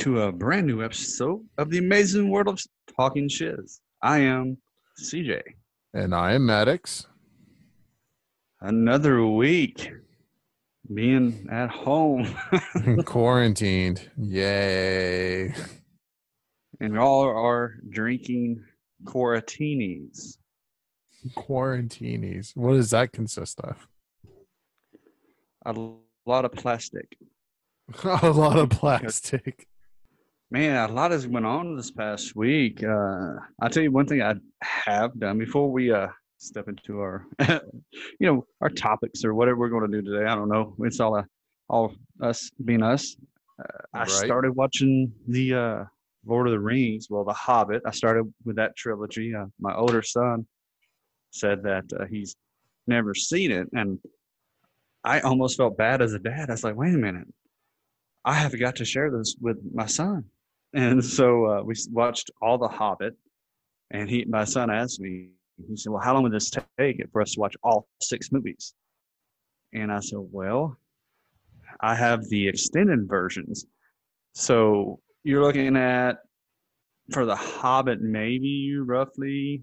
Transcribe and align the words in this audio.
To 0.00 0.22
a 0.22 0.32
brand 0.32 0.66
new 0.66 0.82
episode 0.82 1.44
of 1.58 1.68
the 1.68 1.76
amazing 1.76 2.30
world 2.30 2.48
of 2.48 2.58
talking 2.96 3.28
shiz. 3.28 3.80
I 4.02 4.20
am 4.20 4.56
CJ. 4.98 5.42
And 5.92 6.14
I 6.14 6.32
am 6.32 6.46
Maddox. 6.46 7.06
Another 8.62 9.26
week 9.26 9.92
being 10.94 11.46
at 11.50 11.68
home, 11.68 12.34
Quarantined. 13.04 14.10
Yay. 14.16 15.54
and 16.80 16.98
all 16.98 17.24
are 17.24 17.74
drinking 17.90 18.64
quarantinis. 19.04 20.38
Quarantinis. 21.36 22.56
What 22.56 22.72
does 22.72 22.90
that 22.92 23.12
consist 23.12 23.60
of? 23.60 23.86
A 25.66 25.74
lot 26.24 26.46
of 26.46 26.52
plastic. 26.52 27.18
A 28.02 28.30
lot 28.30 28.58
of 28.58 28.70
plastic. 28.70 29.66
Man, 30.52 30.90
a 30.90 30.92
lot 30.92 31.12
has 31.12 31.26
went 31.28 31.46
on 31.46 31.76
this 31.76 31.90
past 31.92 32.34
week. 32.34 32.82
Uh, 32.82 33.34
I'll 33.62 33.70
tell 33.70 33.84
you 33.84 33.92
one 33.92 34.06
thing 34.06 34.20
I 34.20 34.34
have 34.62 35.16
done 35.18 35.38
before 35.38 35.70
we 35.70 35.92
uh, 35.92 36.08
step 36.38 36.66
into 36.68 36.98
our, 36.98 37.24
you 37.48 37.62
know, 38.20 38.44
our 38.60 38.68
topics 38.68 39.24
or 39.24 39.32
whatever 39.34 39.58
we're 39.58 39.68
going 39.68 39.88
to 39.88 40.02
do 40.02 40.10
today. 40.10 40.26
I 40.26 40.34
don't 40.34 40.48
know. 40.48 40.74
It's 40.80 40.98
all 40.98 41.14
uh, 41.16 41.22
all 41.68 41.94
us 42.20 42.50
being 42.64 42.82
us. 42.82 43.14
Uh, 43.60 43.64
I 43.94 43.98
Right. 44.00 44.08
started 44.08 44.56
watching 44.56 45.12
the 45.28 45.54
uh, 45.54 45.84
Lord 46.26 46.48
of 46.48 46.50
the 46.52 46.58
Rings. 46.58 47.06
Well, 47.08 47.24
The 47.24 47.32
Hobbit. 47.32 47.82
I 47.86 47.92
started 47.92 48.24
with 48.44 48.56
that 48.56 48.74
trilogy. 48.76 49.32
Uh, 49.32 49.46
my 49.60 49.76
older 49.76 50.02
son 50.02 50.48
said 51.30 51.62
that 51.62 51.84
uh, 51.96 52.06
he's 52.06 52.34
never 52.88 53.14
seen 53.14 53.52
it, 53.52 53.68
and 53.72 54.00
I 55.04 55.20
almost 55.20 55.56
felt 55.58 55.76
bad 55.76 56.02
as 56.02 56.12
a 56.12 56.18
dad. 56.18 56.50
I 56.50 56.54
was 56.54 56.64
like, 56.64 56.74
wait 56.74 56.92
a 56.92 56.98
minute. 56.98 57.28
I 58.24 58.34
have 58.34 58.58
got 58.58 58.76
to 58.76 58.84
share 58.84 59.12
this 59.16 59.36
with 59.40 59.58
my 59.72 59.86
son. 59.86 60.24
And 60.72 61.04
so 61.04 61.46
uh, 61.46 61.62
we 61.62 61.74
watched 61.90 62.30
all 62.40 62.58
the 62.58 62.68
Hobbit, 62.68 63.16
and 63.90 64.08
he, 64.08 64.24
my 64.24 64.44
son 64.44 64.70
asked 64.70 65.00
me, 65.00 65.30
he 65.68 65.76
said, 65.76 65.92
"Well, 65.92 66.02
how 66.02 66.14
long 66.14 66.22
would 66.22 66.32
this 66.32 66.50
take 66.78 67.02
for 67.12 67.20
us 67.20 67.32
to 67.32 67.40
watch 67.40 67.56
all 67.62 67.88
six 68.00 68.30
movies?" 68.30 68.74
And 69.74 69.92
I 69.92 70.00
said, 70.00 70.20
"Well, 70.20 70.78
I 71.80 71.94
have 71.94 72.28
the 72.28 72.48
extended 72.48 73.08
versions, 73.08 73.66
so 74.32 75.00
you're 75.24 75.42
looking 75.42 75.76
at 75.76 76.18
for 77.12 77.26
the 77.26 77.36
Hobbit 77.36 78.00
maybe 78.00 78.76
roughly 78.78 79.62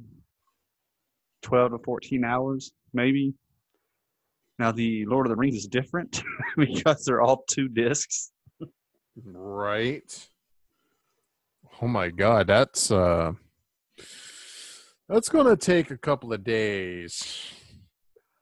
twelve 1.42 1.72
to 1.72 1.80
fourteen 1.80 2.24
hours, 2.24 2.72
maybe." 2.94 3.34
Now 4.60 4.72
the 4.72 5.06
Lord 5.06 5.28
of 5.28 5.30
the 5.30 5.36
Rings 5.36 5.56
is 5.56 5.68
different 5.68 6.22
because 6.58 7.06
they're 7.06 7.22
all 7.22 7.44
two 7.48 7.68
discs. 7.68 8.32
Right. 9.24 10.30
Oh 11.82 11.88
my 11.88 12.10
god, 12.10 12.48
that's 12.48 12.92
uh 12.92 13.34
that's 15.08 15.30
gonna 15.30 15.56
take 15.56 15.92
a 15.92 15.98
couple 15.98 16.34
of 16.34 16.44
days. 16.44 17.52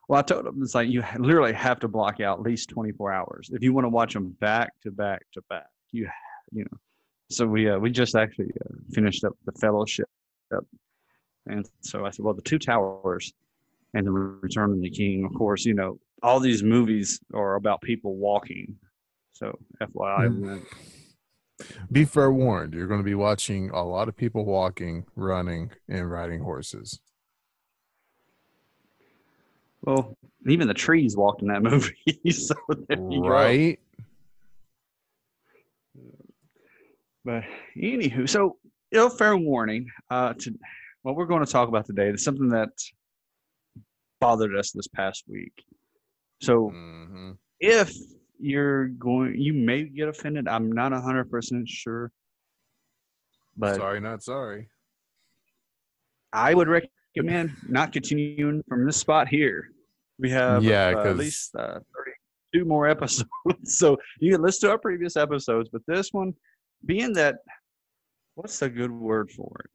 Well, 0.08 0.20
I 0.20 0.22
told 0.24 0.46
him 0.46 0.62
it's 0.62 0.76
like 0.76 0.88
you 0.90 1.04
literally 1.18 1.54
have 1.54 1.80
to 1.82 1.88
block 1.88 2.20
out 2.22 2.40
at 2.40 2.44
least 2.44 2.70
24 2.70 3.12
hours 3.12 3.50
if 3.54 3.64
you 3.64 3.74
want 3.74 3.86
to 3.86 3.90
watch 3.90 4.14
them 4.14 4.36
back 4.40 4.72
to 4.84 4.92
back 4.92 5.24
to 5.34 5.42
back. 5.50 5.68
You, 5.92 6.08
you 6.52 6.64
know. 6.64 6.78
So 7.32 7.46
we 7.48 7.70
uh, 7.70 7.78
we 7.80 7.90
just 7.92 8.16
actually 8.16 8.52
uh, 8.66 8.76
finished 8.94 9.24
up 9.24 9.34
the 9.46 9.52
Fellowship, 9.54 10.08
and 11.48 11.68
so 11.82 12.06
I 12.06 12.12
said, 12.12 12.24
well, 12.24 12.36
the 12.36 12.42
Two 12.44 12.59
Towers 12.59 13.34
and 13.96 14.06
the 14.06 14.12
Return 14.12 14.72
of 14.74 14.82
the 14.82 14.90
King. 14.92 15.26
Of 15.26 15.34
course, 15.34 15.66
you 15.66 15.74
know 15.74 16.00
all 16.24 16.40
these 16.40 16.64
movies 16.64 17.20
are 17.34 17.56
about 17.56 17.82
people 17.82 18.16
walking. 18.16 18.76
So 19.34 19.58
FYI, 19.82 20.28
Mm. 20.28 20.40
went- 20.48 20.68
Be 21.92 22.04
forewarned, 22.06 22.74
you're 22.74 22.88
gonna 22.88 23.04
be 23.04 23.16
watching 23.16 23.70
a 23.70 23.84
lot 23.84 24.10
of 24.10 24.18
people 24.18 24.46
walking, 24.46 25.06
running, 25.16 25.72
and 25.88 26.10
riding 26.12 26.42
horses. 26.42 27.00
well, 29.86 30.18
even 30.48 30.68
the 30.68 30.74
trees 30.74 31.16
walked 31.16 31.42
in 31.42 31.48
that 31.48 31.62
movie. 31.72 31.96
so 32.32 32.56
there 32.90 32.98
you 33.10 33.22
go. 33.22 33.30
Right? 33.30 33.80
But 37.24 37.44
anywho, 37.78 38.28
so 38.30 38.58
you 38.92 39.00
know, 39.00 39.10
fair 39.10 39.38
warning. 39.38 39.90
Uh, 40.10 40.34
to 40.34 40.54
what 41.04 41.16
we're 41.16 41.26
going 41.26 41.46
to 41.46 41.52
talk 41.52 41.68
about 41.70 41.86
today 41.86 42.10
is 42.10 42.24
something 42.24 42.50
that 42.50 42.70
bothered 44.20 44.56
us 44.56 44.72
this 44.72 44.88
past 44.88 45.24
week. 45.28 45.64
So 46.42 46.70
hmm 46.70 47.32
if 47.60 47.96
you're 48.40 48.88
going, 48.88 49.40
you 49.40 49.53
may 49.53 49.84
get 49.84 50.07
offended. 50.07 50.47
I'm 50.47 50.72
not 50.72 50.91
hundred 50.91 51.29
percent 51.29 51.68
sure, 51.68 52.12
but 53.57 53.75
Sorry, 53.75 54.00
not 54.00 54.23
sorry. 54.23 54.69
I 56.34 56.53
would 56.53 56.68
recommend 56.68 57.53
not 57.68 57.94
continuing 57.94 58.62
from 58.68 58.85
this 58.85 58.97
spot 58.97 59.28
here. 59.28 59.69
We 60.19 60.29
have 60.31 60.63
Yeah, 60.63 60.94
uh, 60.96 61.09
at 61.09 61.18
least 61.18 61.56
uh, 61.56 61.79
32 62.53 62.66
more 62.66 62.88
episodes, 62.88 63.29
so 63.63 63.97
you 64.19 64.31
can 64.31 64.41
listen 64.41 64.67
to 64.67 64.72
our 64.72 64.78
previous 64.78 65.16
episodes. 65.16 65.69
But 65.72 65.81
this 65.88 66.12
one, 66.12 66.34
being 66.85 67.13
that, 67.13 67.35
what's 68.35 68.62
a 68.62 68.69
good 68.69 68.91
word 68.91 69.31
for 69.31 69.62
it? 69.63 69.72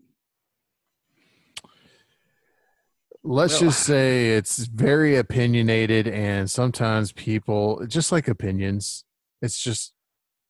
Let's 3.23 3.55
Well- 3.55 3.71
just 3.71 3.83
say 3.85 4.31
it's 4.37 4.65
very 4.67 5.17
opinionated, 5.17 6.09
and 6.09 6.51
sometimes 6.51 7.13
people, 7.13 7.85
just 7.87 8.11
like 8.13 8.29
opinions, 8.29 9.05
it's 9.43 9.63
just 9.63 9.93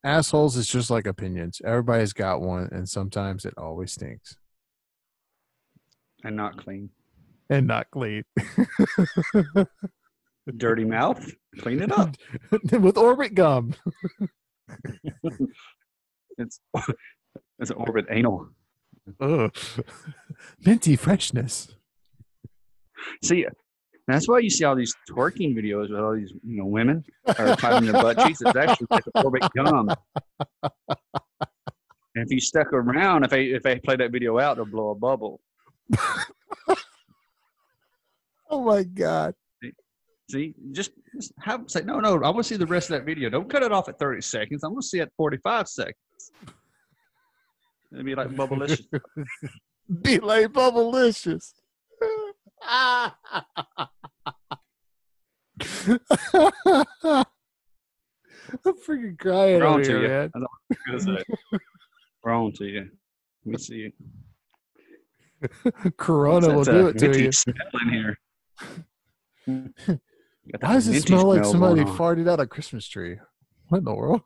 assholes. 0.05 0.57
It's 0.57 0.69
just 0.71 0.89
like 0.91 1.07
opinions. 1.07 1.61
Everybody's 1.65 2.13
got 2.13 2.41
one, 2.41 2.69
and 2.73 2.89
sometimes 2.89 3.45
it 3.45 3.55
always 3.59 3.93
stinks 3.93 4.37
And 6.23 6.37
not 6.37 6.57
clean. 6.59 6.91
and 7.49 7.67
not 7.67 7.91
clean. 7.91 8.25
Dirty 10.57 10.85
mouth, 10.85 11.25
clean 11.59 11.83
it 11.83 11.93
up. 11.93 12.17
With 12.73 12.97
orbit 12.97 13.35
gum. 13.35 13.75
It's 16.39 16.59
it's 17.59 17.71
an 17.71 17.77
orbit 17.77 18.07
anal. 18.11 18.49
Ugh. 19.21 19.55
Minty 20.65 20.97
freshness. 20.97 21.75
See, 23.23 23.47
that's 24.07 24.29
why 24.29 24.39
you 24.41 24.51
see 24.51 24.65
all 24.65 24.75
these 24.75 24.95
twerking 25.09 25.55
videos 25.55 25.91
with 25.91 26.01
all 26.01 26.15
these 26.15 26.33
you 26.45 26.59
know 26.59 26.67
women 26.67 27.05
are 27.27 27.57
tying 27.57 27.85
their 27.85 27.93
butt 27.93 28.19
cheeks. 28.19 28.41
It's 28.41 28.57
actually 28.57 28.87
gum. 29.57 29.91
And 32.17 32.25
if 32.27 32.31
you 32.31 32.41
stuck 32.41 32.73
around, 32.73 33.25
if 33.25 33.31
they 33.31 33.47
if 33.47 33.63
they 33.63 33.79
play 33.79 33.97
that 33.97 34.11
video 34.11 34.39
out, 34.39 34.57
they'll 34.57 34.65
blow 34.67 34.91
a 34.91 34.95
bubble. 34.95 35.41
Oh 38.51 38.63
my 38.63 38.83
god. 38.83 39.35
See, 40.29 40.55
just, 40.73 40.93
just 41.15 41.33
have 41.41 41.65
say 41.69 41.83
no, 41.83 42.01
no. 42.01 42.15
I 42.17 42.31
want 42.31 42.39
to 42.39 42.45
see 42.45 42.57
the 42.57 42.67
rest 42.67 42.91
of 42.91 42.99
that 42.99 43.07
video. 43.07 43.31
Don't 43.31 43.49
cut 43.49 43.63
it 43.63 43.73
off 43.73 43.89
at 43.89 43.99
thirty 43.99 44.21
seconds. 44.21 44.63
I 44.65 44.69
want 44.69 44.83
to 44.83 44.89
see 44.89 44.99
it 44.99 45.03
at 45.03 45.13
forty-five 45.17 45.69
seconds. 45.69 45.97
It'd 47.93 48.05
be 48.05 48.15
like 48.15 48.29
bubblicious. 48.29 48.85
Be 50.03 50.21
like 50.21 50.49
bubblicious. 50.49 51.53
I'm 52.63 53.13
freaking 58.87 59.19
crying 59.19 59.61
We're 59.61 59.67
on 59.67 59.83
to 59.83 59.89
here, 59.89 60.03
you. 60.03 60.09
man. 60.09 60.31
I'm 60.35 60.47
gonna. 61.05 61.19
We're 62.23 62.33
on 62.33 62.53
to 62.55 62.65
you. 62.67 62.91
Let 63.45 63.53
me 63.53 63.59
see 63.59 63.75
you. 63.77 63.93
Corona 65.97 66.55
will 66.55 66.65
do 66.65 66.89
it 66.89 66.99
to 66.99 67.19
you. 67.19 67.33
smell 67.33 67.55
in 67.83 67.89
here. 67.89 68.19
Why 70.61 70.75
does 70.75 70.89
it 70.89 71.03
smell 71.03 71.25
like 71.25 71.45
smell 71.45 71.53
somebody 71.53 71.83
farted 71.83 72.29
out 72.29 72.41
a 72.41 72.47
Christmas 72.47 72.87
tree? 72.87 73.17
What 73.69 73.79
in 73.79 73.85
the 73.85 73.95
world? 73.95 74.23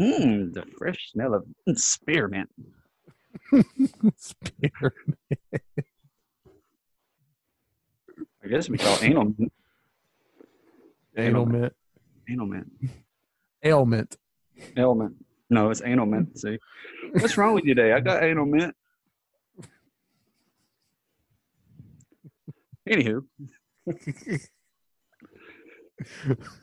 Mm, 0.00 0.52
the 0.54 0.64
fresh 0.78 1.12
smell 1.12 1.34
of 1.34 1.44
spearmint. 1.78 2.48
Spear. 4.16 4.94
I 8.46 8.48
guess 8.48 8.68
we 8.68 8.78
call 8.78 8.94
it 8.94 9.02
Ailment. 9.02 9.52
anal 11.16 11.46
mint. 11.46 11.72
Ailment. 13.64 14.16
Ailment. 14.76 15.16
No, 15.50 15.70
it's 15.70 15.82
anal 15.84 16.06
mint. 16.06 16.38
See, 16.38 16.56
what's 17.12 17.36
wrong 17.36 17.54
with 17.54 17.64
you 17.64 17.74
today? 17.74 17.92
I 17.92 17.98
got 17.98 18.22
anal 18.22 18.46
mint. 18.46 18.74
Anywho, 22.88 23.24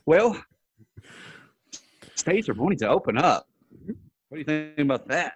well, 0.06 0.42
states 2.16 2.48
are 2.48 2.54
wanting 2.54 2.80
to 2.80 2.88
open 2.88 3.18
up. 3.18 3.46
What 4.30 4.36
do 4.36 4.38
you 4.38 4.46
think 4.46 4.80
about 4.80 5.10
that? 5.10 5.34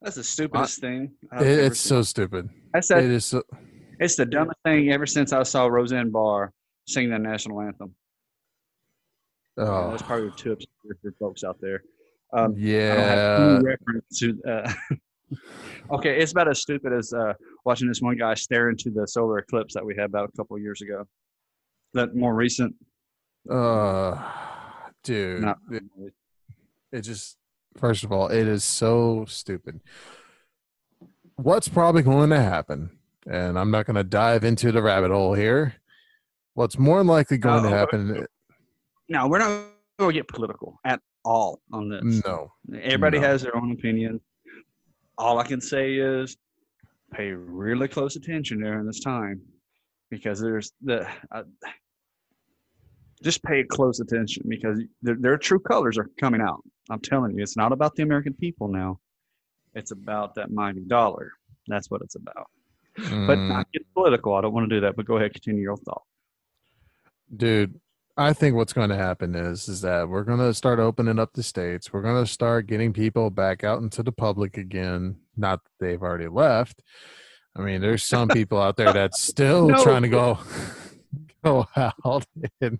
That's 0.00 0.14
the 0.14 0.22
stupidest 0.22 0.80
thing. 0.80 1.10
I've 1.32 1.44
It- 1.44 1.58
it's 1.64 1.80
so 1.80 2.02
stupid. 2.02 2.48
That's 2.72 2.88
It 2.92 2.94
that, 2.94 3.04
is 3.04 3.24
so. 3.24 3.42
It's 3.98 4.16
the 4.16 4.26
dumbest 4.26 4.58
thing 4.64 4.90
ever 4.90 5.06
since 5.06 5.32
I 5.32 5.42
saw 5.42 5.66
Roseanne 5.66 6.10
Barr 6.10 6.52
sing 6.86 7.10
the 7.10 7.18
national 7.18 7.60
anthem. 7.60 7.94
Oh, 9.58 9.90
That's 9.90 10.02
probably 10.02 10.30
too 10.36 10.52
obscure 10.52 10.96
for 11.00 11.12
folks 11.18 11.42
out 11.42 11.58
there. 11.60 11.82
Um, 12.32 12.42
I 12.42 12.44
don't 12.44 12.58
have 12.58 12.58
yeah. 12.58 13.60
reference 13.62 14.18
to. 14.18 14.38
Uh, 14.46 14.72
okay, 15.94 16.20
it's 16.20 16.32
about 16.32 16.48
as 16.48 16.60
stupid 16.60 16.92
as 16.92 17.12
uh, 17.12 17.32
watching 17.64 17.88
this 17.88 18.00
one 18.00 18.16
guy 18.16 18.34
stare 18.34 18.68
into 18.68 18.90
the 18.90 19.06
solar 19.06 19.38
eclipse 19.38 19.74
that 19.74 19.84
we 19.84 19.94
had 19.96 20.06
about 20.06 20.28
a 20.28 20.36
couple 20.36 20.56
of 20.56 20.62
years 20.62 20.82
ago. 20.82 21.06
That 21.94 22.14
more 22.14 22.34
recent. 22.34 22.74
Uh, 23.50 24.20
dude, 25.02 25.42
Not, 25.42 25.58
it, 25.70 25.84
it 26.92 27.00
just 27.02 27.38
first 27.78 28.04
of 28.04 28.12
all, 28.12 28.28
it 28.28 28.46
is 28.46 28.64
so 28.64 29.24
stupid. 29.26 29.80
What's 31.36 31.68
probably 31.68 32.02
going 32.02 32.30
to 32.30 32.42
happen, 32.42 32.95
and 33.30 33.58
I'm 33.58 33.70
not 33.70 33.86
going 33.86 33.96
to 33.96 34.04
dive 34.04 34.44
into 34.44 34.72
the 34.72 34.82
rabbit 34.82 35.10
hole 35.10 35.34
here. 35.34 35.74
What's 36.54 36.78
more 36.78 36.98
than 36.98 37.06
likely 37.06 37.38
going 37.38 37.62
to 37.64 37.68
Oh, 37.68 37.72
happen? 37.72 38.26
no, 39.08 39.28
we're 39.28 39.38
not 39.38 39.68
going 39.98 40.10
to 40.10 40.18
get 40.18 40.28
political 40.28 40.78
at 40.84 41.00
all 41.24 41.60
on 41.72 41.88
this. 41.88 42.22
No, 42.24 42.52
Everybody 42.80 43.18
No. 43.18 43.26
has 43.26 43.42
their 43.42 43.56
own 43.56 43.72
opinion. 43.72 44.20
All 45.18 45.38
I 45.38 45.44
can 45.46 45.60
say 45.60 45.94
is 45.94 46.36
pay 47.12 47.30
really 47.32 47.88
close 47.88 48.16
attention 48.16 48.60
during 48.60 48.86
this 48.86 49.00
time 49.00 49.40
because 50.10 50.40
there's 50.40 50.72
the 50.82 51.06
uh, 51.30 51.42
just 53.22 53.42
pay 53.42 53.64
close 53.64 54.00
attention 54.00 54.44
because 54.48 54.80
their, 55.02 55.16
their 55.18 55.38
true 55.38 55.58
colors 55.60 55.96
are 55.98 56.08
coming 56.20 56.40
out. 56.40 56.62
I'm 56.90 57.00
telling 57.00 57.34
you, 57.36 57.42
it's 57.42 57.56
not 57.56 57.72
about 57.72 57.94
the 57.96 58.02
American 58.02 58.34
people 58.34 58.68
now. 58.68 59.00
It's 59.74 59.90
about 59.90 60.34
that 60.36 60.50
mighty 60.50 60.84
dollar. 60.86 61.32
That's 61.66 61.90
what 61.90 62.02
it's 62.02 62.14
about. 62.14 62.46
But 62.96 63.38
Mm, 63.38 63.48
not 63.48 63.72
get 63.72 63.82
political. 63.94 64.34
I 64.34 64.40
don't 64.40 64.52
want 64.54 64.68
to 64.70 64.74
do 64.76 64.80
that. 64.80 64.96
But 64.96 65.04
go 65.06 65.16
ahead, 65.16 65.32
continue 65.34 65.62
your 65.62 65.76
thought. 65.76 66.02
dude, 67.34 67.78
I 68.16 68.32
think 68.32 68.56
what's 68.56 68.72
going 68.72 68.88
to 68.90 68.96
happen 68.96 69.34
is 69.34 69.68
is 69.68 69.82
that 69.82 70.08
we're 70.08 70.24
going 70.24 70.38
to 70.38 70.54
start 70.54 70.78
opening 70.78 71.18
up 71.18 71.34
the 71.34 71.42
states. 71.42 71.92
We're 71.92 72.02
going 72.02 72.24
to 72.24 72.30
start 72.30 72.66
getting 72.66 72.92
people 72.94 73.28
back 73.30 73.64
out 73.64 73.82
into 73.82 74.02
the 74.02 74.12
public 74.12 74.56
again. 74.56 75.16
Not 75.36 75.62
that 75.64 75.70
they've 75.84 76.02
already 76.02 76.28
left. 76.28 76.82
I 77.54 77.60
mean, 77.60 77.80
there's 77.80 78.04
some 78.04 78.28
people 78.28 78.60
out 78.60 78.76
there 78.76 78.92
that's 78.92 79.20
still 79.22 79.68
No. 79.68 79.82
trying 79.82 80.02
to 80.02 80.08
go 80.08 80.38
go 81.44 81.66
out 81.76 82.24
and 82.60 82.78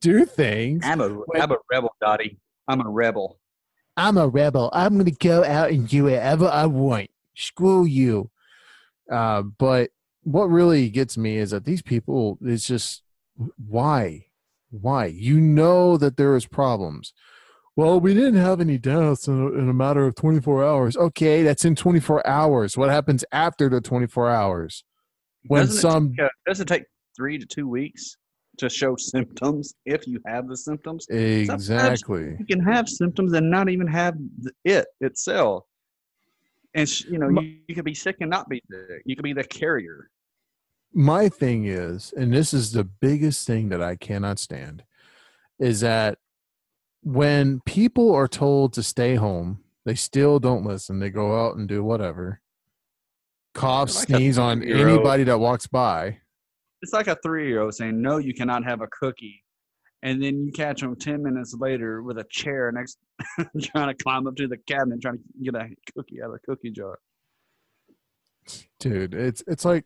do 0.00 0.24
things. 0.24 0.84
I'm 0.86 1.00
a 1.00 1.06
am 1.36 1.50
a 1.50 1.56
rebel, 1.72 1.90
Dottie. 2.00 2.38
I'm 2.68 2.80
a 2.80 2.88
rebel. 2.88 3.38
I'm 3.96 4.18
a 4.18 4.28
rebel. 4.28 4.70
I'm 4.72 4.94
going 4.94 5.06
to 5.06 5.10
go 5.10 5.42
out 5.42 5.70
and 5.70 5.88
do 5.88 6.04
whatever 6.04 6.46
I 6.46 6.66
want. 6.66 7.10
Screw 7.34 7.84
you. 7.84 8.30
Uh, 9.10 9.42
but 9.42 9.90
what 10.22 10.46
really 10.46 10.88
gets 10.90 11.16
me 11.16 11.36
is 11.36 11.50
that 11.50 11.64
these 11.64 11.82
people, 11.82 12.38
it's 12.42 12.66
just, 12.66 13.02
why? 13.56 14.26
Why? 14.70 15.06
You 15.06 15.40
know 15.40 15.96
that 15.96 16.16
there 16.16 16.34
is 16.36 16.46
problems. 16.46 17.12
Well, 17.76 18.00
we 18.00 18.14
didn't 18.14 18.40
have 18.40 18.60
any 18.60 18.78
deaths 18.78 19.28
in 19.28 19.38
a, 19.38 19.48
in 19.52 19.68
a 19.68 19.74
matter 19.74 20.06
of 20.06 20.14
24 20.14 20.64
hours. 20.64 20.96
Okay, 20.96 21.42
that's 21.42 21.64
in 21.64 21.76
24 21.76 22.26
hours. 22.26 22.76
What 22.76 22.88
happens 22.88 23.22
after 23.32 23.68
the 23.68 23.82
24 23.82 24.30
hours? 24.30 24.82
When 25.46 25.66
doesn't 25.66 25.80
some 25.80 26.06
it 26.06 26.16
take, 26.16 26.24
uh, 26.24 26.28
doesn't 26.46 26.70
it 26.70 26.74
take 26.74 26.84
three 27.14 27.38
to 27.38 27.46
two 27.46 27.68
weeks 27.68 28.16
to 28.58 28.70
show 28.70 28.96
symptoms 28.98 29.74
if 29.84 30.06
you 30.06 30.20
have 30.26 30.48
the 30.48 30.56
symptoms? 30.56 31.06
exactly. 31.10 32.36
You 32.38 32.46
can 32.46 32.60
have 32.60 32.88
symptoms 32.88 33.34
and 33.34 33.50
not 33.50 33.68
even 33.68 33.86
have 33.86 34.16
it 34.64 34.86
itself. 35.02 35.64
And 36.76 37.00
you 37.06 37.18
know, 37.18 37.28
you, 37.30 37.56
you 37.66 37.74
could 37.74 37.86
be 37.86 37.94
sick 37.94 38.16
and 38.20 38.30
not 38.30 38.48
be 38.48 38.62
sick. 38.70 39.02
You 39.06 39.16
could 39.16 39.22
be 39.22 39.32
the 39.32 39.44
carrier. 39.44 40.10
my 40.92 41.28
thing 41.28 41.64
is, 41.66 42.12
and 42.16 42.32
this 42.32 42.54
is 42.54 42.72
the 42.72 42.84
biggest 42.84 43.46
thing 43.46 43.70
that 43.70 43.82
I 43.82 43.96
cannot 43.96 44.38
stand, 44.38 44.84
is 45.58 45.80
that 45.80 46.18
when 47.02 47.60
people 47.64 48.14
are 48.14 48.28
told 48.28 48.72
to 48.74 48.82
stay 48.82 49.14
home, 49.14 49.64
they 49.86 49.94
still 49.94 50.38
don't 50.38 50.64
listen. 50.64 50.98
They 50.98 51.10
go 51.10 51.44
out 51.44 51.56
and 51.56 51.66
do 51.66 51.82
whatever. 51.82 52.40
Cough, 53.54 53.94
like 53.94 54.08
sneeze 54.08 54.38
on 54.38 54.62
anybody 54.62 55.24
that 55.24 55.38
walks 55.38 55.66
by. 55.66 56.18
It's 56.82 56.92
like 56.92 57.06
a 57.06 57.16
three-year-old 57.22 57.74
saying, 57.74 58.00
"No, 58.02 58.18
you 58.18 58.34
cannot 58.34 58.64
have 58.64 58.82
a 58.82 58.88
cookie," 58.88 59.42
and 60.02 60.22
then 60.22 60.44
you 60.44 60.52
catch 60.52 60.80
them 60.80 60.96
ten 60.96 61.22
minutes 61.22 61.54
later 61.58 62.02
with 62.02 62.18
a 62.18 62.24
chair 62.30 62.70
next, 62.72 62.98
trying 63.62 63.88
to 63.88 63.94
climb 64.02 64.26
up 64.26 64.36
to 64.36 64.48
the 64.48 64.56
cabinet, 64.56 65.00
trying 65.00 65.18
to 65.18 65.22
get 65.42 65.54
a 65.54 65.68
cookie 65.94 66.22
out 66.22 66.30
of 66.30 66.32
the 66.32 66.38
cookie 66.40 66.70
jar. 66.70 66.98
Dude, 68.78 69.14
it's 69.14 69.42
it's 69.46 69.64
like 69.64 69.84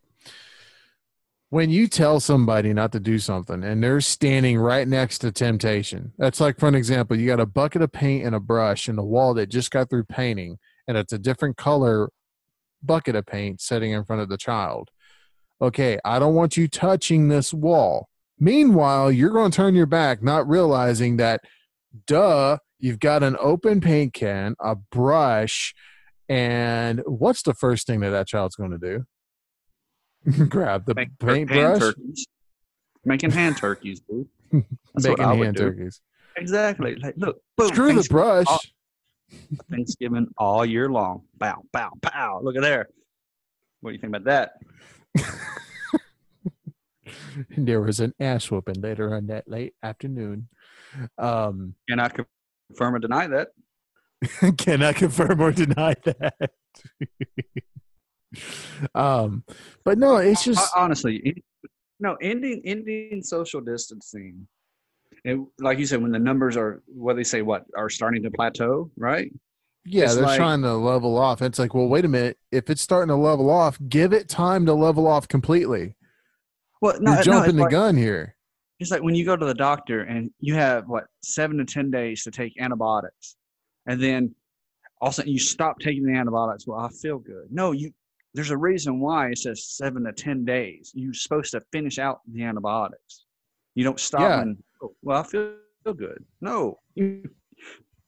when 1.50 1.68
you 1.68 1.88
tell 1.88 2.20
somebody 2.20 2.72
not 2.72 2.92
to 2.92 3.00
do 3.00 3.18
something 3.18 3.64
and 3.64 3.82
they're 3.82 4.00
standing 4.00 4.58
right 4.58 4.86
next 4.86 5.18
to 5.18 5.32
temptation. 5.32 6.12
That's 6.16 6.40
like 6.40 6.58
for 6.58 6.68
an 6.68 6.74
example, 6.74 7.18
you 7.18 7.26
got 7.26 7.40
a 7.40 7.46
bucket 7.46 7.82
of 7.82 7.92
paint 7.92 8.24
and 8.24 8.34
a 8.34 8.40
brush 8.40 8.88
and 8.88 8.98
a 8.98 9.02
wall 9.02 9.34
that 9.34 9.48
just 9.48 9.70
got 9.70 9.90
through 9.90 10.04
painting 10.04 10.58
and 10.86 10.96
it's 10.96 11.12
a 11.12 11.18
different 11.18 11.56
color 11.56 12.10
bucket 12.82 13.16
of 13.16 13.26
paint 13.26 13.60
sitting 13.60 13.92
in 13.92 14.04
front 14.04 14.22
of 14.22 14.28
the 14.28 14.36
child. 14.36 14.90
Okay, 15.60 15.98
I 16.04 16.18
don't 16.18 16.34
want 16.34 16.56
you 16.56 16.68
touching 16.68 17.28
this 17.28 17.52
wall. 17.52 18.08
Meanwhile, 18.40 19.12
you're 19.12 19.30
going 19.30 19.50
to 19.50 19.56
turn 19.56 19.74
your 19.74 19.86
back 19.86 20.22
not 20.22 20.48
realizing 20.48 21.18
that 21.18 21.40
duh, 22.06 22.56
you've 22.78 22.98
got 22.98 23.22
an 23.22 23.36
open 23.38 23.80
paint 23.80 24.14
can, 24.14 24.54
a 24.60 24.76
brush, 24.76 25.74
and 26.28 27.02
what's 27.06 27.42
the 27.42 27.54
first 27.54 27.86
thing 27.86 28.00
that 28.00 28.10
that 28.10 28.26
child's 28.26 28.56
going 28.56 28.70
to 28.70 28.78
do? 28.78 29.04
Grab 30.48 30.86
the 30.86 30.94
Make 30.94 31.18
paintbrush, 31.18 31.80
turkeys. 31.80 32.26
Making 33.04 33.30
hand 33.30 33.56
turkeys, 33.56 34.00
dude. 34.00 34.28
That's 34.94 35.06
making 35.06 35.24
hand 35.24 35.56
do. 35.56 35.62
turkeys. 35.70 36.00
Exactly. 36.36 36.96
Like, 36.96 37.14
look, 37.16 37.38
boom, 37.56 37.68
Screw 37.68 37.92
the 37.92 38.06
brush. 38.08 38.46
all- 38.48 38.60
Thanksgiving 39.70 40.26
all 40.38 40.64
year 40.66 40.88
long. 40.88 41.22
Bow, 41.38 41.62
bow, 41.72 41.90
bow. 42.00 42.40
Look 42.42 42.56
at 42.56 42.62
there. 42.62 42.88
What 43.80 43.90
do 43.90 43.94
you 43.94 44.00
think 44.00 44.14
about 44.16 44.24
that? 44.24 44.52
there 47.56 47.80
was 47.80 48.00
an 48.00 48.14
ass 48.20 48.50
whooping 48.50 48.80
later 48.80 49.14
on 49.14 49.26
that 49.28 49.48
late 49.48 49.74
afternoon. 49.82 50.48
Um, 51.18 51.74
Can 51.88 52.00
I 52.00 52.08
confirm 52.08 52.94
or 52.94 52.98
deny 52.98 53.26
that? 53.28 53.48
cannot 54.58 54.96
confirm 54.96 55.40
or 55.40 55.52
deny 55.52 55.94
that. 56.04 56.50
um, 58.94 59.44
but 59.84 59.98
no, 59.98 60.16
it's 60.16 60.44
just 60.44 60.70
honestly, 60.76 61.42
no 61.98 62.16
ending 62.22 62.62
ending 62.64 63.22
social 63.22 63.60
distancing. 63.60 64.46
It, 65.24 65.38
like 65.58 65.78
you 65.78 65.86
said, 65.86 66.00
when 66.00 66.12
the 66.12 66.18
numbers 66.18 66.56
are 66.56 66.82
what 66.86 67.16
they 67.16 67.24
say, 67.24 67.42
what 67.42 67.64
are 67.76 67.90
starting 67.90 68.22
to 68.22 68.30
plateau, 68.30 68.90
right? 68.96 69.30
yeah, 69.84 70.04
it's 70.04 70.14
they're 70.14 70.24
like- 70.24 70.38
trying 70.38 70.62
to 70.62 70.74
level 70.74 71.18
off. 71.18 71.42
It's 71.42 71.58
like, 71.58 71.74
well, 71.74 71.88
wait 71.88 72.04
a 72.04 72.08
minute. 72.08 72.38
If 72.52 72.70
it's 72.70 72.82
starting 72.82 73.08
to 73.08 73.16
level 73.16 73.50
off, 73.50 73.78
give 73.88 74.12
it 74.12 74.28
time 74.28 74.66
to 74.66 74.74
level 74.74 75.06
off 75.06 75.28
completely. 75.28 75.94
Well, 76.80 76.96
no, 77.00 77.14
You're 77.14 77.22
jumping 77.22 77.50
it's 77.50 77.56
the 77.56 77.62
like, 77.62 77.70
gun 77.70 77.96
here. 77.96 78.34
it's 78.78 78.90
like 78.90 79.02
when 79.02 79.14
you 79.14 79.24
go 79.24 79.36
to 79.36 79.44
the 79.46 79.54
doctor 79.54 80.02
and 80.02 80.30
you 80.40 80.54
have 80.54 80.88
what 80.88 81.04
seven 81.22 81.58
to 81.58 81.64
ten 81.64 81.90
days 81.90 82.24
to 82.24 82.30
take 82.30 82.54
antibiotics, 82.60 83.36
and 83.86 84.02
then 84.02 84.34
all 85.00 85.08
of 85.08 85.12
a 85.12 85.16
sudden 85.16 85.32
you 85.32 85.38
stop 85.38 85.78
taking 85.78 86.04
the 86.04 86.12
antibiotics. 86.14 86.66
Well, 86.66 86.78
I 86.80 86.88
feel 86.88 87.18
good. 87.18 87.46
No, 87.50 87.72
you. 87.72 87.92
There's 88.32 88.50
a 88.52 88.56
reason 88.56 89.00
why 89.00 89.30
it 89.30 89.38
says 89.38 89.64
seven 89.66 90.04
to 90.04 90.12
ten 90.12 90.44
days. 90.44 90.92
You're 90.94 91.12
supposed 91.14 91.50
to 91.50 91.60
finish 91.72 91.98
out 91.98 92.20
the 92.32 92.44
antibiotics. 92.44 93.24
You 93.74 93.82
don't 93.84 93.98
stop 93.98 94.20
Yeah. 94.20 94.40
and 94.42 94.56
oh, 94.82 94.94
well, 95.02 95.18
I 95.18 95.22
feel, 95.24 95.54
feel 95.84 95.94
good. 95.94 96.24
No, 96.40 96.78
you 96.94 97.28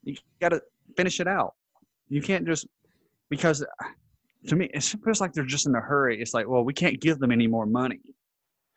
you 0.05 0.17
got 0.41 0.51
to 0.51 0.63
finish 0.97 1.19
it 1.21 1.27
out. 1.27 1.55
You 2.09 2.23
can't 2.23 2.47
just 2.47 2.67
because 3.31 3.65
to 4.47 4.57
me 4.57 4.71
it 4.73 4.83
feels 5.05 5.21
like 5.21 5.33
they're 5.33 5.45
just 5.45 5.67
in 5.67 5.75
a 5.75 5.81
hurry. 5.81 6.21
It's 6.23 6.35
like, 6.35 6.49
well, 6.49 6.63
we 6.65 6.73
can't 6.73 7.01
give 7.01 7.19
them 7.19 7.33
any 7.33 7.47
more 7.49 7.67
money. 7.67 8.01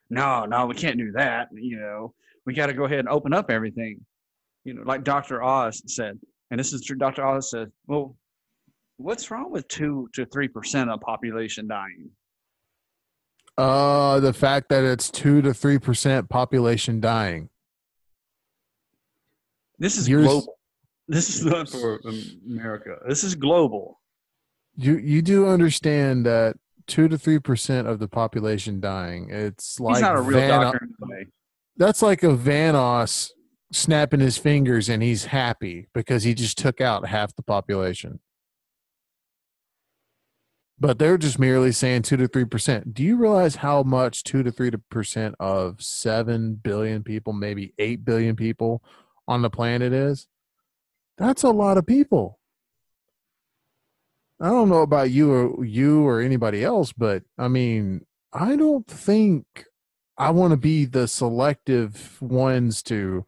No, 0.09 0.45
no, 0.45 0.65
we 0.65 0.75
can't 0.75 0.97
do 0.97 1.11
that. 1.13 1.49
You 1.53 1.79
know, 1.79 2.13
we 2.45 2.53
got 2.53 2.67
to 2.67 2.73
go 2.73 2.85
ahead 2.85 2.99
and 2.99 3.09
open 3.09 3.33
up 3.33 3.49
everything. 3.49 4.05
You 4.63 4.75
know, 4.75 4.83
like 4.85 5.03
Dr. 5.03 5.43
Oz 5.43 5.81
said, 5.87 6.19
and 6.51 6.59
this 6.59 6.73
is 6.73 6.83
true. 6.83 6.97
Dr. 6.97 7.25
Oz 7.25 7.49
said, 7.49 7.71
well, 7.87 8.15
what's 8.97 9.29
wrong 9.31 9.51
with 9.51 9.67
two 9.67 10.09
to 10.13 10.25
three 10.25 10.47
percent 10.47 10.89
of 10.89 11.01
population 11.01 11.67
dying? 11.67 12.09
Uh, 13.57 14.19
the 14.19 14.33
fact 14.33 14.69
that 14.69 14.83
it's 14.83 15.09
two 15.09 15.41
to 15.41 15.53
three 15.53 15.79
percent 15.79 16.29
population 16.29 16.99
dying. 16.99 17.49
This 19.79 19.97
is 19.97 20.07
global. 20.07 20.57
This 21.07 21.29
is 21.29 21.45
not 21.45 21.69
for 21.69 22.01
America. 22.45 22.97
This 23.07 23.23
is 23.23 23.35
global. 23.35 23.99
You 24.75 24.97
you 24.97 25.21
do 25.21 25.47
understand 25.47 26.25
that 26.25 26.57
two 26.87 27.07
to 27.07 27.17
three 27.17 27.39
percent 27.39 27.87
of 27.87 27.99
the 27.99 28.07
population 28.07 28.79
dying. 28.79 29.29
It's 29.29 29.79
like 29.79 29.95
He's 29.95 30.01
not 30.01 30.17
a 30.17 30.21
real 30.21 30.39
Van- 30.39 30.61
doctor 30.61 30.87
anyway. 31.01 31.25
That's 31.77 32.01
like 32.01 32.23
a 32.23 32.27
Thanos 32.27 33.31
snapping 33.71 34.19
his 34.19 34.37
fingers 34.37 34.87
and 34.87 35.03
he's 35.03 35.25
happy 35.25 35.89
because 35.93 36.23
he 36.23 36.33
just 36.33 36.57
took 36.57 36.79
out 36.79 37.07
half 37.07 37.35
the 37.35 37.43
population. 37.43 38.19
But 40.79 40.99
they're 40.99 41.17
just 41.17 41.39
merely 41.39 41.71
saying 41.71 42.03
two 42.03 42.17
to 42.17 42.27
three 42.27 42.45
percent. 42.45 42.93
Do 42.93 43.03
you 43.03 43.15
realize 43.15 43.55
how 43.55 43.83
much 43.83 44.23
two 44.23 44.43
to 44.43 44.51
three 44.51 44.71
percent 44.89 45.35
of 45.39 45.81
seven 45.81 46.55
billion 46.55 47.03
people, 47.03 47.33
maybe 47.33 47.73
eight 47.79 48.03
billion 48.03 48.35
people, 48.35 48.83
on 49.27 49.41
the 49.41 49.49
planet 49.49 49.93
is, 49.93 50.27
that's 51.17 51.43
a 51.43 51.49
lot 51.49 51.77
of 51.77 51.87
people. 51.87 52.39
I 54.39 54.49
don't 54.49 54.69
know 54.69 54.81
about 54.81 55.11
you 55.11 55.31
or 55.31 55.65
you 55.65 56.05
or 56.05 56.19
anybody 56.21 56.63
else, 56.63 56.91
but 56.91 57.23
I 57.37 57.47
mean, 57.47 58.05
I 58.33 58.55
don't 58.55 58.85
think 58.85 59.45
I 60.17 60.31
want 60.31 60.51
to 60.51 60.57
be 60.57 60.85
the 60.85 61.07
selective 61.07 62.21
ones 62.21 62.83
to, 62.83 63.25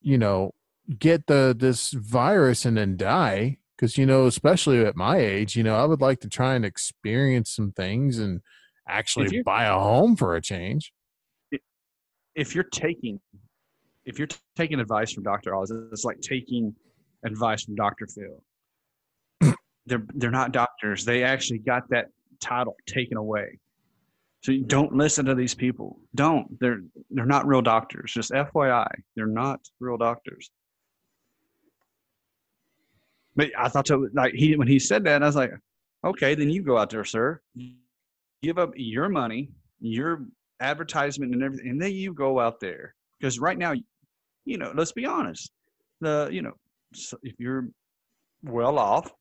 you 0.00 0.18
know, 0.18 0.52
get 0.98 1.26
the 1.26 1.54
this 1.58 1.90
virus 1.90 2.64
and 2.64 2.76
then 2.76 2.96
die. 2.96 3.58
Because 3.76 3.98
you 3.98 4.06
know, 4.06 4.26
especially 4.26 4.84
at 4.84 4.94
my 4.94 5.16
age, 5.16 5.56
you 5.56 5.64
know, 5.64 5.74
I 5.74 5.84
would 5.86 6.00
like 6.00 6.20
to 6.20 6.28
try 6.28 6.54
and 6.54 6.64
experience 6.64 7.50
some 7.50 7.72
things 7.72 8.18
and 8.18 8.40
actually 8.88 9.42
buy 9.42 9.64
a 9.64 9.78
home 9.78 10.14
for 10.14 10.36
a 10.36 10.40
change. 10.40 10.92
If 12.36 12.54
you're 12.54 12.64
taking, 12.64 13.20
if 14.04 14.18
you're 14.18 14.28
taking 14.56 14.78
advice 14.78 15.12
from 15.12 15.24
Doctor 15.24 15.56
Oz, 15.56 15.72
it's 15.90 16.04
like 16.04 16.20
taking 16.20 16.74
advice 17.24 17.64
from 17.64 17.74
Doctor 17.74 18.06
Phil. 18.06 18.40
They're 19.86 20.04
they're 20.14 20.30
not 20.30 20.52
doctors. 20.52 21.04
They 21.04 21.24
actually 21.24 21.58
got 21.58 21.88
that 21.90 22.06
title 22.40 22.76
taken 22.86 23.16
away. 23.16 23.58
So 24.42 24.50
you 24.50 24.64
don't 24.64 24.92
listen 24.92 25.24
to 25.26 25.34
these 25.34 25.54
people. 25.54 26.00
Don't. 26.14 26.58
They're 26.60 26.80
they're 27.10 27.26
not 27.26 27.46
real 27.46 27.62
doctors. 27.62 28.12
Just 28.12 28.32
FYI, 28.32 28.88
they're 29.14 29.26
not 29.26 29.60
real 29.80 29.96
doctors. 29.96 30.50
But 33.36 33.50
I 33.56 33.68
thought 33.68 33.86
so. 33.86 34.08
Like 34.12 34.34
he 34.34 34.56
when 34.56 34.68
he 34.68 34.78
said 34.78 35.04
that, 35.04 35.22
I 35.22 35.26
was 35.26 35.36
like, 35.36 35.52
okay, 36.04 36.34
then 36.34 36.50
you 36.50 36.62
go 36.62 36.76
out 36.76 36.90
there, 36.90 37.04
sir. 37.04 37.40
Give 38.42 38.58
up 38.58 38.72
your 38.74 39.08
money, 39.08 39.50
your 39.80 40.26
advertisement, 40.60 41.32
and 41.32 41.42
everything, 41.42 41.70
and 41.70 41.80
then 41.80 41.92
you 41.92 42.12
go 42.12 42.40
out 42.40 42.58
there. 42.60 42.94
Because 43.18 43.38
right 43.38 43.56
now, 43.56 43.74
you 44.44 44.58
know, 44.58 44.72
let's 44.74 44.92
be 44.92 45.06
honest. 45.06 45.52
The 46.00 46.28
you 46.32 46.42
know, 46.42 46.54
if 47.22 47.34
you're 47.38 47.68
well 48.42 48.76
off, 48.78 49.12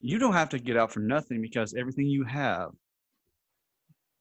you 0.00 0.18
don't 0.18 0.32
have 0.32 0.50
to 0.50 0.58
get 0.58 0.76
out 0.76 0.92
for 0.92 1.00
nothing 1.00 1.42
because 1.42 1.74
everything 1.74 2.06
you 2.06 2.24
have 2.24 2.70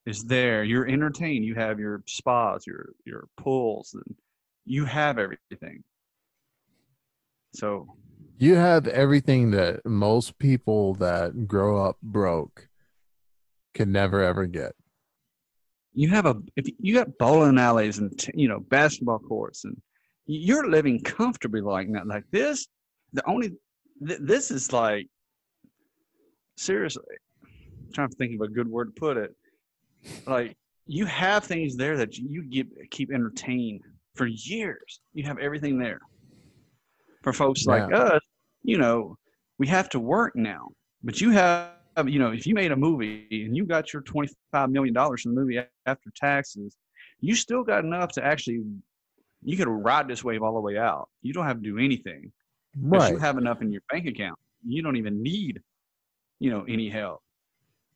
is 0.05 0.23
there. 0.23 0.63
You're 0.63 0.87
entertained. 0.87 1.45
You 1.45 1.55
have 1.55 1.79
your 1.79 2.03
spas, 2.07 2.65
your 2.65 2.93
your 3.05 3.27
pools, 3.37 3.93
and 3.93 4.15
you 4.65 4.85
have 4.85 5.19
everything. 5.19 5.83
So 7.53 7.87
you 8.37 8.55
have 8.55 8.87
everything 8.87 9.51
that 9.51 9.85
most 9.85 10.37
people 10.39 10.93
that 10.95 11.47
grow 11.47 11.83
up 11.85 11.97
broke 12.01 12.69
can 13.73 13.91
never 13.91 14.23
ever 14.23 14.45
get. 14.45 14.73
You 15.93 16.09
have 16.09 16.25
a 16.25 16.35
if 16.55 16.67
you 16.79 16.93
got 16.93 17.17
bowling 17.17 17.57
alleys 17.57 17.97
and 17.97 18.11
you 18.33 18.47
know 18.47 18.59
basketball 18.59 19.19
courts 19.19 19.65
and 19.65 19.79
you're 20.25 20.69
living 20.69 21.01
comfortably 21.01 21.61
like 21.61 21.91
that. 21.93 22.07
Like 22.07 22.25
this, 22.31 22.67
the 23.13 23.27
only 23.27 23.53
th- 24.05 24.19
this 24.21 24.51
is 24.51 24.71
like 24.73 25.07
seriously. 26.57 27.03
I'm 27.43 27.93
trying 27.93 28.09
to 28.09 28.15
think 28.15 28.35
of 28.35 28.41
a 28.41 28.51
good 28.51 28.67
word 28.67 28.93
to 28.95 28.99
put 28.99 29.17
it 29.17 29.33
like 30.25 30.55
you 30.85 31.05
have 31.05 31.43
things 31.43 31.75
there 31.75 31.97
that 31.97 32.17
you 32.17 32.43
get, 32.43 32.67
keep 32.91 33.11
entertained 33.11 33.81
for 34.15 34.27
years. 34.27 35.01
You 35.13 35.23
have 35.23 35.37
everything 35.39 35.77
there. 35.77 35.99
For 37.23 37.33
folks 37.33 37.65
yeah. 37.65 37.73
like 37.73 37.93
us, 37.93 38.21
you 38.63 38.77
know, 38.77 39.17
we 39.59 39.67
have 39.67 39.89
to 39.89 39.99
work 39.99 40.35
now. 40.35 40.69
But 41.03 41.19
you 41.19 41.31
have, 41.31 41.71
you 42.05 42.19
know, 42.19 42.31
if 42.31 42.47
you 42.47 42.53
made 42.53 42.71
a 42.71 42.75
movie 42.75 43.27
and 43.31 43.55
you 43.55 43.65
got 43.65 43.91
your 43.91 44.01
twenty-five 44.01 44.69
million 44.69 44.93
dollars 44.93 45.23
from 45.23 45.35
the 45.35 45.41
movie 45.41 45.59
after 45.85 46.11
taxes, 46.15 46.77
you 47.19 47.35
still 47.35 47.63
got 47.63 47.83
enough 47.83 48.11
to 48.13 48.23
actually, 48.23 48.63
you 49.43 49.57
could 49.57 49.67
ride 49.67 50.07
this 50.07 50.23
wave 50.23 50.41
all 50.43 50.53
the 50.53 50.61
way 50.61 50.77
out. 50.77 51.09
You 51.21 51.33
don't 51.33 51.45
have 51.45 51.57
to 51.57 51.63
do 51.63 51.77
anything. 51.77 52.31
Right. 52.79 53.11
You 53.11 53.17
have 53.17 53.37
enough 53.37 53.61
in 53.61 53.71
your 53.71 53.81
bank 53.89 54.07
account. 54.07 54.37
You 54.65 54.81
don't 54.81 54.95
even 54.95 55.21
need, 55.21 55.61
you 56.39 56.51
know, 56.51 56.65
any 56.67 56.89
help. 56.89 57.21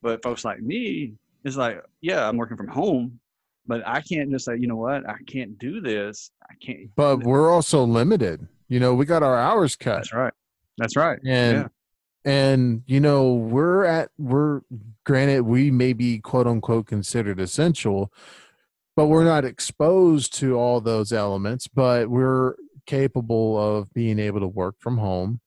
But 0.02 0.24
folks 0.24 0.44
like 0.44 0.62
me, 0.62 1.14
it's 1.44 1.58
like, 1.58 1.82
yeah, 2.02 2.28
I'm 2.28 2.38
working 2.38 2.58
from 2.58 2.68
home, 2.68 3.20
but 3.68 3.88
I 3.88 4.02
can't 4.02 4.32
just 4.32 4.46
say, 4.46 4.58
you 4.58 4.68
know 4.68 4.76
what, 4.76 5.08
I 5.08 5.18
can't 5.28 5.58
do 5.58 5.82
this. 5.82 6.32
I 6.50 6.56
can't. 6.64 6.90
But 6.96 7.24
we're 7.24 7.52
also 7.52 7.84
limited. 7.84 8.48
You 8.68 8.80
know, 8.80 8.94
we 8.94 9.06
got 9.06 9.24
our 9.24 9.38
hours 9.38 9.76
cut. 9.76 9.98
That's 9.98 10.14
right. 10.14 10.34
That's 10.78 10.96
right. 10.96 11.20
And 11.26 11.70
yeah. 12.26 12.32
and 12.32 12.84
you 12.88 13.00
know, 13.00 13.34
we're 13.34 13.86
at 13.86 14.10
we're 14.18 14.62
granted 15.04 15.44
we 15.44 15.72
may 15.72 15.94
be 15.94 16.20
quote 16.20 16.48
unquote 16.48 16.88
considered 16.88 17.40
essential, 17.40 18.12
but 18.96 19.08
we're 19.08 19.26
not 19.26 19.46
exposed 19.46 20.34
to 20.36 20.56
all 20.56 20.82
those 20.82 21.12
elements, 21.12 21.68
but 21.68 22.10
we're 22.10 22.56
capable 22.86 23.60
of 23.60 23.94
being 23.94 24.20
able 24.20 24.40
to 24.40 24.48
work 24.48 24.76
from 24.80 24.98
home 24.98 25.42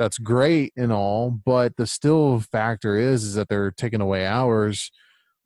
that's 0.00 0.18
great 0.18 0.72
and 0.76 0.90
all 0.90 1.30
but 1.30 1.76
the 1.76 1.86
still 1.86 2.40
factor 2.40 2.96
is 2.96 3.22
is 3.22 3.34
that 3.34 3.48
they're 3.48 3.70
taking 3.70 4.00
away 4.00 4.26
hours 4.26 4.90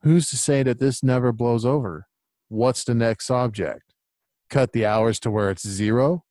who's 0.04 0.28
to 0.28 0.36
say 0.36 0.62
that 0.62 0.78
this 0.78 1.02
never 1.02 1.32
blows 1.32 1.64
over? 1.64 2.06
What's 2.48 2.84
the 2.84 2.94
next 2.94 3.30
object? 3.30 3.94
Cut 4.50 4.72
the 4.72 4.86
hours 4.86 5.18
to 5.20 5.30
where 5.30 5.50
it's 5.50 5.66
zero 5.66 6.24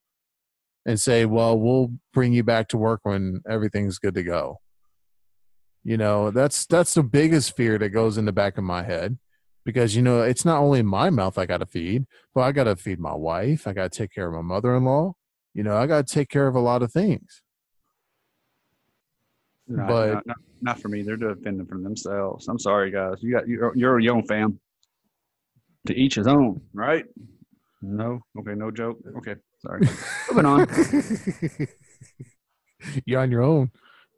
and 0.86 1.00
say, 1.00 1.26
well, 1.26 1.58
we'll 1.58 1.90
bring 2.12 2.32
you 2.32 2.44
back 2.44 2.68
to 2.68 2.78
work 2.78 3.00
when 3.02 3.42
everything's 3.50 3.98
good 3.98 4.14
to 4.14 4.22
go. 4.22 4.60
You 5.82 5.96
know, 5.96 6.30
that's 6.30 6.64
that's 6.66 6.94
the 6.94 7.02
biggest 7.02 7.56
fear 7.56 7.76
that 7.78 7.90
goes 7.90 8.16
in 8.16 8.24
the 8.24 8.32
back 8.32 8.56
of 8.56 8.64
my 8.64 8.84
head 8.84 9.18
because 9.64 9.96
you 9.96 10.02
know, 10.02 10.22
it's 10.22 10.44
not 10.44 10.62
only 10.62 10.82
my 10.82 11.10
mouth 11.10 11.36
I 11.36 11.44
got 11.44 11.58
to 11.58 11.66
feed, 11.66 12.06
but 12.32 12.42
I 12.42 12.52
got 12.52 12.64
to 12.64 12.76
feed 12.76 13.00
my 13.00 13.14
wife, 13.14 13.66
I 13.66 13.72
got 13.72 13.92
to 13.92 13.98
take 13.98 14.12
care 14.12 14.28
of 14.28 14.34
my 14.34 14.40
mother-in-law. 14.40 15.14
You 15.52 15.62
know, 15.62 15.76
I 15.76 15.86
got 15.86 16.06
to 16.06 16.14
take 16.14 16.30
care 16.30 16.46
of 16.46 16.54
a 16.54 16.60
lot 16.60 16.82
of 16.82 16.92
things. 16.92 17.42
But 19.68 20.22
not, 20.60 20.78
for 20.80 20.88
me. 20.88 21.02
They're 21.02 21.16
defending 21.16 21.66
for 21.66 21.78
themselves. 21.78 22.48
I'm 22.48 22.58
sorry, 22.58 22.90
guys. 22.90 23.22
You 23.22 23.32
got 23.32 23.48
you're, 23.48 23.76
you're 23.76 23.98
a 23.98 24.02
young 24.02 24.26
fam. 24.26 24.58
To 25.86 25.94
each 25.94 26.14
his 26.14 26.26
own, 26.26 26.62
right? 26.72 27.04
No. 27.82 28.20
Okay. 28.38 28.54
No 28.54 28.70
joke. 28.70 28.98
Okay. 29.18 29.36
Sorry. 29.60 29.86
Moving 30.30 30.46
on. 30.46 30.66
You're 33.06 33.20
on 33.20 33.30
your 33.30 33.42
own. 33.42 33.70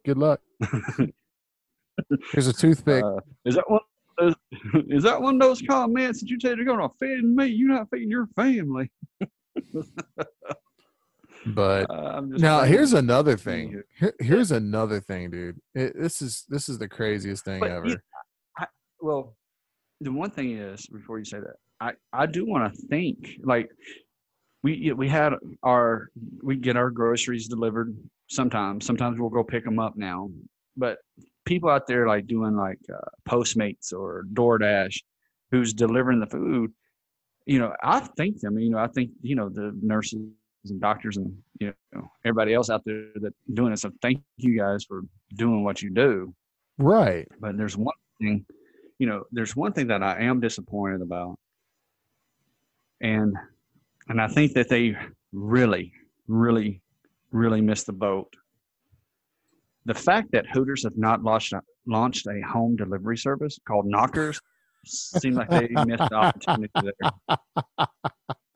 Good 0.05 0.17
luck. 0.17 0.41
Here's 2.31 2.47
a 2.47 2.53
toothpick. 2.53 3.03
Uh, 3.03 3.19
is 3.45 3.55
that 3.55 3.69
one? 3.69 3.81
Is, 4.19 4.33
is 4.89 5.03
that 5.03 5.21
one 5.21 5.35
of 5.35 5.41
those 5.41 5.61
comments 5.61 6.21
that 6.21 6.29
you 6.29 6.39
say 6.39 6.55
they're 6.55 6.65
going 6.65 6.79
to 6.79 6.89
feed 6.99 7.23
me? 7.23 7.45
You're 7.45 7.69
not 7.69 7.87
feeding 7.91 8.09
your 8.09 8.27
family. 8.35 8.89
But 11.45 11.89
uh, 11.89 12.21
now 12.21 12.61
here's 12.61 12.93
another 12.93 13.37
thing. 13.37 13.81
Here, 13.99 14.13
here's 14.19 14.51
another 14.51 14.99
thing, 14.99 15.29
dude. 15.29 15.59
It, 15.73 15.93
this 15.95 16.21
is 16.21 16.45
this 16.49 16.69
is 16.69 16.77
the 16.77 16.87
craziest 16.87 17.45
thing 17.45 17.59
but 17.59 17.71
ever. 17.71 18.01
I, 18.57 18.65
well, 19.01 19.35
the 20.01 20.11
one 20.11 20.31
thing 20.31 20.57
is 20.57 20.85
before 20.87 21.19
you 21.19 21.25
say 21.25 21.39
that, 21.39 21.55
I 21.79 21.93
I 22.13 22.25
do 22.25 22.45
want 22.45 22.73
to 22.73 22.87
think 22.87 23.37
like 23.43 23.69
we 24.63 24.91
we 24.93 25.07
had 25.07 25.33
our 25.63 26.09
we 26.43 26.55
get 26.57 26.75
our 26.75 26.89
groceries 26.89 27.47
delivered 27.47 27.95
sometimes. 28.29 28.85
Sometimes 28.85 29.19
we'll 29.19 29.29
go 29.29 29.43
pick 29.43 29.63
them 29.63 29.79
up 29.79 29.95
now, 29.95 30.29
but 30.75 30.97
people 31.45 31.69
out 31.69 31.87
there 31.87 32.07
like 32.07 32.27
doing 32.27 32.55
like 32.55 32.79
uh, 32.93 33.07
Postmates 33.27 33.93
or 33.93 34.25
DoorDash, 34.33 35.01
who's 35.51 35.73
delivering 35.73 36.19
the 36.19 36.27
food. 36.27 36.71
You 37.45 37.59
know, 37.59 37.73
I 37.81 37.99
thank 38.17 38.41
them. 38.41 38.59
You 38.59 38.71
know, 38.71 38.79
I 38.79 38.87
think 38.87 39.11
you 39.21 39.35
know 39.35 39.49
the 39.49 39.71
nurses 39.81 40.19
and 40.71 40.81
doctors 40.81 41.17
and 41.17 41.35
you 41.59 41.73
know 41.93 42.09
everybody 42.25 42.53
else 42.53 42.69
out 42.69 42.83
there 42.85 43.05
that 43.15 43.33
doing 43.53 43.73
it. 43.73 43.79
So 43.79 43.91
thank 44.01 44.21
you 44.37 44.57
guys 44.57 44.83
for 44.83 45.01
doing 45.35 45.63
what 45.63 45.81
you 45.81 45.89
do. 45.89 46.33
Right. 46.77 47.27
But 47.39 47.57
there's 47.57 47.75
one 47.75 47.95
thing, 48.19 48.45
you 48.99 49.07
know, 49.07 49.23
there's 49.31 49.55
one 49.55 49.73
thing 49.73 49.87
that 49.87 50.03
I 50.03 50.21
am 50.21 50.39
disappointed 50.39 51.01
about. 51.01 51.37
And 53.01 53.35
and 54.09 54.21
I 54.21 54.27
think 54.27 54.53
that 54.53 54.69
they 54.69 54.95
really, 55.31 55.91
really, 56.27 56.81
really 57.31 57.61
missed 57.61 57.87
the 57.87 57.93
boat. 57.93 58.33
The 59.85 59.93
fact 59.93 60.31
that 60.31 60.45
Hooters 60.47 60.83
have 60.83 60.97
not 60.97 61.23
launched 61.23 61.53
a, 61.53 61.61
launched 61.85 62.27
a 62.27 62.41
home 62.41 62.75
delivery 62.75 63.17
service 63.17 63.59
called 63.67 63.85
Knockers 63.85 64.39
seemed 64.85 65.35
like 65.35 65.49
they 65.49 65.67
missed 65.85 66.09
the 66.09 66.15
opportunity 66.15 66.71
there. 66.75 67.37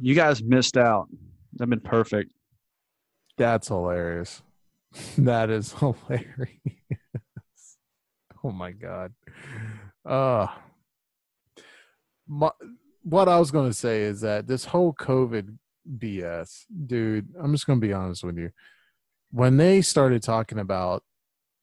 you 0.00 0.14
guys 0.14 0.42
missed 0.42 0.76
out. 0.76 1.08
That'd 1.54 1.70
been 1.70 1.80
perfect. 1.80 2.32
That's 3.36 3.68
hilarious. 3.68 4.42
That 5.18 5.50
is 5.50 5.72
hilarious. 5.72 6.48
oh 8.44 8.52
my 8.52 8.70
god. 8.70 9.12
Uh 10.06 10.46
my, 12.28 12.50
what 13.02 13.28
I 13.28 13.38
was 13.38 13.50
going 13.50 13.68
to 13.68 13.74
say 13.74 14.02
is 14.02 14.20
that 14.22 14.46
this 14.46 14.64
whole 14.64 14.94
COVID 14.94 15.56
BS, 15.98 16.64
dude, 16.86 17.28
I'm 17.38 17.52
just 17.52 17.66
going 17.66 17.80
to 17.80 17.86
be 17.86 17.92
honest 17.92 18.24
with 18.24 18.38
you. 18.38 18.50
When 19.30 19.56
they 19.56 19.82
started 19.82 20.22
talking 20.22 20.58
about 20.58 21.02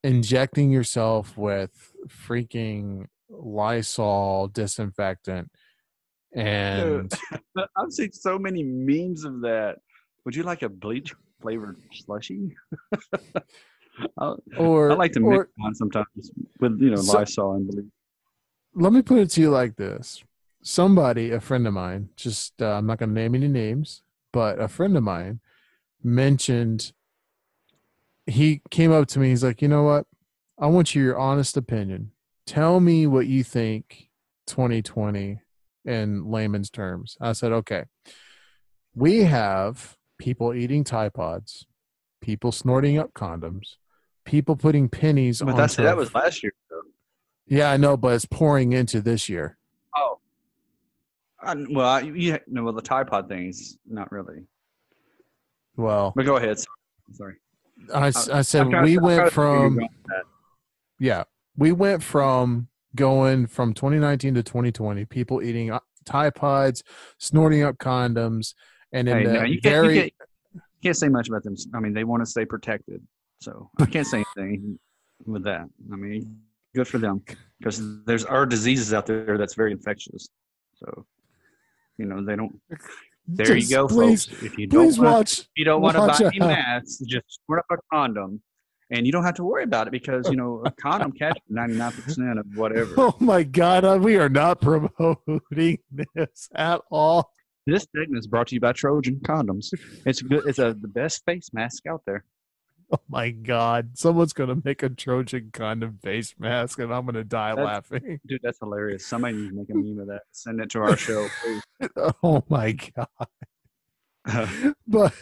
injecting 0.03 0.71
yourself 0.71 1.37
with 1.37 1.93
freaking 2.07 3.07
Lysol 3.29 4.49
disinfectant 4.49 5.49
And 6.33 7.11
I've 7.77 7.91
seen 7.91 8.11
so 8.13 8.39
many 8.39 8.63
memes 8.63 9.25
of 9.25 9.41
that. 9.41 9.77
Would 10.25 10.35
you 10.35 10.43
like 10.43 10.61
a 10.61 10.69
bleach 10.69 11.13
flavored 11.41 11.77
slushy? 11.93 12.55
Or 14.57 14.91
I 14.91 14.95
like 14.95 15.11
to 15.13 15.19
or- 15.19 15.39
mix 15.39 15.49
one 15.57 15.75
sometimes 15.75 16.31
with 16.59 16.79
you 16.81 16.89
know 16.91 16.95
So- 16.95 17.19
Lysol 17.19 17.53
and 17.55 17.67
bleach. 17.67 17.85
let 18.73 18.93
me 18.93 19.01
put 19.01 19.19
it 19.19 19.29
to 19.31 19.41
you 19.41 19.49
like 19.49 19.75
this 19.75 20.23
somebody 20.63 21.31
a 21.31 21.39
friend 21.41 21.67
of 21.67 21.73
mine 21.73 22.09
just 22.15 22.61
uh, 22.61 22.73
i'm 22.73 22.85
not 22.85 22.99
going 22.99 23.09
to 23.09 23.15
name 23.15 23.33
any 23.35 23.47
names 23.47 24.03
but 24.31 24.59
a 24.61 24.67
friend 24.67 24.95
of 24.95 25.03
mine 25.03 25.39
mentioned 26.03 26.93
he 28.27 28.61
came 28.69 28.91
up 28.91 29.07
to 29.09 29.19
me 29.19 29.29
he's 29.29 29.43
like 29.43 29.61
you 29.61 29.67
know 29.67 29.83
what 29.83 30.05
i 30.59 30.67
want 30.67 30.93
your 30.95 31.17
honest 31.17 31.57
opinion 31.57 32.11
tell 32.45 32.79
me 32.79 33.05
what 33.07 33.25
you 33.27 33.43
think 33.43 34.09
2020 34.47 35.39
in 35.85 36.23
layman's 36.29 36.69
terms 36.69 37.17
i 37.21 37.31
said 37.33 37.51
okay 37.51 37.85
we 38.95 39.23
have 39.23 39.97
people 40.17 40.53
eating 40.53 40.83
tide 40.83 41.13
pods 41.13 41.65
people 42.21 42.51
snorting 42.51 42.97
up 42.99 43.11
condoms 43.13 43.75
people 44.25 44.55
putting 44.55 44.87
pennies 44.87 45.41
But 45.41 45.55
that's 45.55 45.75
that 45.77 45.97
was 45.97 46.13
last 46.13 46.43
year. 46.43 46.53
Though. 46.69 46.81
yeah 47.47 47.71
i 47.71 47.77
know 47.77 47.97
but 47.97 48.13
it's 48.13 48.25
pouring 48.25 48.73
into 48.73 49.01
this 49.01 49.27
year 49.29 49.57
Oh, 49.97 50.19
I, 51.41 51.55
well, 51.69 51.87
I, 51.87 51.99
you 52.01 52.37
no, 52.47 52.63
well 52.63 52.73
the 52.73 52.81
Tide 52.83 53.07
Pod 53.07 53.27
things, 53.27 53.77
not 53.89 54.11
really. 54.11 54.45
well 55.75 56.13
But 56.15 56.25
go 56.25 56.35
ahead. 56.37 56.57
Sorry. 57.13 57.35
I, 57.93 58.07
I, 58.07 58.41
said 58.43 58.61
I'm 58.61 58.69
trying 58.69 58.85
to- 58.85 58.91
we 58.91 58.97
went 58.99 59.19
to 59.21 59.25
you 59.25 59.31
from 59.31 59.79
yeah 60.99 61.23
we 61.57 61.71
went 61.71 62.03
from 62.03 62.67
going 62.95 63.47
from 63.47 63.73
2019 63.73 64.35
to 64.35 64.43
2020 64.43 65.05
people 65.05 65.41
eating 65.41 65.71
uh, 65.71 65.79
Tide 66.05 66.35
Pods, 66.35 66.83
snorting 67.19 67.63
up 67.63 67.77
condoms, 67.77 68.53
and 68.91 69.07
in 69.07 69.17
Hey, 69.17 69.25
the 69.25 69.33
now, 69.33 69.43
you, 69.43 69.61
can't, 69.61 69.73
very 69.73 69.95
you, 69.95 70.01
can't, 70.01 70.13
you 70.53 70.61
can't 70.83 70.97
say 70.97 71.09
much 71.09 71.29
about 71.29 71.43
them. 71.43 71.55
I 71.73 71.79
mean, 71.79 71.93
they 71.93 72.03
want 72.03 72.21
to 72.21 72.25
stay 72.25 72.45
protected, 72.45 73.01
so 73.39 73.69
I 73.79 73.85
can't 73.85 74.07
say 74.07 74.23
anything 74.37 74.79
with 75.25 75.43
that. 75.43 75.67
I 75.91 75.95
mean, 75.95 76.41
good 76.75 76.87
for 76.87 76.97
them 76.97 77.23
because 77.59 77.81
there's 78.05 78.25
are 78.25 78.45
diseases 78.45 78.93
out 78.93 79.05
there 79.05 79.37
that's 79.37 79.53
very 79.53 79.71
infectious. 79.71 80.29
So, 80.75 81.05
you 81.97 82.05
know, 82.05 82.23
they 82.23 82.35
don't. 82.35 82.59
There 83.27 83.45
Just 83.45 83.69
you 83.69 83.77
go, 83.77 83.87
please, 83.87 84.25
folks. 84.25 84.43
If 84.43 84.57
you 84.57 84.67
don't 84.67 84.97
wanna, 84.97 85.11
watch. 85.11 85.39
if 85.39 85.47
you 85.55 85.63
don't 85.63 85.81
want 85.81 85.95
to 85.95 86.07
buy 86.07 86.31
any 86.33 86.39
masks, 86.39 86.97
just 87.05 87.25
squirt 87.29 87.59
up 87.59 87.65
a 87.71 87.77
condom, 87.93 88.41
and 88.91 89.05
you 89.05 89.11
don't 89.11 89.23
have 89.23 89.35
to 89.35 89.43
worry 89.43 89.63
about 89.63 89.87
it 89.87 89.91
because 89.91 90.29
you 90.29 90.35
know 90.35 90.61
a 90.65 90.71
condom 90.71 91.11
catches 91.11 91.41
ninety 91.49 91.75
nine 91.75 91.91
percent 91.91 92.37
of 92.37 92.45
whatever. 92.55 92.93
Oh 92.97 93.15
my 93.19 93.43
God, 93.43 93.83
uh, 93.83 93.97
we 94.01 94.17
are 94.17 94.29
not 94.29 94.61
promoting 94.61 95.79
this 95.91 96.49
at 96.55 96.81
all. 96.91 97.31
This 97.67 97.85
segment 97.95 98.19
is 98.19 98.27
brought 98.27 98.47
to 98.47 98.55
you 98.55 98.61
by 98.61 98.73
Trojan 98.73 99.19
condoms. 99.23 99.67
It's 100.05 100.21
good. 100.21 100.45
It's 100.47 100.59
a 100.59 100.73
the 100.79 100.87
best 100.87 101.23
face 101.25 101.49
mask 101.53 101.85
out 101.87 102.01
there. 102.05 102.25
Oh 102.93 102.99
my 103.07 103.29
God, 103.29 103.91
someone's 103.97 104.33
gonna 104.33 104.57
make 104.65 104.83
a 104.83 104.89
Trojan 104.89 105.51
condom 105.53 105.97
face 106.03 106.35
mask, 106.37 106.79
and 106.79 106.93
I'm 106.93 107.05
gonna 107.05 107.23
die 107.23 107.55
That's- 107.55 107.65
laughing. 107.65 108.19
Dude, 108.27 108.41
that's 108.43 108.59
hilarious. 108.59 109.05
Somebody 109.07 109.35
needs 109.37 109.49
to 109.49 109.55
make 109.55 109.69
a 109.69 109.73
meme 109.75 109.99
of 109.99 110.07
that. 110.07 110.23
Send 110.31 110.59
it 110.59 110.69
to 110.71 110.79
our 110.81 110.97
show, 110.97 111.27
please. 111.41 111.61
Oh 112.21 112.43
my 112.49 112.73
God. 112.73 113.07
but 114.87 115.13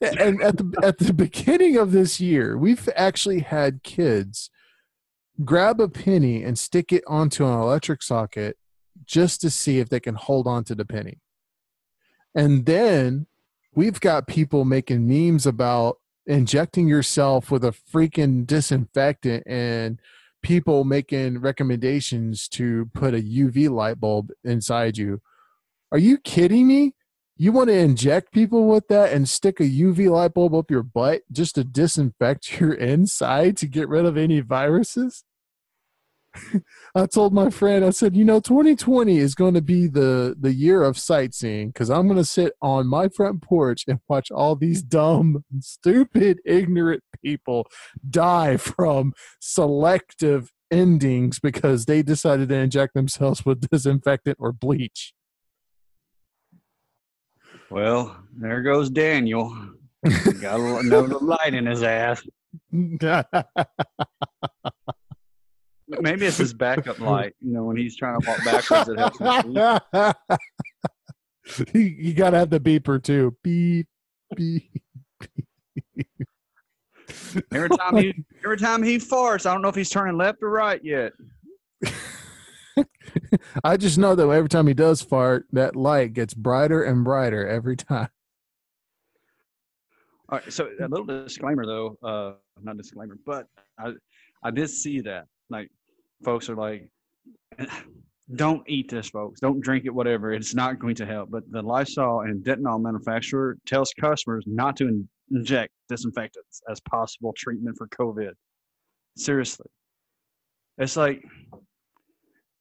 and 0.00 0.42
at 0.42 0.56
the 0.56 0.80
at 0.82 0.98
the 0.98 1.12
beginning 1.12 1.76
of 1.76 1.92
this 1.92 2.18
year, 2.20 2.56
we've 2.56 2.88
actually 2.96 3.40
had 3.40 3.82
kids 3.82 4.50
grab 5.44 5.80
a 5.80 5.88
penny 5.88 6.42
and 6.42 6.58
stick 6.58 6.92
it 6.92 7.04
onto 7.06 7.46
an 7.46 7.58
electric 7.58 8.02
socket 8.02 8.56
just 9.04 9.40
to 9.40 9.50
see 9.50 9.78
if 9.78 9.88
they 9.88 10.00
can 10.00 10.14
hold 10.14 10.46
on 10.46 10.64
to 10.64 10.74
the 10.74 10.84
penny. 10.84 11.20
And 12.34 12.66
then 12.66 13.26
we've 13.74 14.00
got 14.00 14.26
people 14.26 14.64
making 14.64 15.06
memes 15.06 15.46
about 15.46 15.98
injecting 16.26 16.88
yourself 16.88 17.50
with 17.50 17.64
a 17.64 17.70
freaking 17.92 18.46
disinfectant 18.46 19.44
and 19.46 20.00
people 20.42 20.84
making 20.84 21.40
recommendations 21.40 22.48
to 22.48 22.90
put 22.94 23.14
a 23.14 23.18
UV 23.18 23.70
light 23.70 23.98
bulb 23.98 24.30
inside 24.44 24.98
you. 24.98 25.20
Are 25.90 25.98
you 25.98 26.18
kidding 26.18 26.66
me? 26.66 26.94
You 27.40 27.52
want 27.52 27.68
to 27.68 27.78
inject 27.78 28.32
people 28.32 28.66
with 28.66 28.88
that 28.88 29.12
and 29.12 29.28
stick 29.28 29.60
a 29.60 29.62
UV 29.62 30.10
light 30.10 30.34
bulb 30.34 30.56
up 30.56 30.72
your 30.72 30.82
butt 30.82 31.22
just 31.30 31.54
to 31.54 31.62
disinfect 31.62 32.60
your 32.60 32.74
inside 32.74 33.56
to 33.58 33.68
get 33.68 33.88
rid 33.88 34.04
of 34.04 34.16
any 34.16 34.40
viruses? 34.40 35.24
I 36.96 37.06
told 37.06 37.32
my 37.32 37.48
friend, 37.48 37.84
I 37.84 37.90
said, 37.90 38.16
you 38.16 38.24
know, 38.24 38.40
2020 38.40 39.18
is 39.18 39.36
going 39.36 39.54
to 39.54 39.62
be 39.62 39.86
the 39.86 40.36
the 40.38 40.52
year 40.52 40.82
of 40.82 40.98
sightseeing 40.98 41.68
because 41.68 41.90
I'm 41.90 42.08
going 42.08 42.18
to 42.18 42.24
sit 42.24 42.54
on 42.60 42.88
my 42.88 43.08
front 43.08 43.40
porch 43.40 43.84
and 43.86 44.00
watch 44.08 44.32
all 44.32 44.56
these 44.56 44.82
dumb, 44.82 45.44
stupid, 45.60 46.40
ignorant 46.44 47.04
people 47.22 47.68
die 48.10 48.56
from 48.56 49.14
selective 49.40 50.50
endings 50.72 51.38
because 51.38 51.86
they 51.86 52.02
decided 52.02 52.48
to 52.48 52.56
inject 52.56 52.94
themselves 52.94 53.46
with 53.46 53.68
disinfectant 53.70 54.38
or 54.40 54.52
bleach. 54.52 55.14
Well, 57.70 58.16
there 58.36 58.62
goes 58.62 58.90
Daniel. 58.90 59.56
Got 60.40 60.60
a- 60.60 60.76
another 60.78 61.18
light 61.18 61.54
in 61.54 61.66
his 61.66 61.82
ass. 61.82 62.22
Maybe 62.72 62.98
it's 66.26 66.36
his 66.36 66.54
backup 66.54 67.00
light. 67.00 67.34
You 67.40 67.52
know, 67.52 67.64
when 67.64 67.76
he's 67.76 67.96
trying 67.96 68.20
to 68.20 68.28
walk 68.28 68.44
backwards, 68.44 68.88
it 68.90 68.98
helps 68.98 69.18
him 69.18 69.52
you, 71.74 71.74
you 71.80 72.14
gotta 72.14 72.38
have 72.38 72.50
the 72.50 72.60
beeper 72.60 73.02
too. 73.02 73.36
Beep, 73.42 73.88
beep. 74.36 74.70
Every 77.52 77.68
time 77.70 77.96
he, 77.96 78.24
every 78.44 78.58
time 78.58 78.82
he 78.82 78.98
farts, 78.98 79.46
I 79.46 79.52
don't 79.52 79.62
know 79.62 79.68
if 79.68 79.74
he's 79.74 79.90
turning 79.90 80.16
left 80.16 80.42
or 80.42 80.50
right 80.50 80.82
yet. 80.84 81.12
I 83.64 83.76
just 83.76 83.98
know 83.98 84.14
that 84.14 84.28
every 84.28 84.48
time 84.48 84.66
he 84.66 84.74
does 84.74 85.02
fart, 85.02 85.46
that 85.52 85.76
light 85.76 86.12
gets 86.12 86.34
brighter 86.34 86.82
and 86.82 87.04
brighter 87.04 87.46
every 87.46 87.76
time. 87.76 88.08
All 90.30 90.38
right, 90.38 90.52
so 90.52 90.68
a 90.80 90.88
little 90.88 91.06
disclaimer 91.06 91.64
though, 91.64 91.96
uh, 92.02 92.32
not 92.62 92.76
disclaimer, 92.76 93.16
but 93.24 93.46
I, 93.78 93.92
I 94.42 94.50
did 94.50 94.68
see 94.68 95.00
that. 95.00 95.24
Like, 95.48 95.70
folks 96.22 96.50
are 96.50 96.56
like, 96.56 96.90
don't 98.34 98.62
eat 98.68 98.90
this, 98.90 99.08
folks. 99.08 99.40
Don't 99.40 99.60
drink 99.60 99.86
it, 99.86 99.94
whatever. 99.94 100.32
It's 100.32 100.54
not 100.54 100.78
going 100.78 100.94
to 100.96 101.06
help. 101.06 101.30
But 101.30 101.50
the 101.50 101.62
Lysol 101.62 102.20
and 102.20 102.44
Dettol 102.44 102.80
manufacturer 102.82 103.56
tells 103.66 103.94
customers 103.98 104.44
not 104.46 104.76
to 104.76 104.88
in- 104.88 105.08
inject 105.30 105.72
disinfectants 105.88 106.60
as 106.70 106.80
possible 106.80 107.34
treatment 107.36 107.76
for 107.78 107.88
COVID. 107.88 108.32
Seriously, 109.16 109.66
it's 110.76 110.96
like 110.96 111.24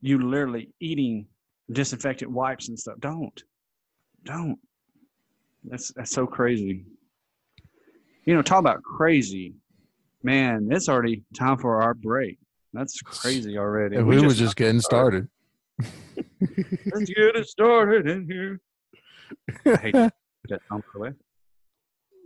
you 0.01 0.19
literally 0.19 0.69
eating 0.79 1.27
disinfectant 1.71 2.31
wipes 2.31 2.69
and 2.69 2.79
stuff. 2.79 2.95
Don't, 2.99 3.43
don't. 4.23 4.59
That's 5.63 5.91
that's 5.95 6.11
so 6.11 6.25
crazy. 6.25 6.85
You 8.25 8.35
know, 8.35 8.41
talk 8.41 8.59
about 8.59 8.83
crazy, 8.83 9.55
man. 10.23 10.69
It's 10.71 10.89
already 10.89 11.23
time 11.33 11.57
for 11.57 11.81
our 11.81 11.93
break. 11.93 12.37
That's 12.73 13.01
crazy 13.01 13.57
already. 13.57 13.95
And 13.95 14.07
we, 14.07 14.19
were 14.19 14.33
just 14.33 14.55
getting 14.55 14.81
started. 14.81 15.27
Let's 15.79 17.09
get 17.09 17.35
it 17.35 17.47
started 17.47 18.07
in 18.07 18.25
here. 18.29 18.59
I 19.65 19.75
hate 19.77 19.93
that 19.93 20.61
song, 20.67 20.81
by 20.81 20.83
the 20.93 20.99
way. 20.99 21.11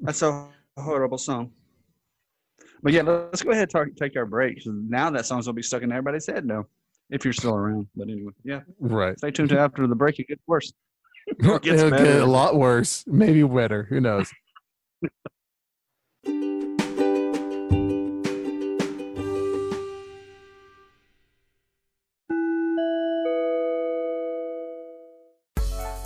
That's 0.01 0.21
a 0.23 0.47
horrible 0.77 1.17
song. 1.17 1.51
But 2.83 2.93
yeah, 2.93 3.03
let's 3.03 3.43
go 3.43 3.51
ahead 3.51 3.63
and 3.63 3.71
talk, 3.71 3.87
take 3.95 4.15
our 4.17 4.25
break. 4.25 4.61
Now 4.65 5.09
that 5.11 5.25
song's 5.25 5.45
gonna 5.45 5.53
be 5.53 5.61
stuck 5.61 5.83
in 5.83 5.91
everybody's 5.91 6.25
head 6.25 6.45
now, 6.45 6.65
if 7.11 7.23
you're 7.23 7.33
still 7.33 7.55
around. 7.55 7.87
But 7.95 8.09
anyway, 8.09 8.31
yeah, 8.43 8.61
Right. 8.79 9.17
stay 9.17 9.31
tuned 9.31 9.49
to 9.49 9.59
after 9.59 9.85
the 9.85 9.95
break. 9.95 10.17
It 10.19 10.27
gets 10.27 10.41
worse. 10.47 10.71
It 11.27 11.61
gets 11.61 11.81
It'll 11.83 11.91
get 11.97 12.21
a 12.21 12.25
lot 12.25 12.55
worse. 12.57 13.03
Maybe 13.05 13.43
wetter. 13.43 13.83
Who 13.83 14.01
knows? 14.01 14.29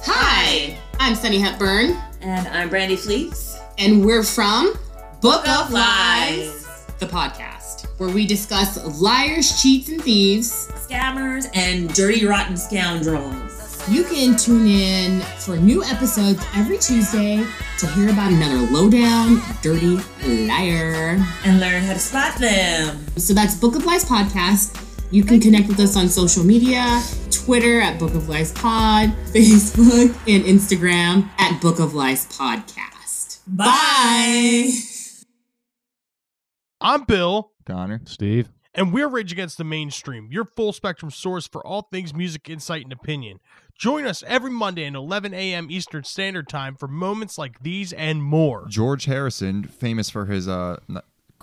Hi, 0.03 0.77
I'm 0.99 1.15
Sunny 1.15 1.39
Hepburn, 1.39 1.95
And 2.21 2.47
I'm 2.49 2.69
Brandy 2.69 2.95
Fleece. 2.95 3.57
and 3.77 4.05
we're 4.05 4.23
from 4.23 4.73
Book 5.21 5.47
of 5.47 5.65
of 5.67 5.71
Lies, 5.71 6.85
the 6.99 7.05
podcast, 7.07 7.84
where 7.97 8.09
we 8.09 8.25
discuss 8.25 8.83
liars, 9.01 9.61
cheats, 9.61 9.89
and 9.89 10.01
thieves. 10.01 10.67
Scammers 10.87 11.49
and 11.53 11.93
dirty, 11.93 12.25
rotten 12.25 12.57
scoundrels. 12.57 13.87
You 13.87 14.03
can 14.03 14.35
tune 14.35 14.65
in 14.65 15.21
for 15.39 15.57
new 15.57 15.83
episodes 15.83 16.43
every 16.55 16.77
Tuesday 16.79 17.45
to 17.77 17.87
hear 17.87 18.09
about 18.09 18.31
another 18.31 18.57
lowdown, 18.71 19.41
dirty 19.61 19.97
liar. 20.47 21.23
And 21.43 21.59
learn 21.59 21.83
how 21.83 21.93
to 21.93 21.99
spot 21.99 22.35
them. 22.39 23.05
So 23.17 23.33
that's 23.33 23.55
Book 23.55 23.75
of 23.75 23.85
Lies 23.85 24.03
podcast. 24.03 24.81
You 25.11 25.23
can 25.23 25.39
connect 25.39 25.67
with 25.67 25.79
us 25.79 25.95
on 25.95 26.09
social 26.09 26.43
media, 26.43 27.01
Twitter 27.29 27.79
at 27.79 27.99
Book 27.99 28.15
of 28.15 28.27
Lies 28.27 28.51
Pod, 28.53 29.09
Facebook 29.27 30.09
and 30.27 30.43
Instagram 30.45 31.29
at 31.37 31.61
Book 31.61 31.79
of 31.79 31.93
Lies 31.93 32.25
Podcast. 32.25 33.39
Bye. 33.47 34.71
I'm 36.81 37.03
Bill, 37.03 37.51
Connor. 37.65 38.01
Steve. 38.05 38.49
and 38.73 38.93
we're 38.93 39.07
Rage 39.07 39.31
Against 39.31 39.57
the 39.57 39.63
Mainstream, 39.63 40.29
your 40.31 40.45
full 40.45 40.73
spectrum 40.73 41.11
source 41.11 41.47
for 41.47 41.65
all 41.65 41.83
things 41.83 42.13
music, 42.13 42.49
insight, 42.49 42.83
and 42.83 42.93
opinion. 42.93 43.39
Join 43.77 44.05
us 44.05 44.23
every 44.27 44.51
Monday 44.51 44.85
at 44.85 44.93
11 44.95 45.33
a.m. 45.33 45.67
Eastern 45.69 46.03
Standard 46.03 46.47
Time 46.47 46.75
for 46.75 46.87
moments 46.87 47.37
like 47.37 47.61
these 47.61 47.91
and 47.93 48.23
more. 48.23 48.65
George 48.69 49.05
Harrison, 49.05 49.63
famous 49.63 50.09
for 50.09 50.25
his 50.25 50.47
uh, 50.47 50.77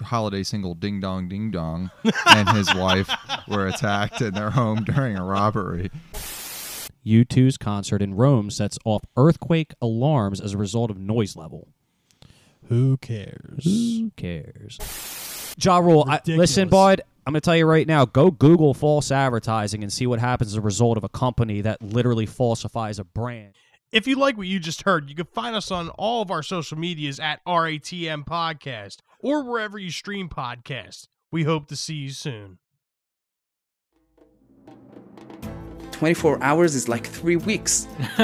holiday 0.00 0.42
single 0.42 0.74
"Ding 0.74 1.00
Dong 1.00 1.28
Ding 1.28 1.50
Dong," 1.50 1.90
and 2.26 2.48
his 2.50 2.74
wife 2.74 3.10
were 3.48 3.66
attacked 3.66 4.20
in 4.22 4.32
their 4.34 4.50
home 4.50 4.84
during 4.84 5.16
a 5.16 5.24
robbery. 5.24 5.90
U2's 7.04 7.58
concert 7.58 8.00
in 8.00 8.14
Rome 8.14 8.48
sets 8.50 8.78
off 8.84 9.04
earthquake 9.16 9.74
alarms 9.82 10.40
as 10.40 10.54
a 10.54 10.58
result 10.58 10.90
of 10.90 10.98
noise 10.98 11.34
level. 11.36 11.68
Who 12.68 12.96
cares? 12.98 13.64
Who 13.64 14.12
cares? 14.16 14.78
Ja 15.58 15.78
Rule, 15.78 16.04
I, 16.08 16.20
listen, 16.26 16.68
bud. 16.68 17.02
I'm 17.26 17.32
going 17.32 17.40
to 17.40 17.44
tell 17.44 17.56
you 17.56 17.66
right 17.66 17.86
now. 17.86 18.04
Go 18.04 18.30
Google 18.30 18.74
false 18.74 19.12
advertising 19.12 19.82
and 19.82 19.92
see 19.92 20.06
what 20.06 20.18
happens 20.18 20.52
as 20.52 20.56
a 20.56 20.60
result 20.60 20.96
of 20.96 21.04
a 21.04 21.08
company 21.08 21.60
that 21.60 21.80
literally 21.80 22.26
falsifies 22.26 22.98
a 22.98 23.04
brand. 23.04 23.54
If 23.92 24.06
you 24.06 24.16
like 24.16 24.36
what 24.36 24.46
you 24.46 24.58
just 24.58 24.82
heard, 24.82 25.08
you 25.08 25.14
can 25.14 25.26
find 25.26 25.54
us 25.54 25.70
on 25.70 25.90
all 25.90 26.22
of 26.22 26.30
our 26.30 26.42
social 26.42 26.78
medias 26.78 27.20
at 27.20 27.44
RATM 27.46 28.24
Podcast 28.24 28.96
or 29.20 29.44
wherever 29.44 29.78
you 29.78 29.90
stream 29.90 30.28
podcasts. 30.28 31.06
We 31.30 31.44
hope 31.44 31.68
to 31.68 31.76
see 31.76 31.94
you 31.94 32.10
soon. 32.10 32.58
24 35.92 36.42
hours 36.42 36.74
is 36.74 36.88
like 36.88 37.06
three 37.06 37.36
weeks. 37.36 37.86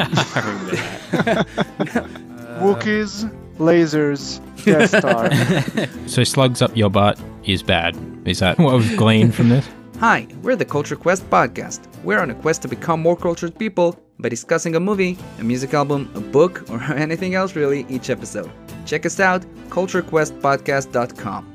Wookiees, 2.58 3.30
lasers, 3.58 4.40
Death 4.64 4.90
Star. 4.90 5.88
So 6.08 6.24
slugs 6.24 6.62
up 6.62 6.76
your 6.76 6.90
butt 6.90 7.20
is 7.44 7.62
bad. 7.62 7.96
Is 8.24 8.38
that 8.40 8.58
what 8.58 8.74
was 8.74 8.94
gleaned 8.96 9.34
from 9.34 9.48
this? 9.48 9.68
Hi, 10.00 10.26
we're 10.42 10.56
the 10.56 10.64
Culture 10.64 10.96
Quest 10.96 11.28
podcast. 11.28 11.80
We're 12.04 12.20
on 12.20 12.30
a 12.30 12.34
quest 12.34 12.62
to 12.62 12.68
become 12.68 13.00
more 13.00 13.16
cultured 13.16 13.58
people 13.58 13.98
by 14.18 14.28
discussing 14.28 14.76
a 14.76 14.80
movie, 14.80 15.18
a 15.38 15.44
music 15.44 15.74
album, 15.74 16.10
a 16.14 16.20
book, 16.20 16.64
or 16.70 16.80
anything 16.94 17.34
else 17.34 17.56
really 17.56 17.84
each 17.88 18.10
episode. 18.10 18.50
Check 18.86 19.06
us 19.06 19.18
out, 19.20 19.42
culturequestpodcast.com. 19.70 21.54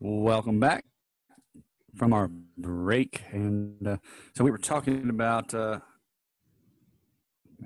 Welcome 0.00 0.60
back 0.60 0.84
from 1.98 2.12
our 2.12 2.30
break, 2.56 3.22
and 3.32 3.86
uh, 3.86 3.96
so 4.34 4.44
we 4.44 4.50
were 4.50 4.58
talking 4.58 5.10
about. 5.10 5.52
Uh, 5.52 5.80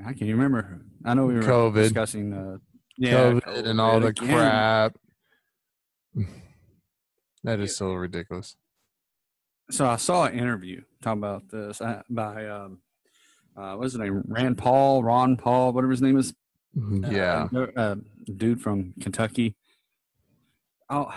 I 0.06 0.14
can 0.14 0.26
you 0.26 0.34
remember? 0.34 0.80
I 1.04 1.14
know 1.14 1.26
we 1.26 1.34
were 1.34 1.42
COVID. 1.42 1.74
discussing. 1.74 2.32
Uh, 2.32 2.58
yeah, 2.96 3.32
COVID 3.32 3.66
and 3.66 3.80
all 3.80 4.00
the 4.00 4.08
again. 4.08 4.28
crap. 4.28 4.96
That 7.44 7.58
is 7.58 7.76
so 7.76 7.94
ridiculous. 7.94 8.54
So 9.68 9.84
I 9.84 9.96
saw 9.96 10.26
an 10.26 10.38
interview 10.38 10.82
talking 11.02 11.24
about 11.24 11.48
this 11.50 11.80
uh, 11.80 12.02
by 12.08 12.46
um, 12.46 12.78
uh, 13.56 13.74
what's 13.74 13.94
his 13.94 14.00
name? 14.00 14.22
Rand 14.28 14.58
Paul, 14.58 15.02
Ron 15.02 15.36
Paul, 15.36 15.72
whatever 15.72 15.90
his 15.90 16.02
name 16.02 16.16
is. 16.16 16.34
Yeah. 16.74 17.48
uh, 17.52 17.66
uh, 17.76 17.96
dude 18.36 18.60
from 18.60 18.94
Kentucky. 19.00 19.56
Oh, 20.88 21.12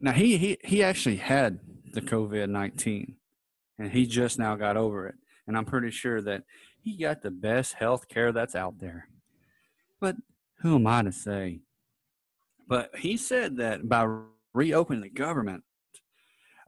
now 0.00 0.12
he 0.12 0.38
he 0.38 0.56
he 0.64 0.82
actually 0.82 1.16
had 1.16 1.60
the 1.96 2.00
COVID 2.02 2.48
nineteen, 2.48 3.16
and 3.78 3.90
he 3.90 4.06
just 4.06 4.38
now 4.38 4.54
got 4.54 4.76
over 4.76 5.08
it. 5.08 5.16
And 5.48 5.56
I'm 5.56 5.64
pretty 5.64 5.90
sure 5.90 6.22
that 6.22 6.44
he 6.80 6.96
got 6.96 7.22
the 7.22 7.32
best 7.32 7.74
health 7.74 8.08
care 8.08 8.30
that's 8.30 8.54
out 8.54 8.78
there. 8.78 9.08
But 10.00 10.16
who 10.60 10.76
am 10.76 10.86
I 10.86 11.02
to 11.02 11.12
say? 11.12 11.60
But 12.68 12.90
he 12.96 13.16
said 13.16 13.56
that 13.56 13.88
by 13.88 14.06
reopening 14.54 15.02
the 15.02 15.10
government, 15.10 15.64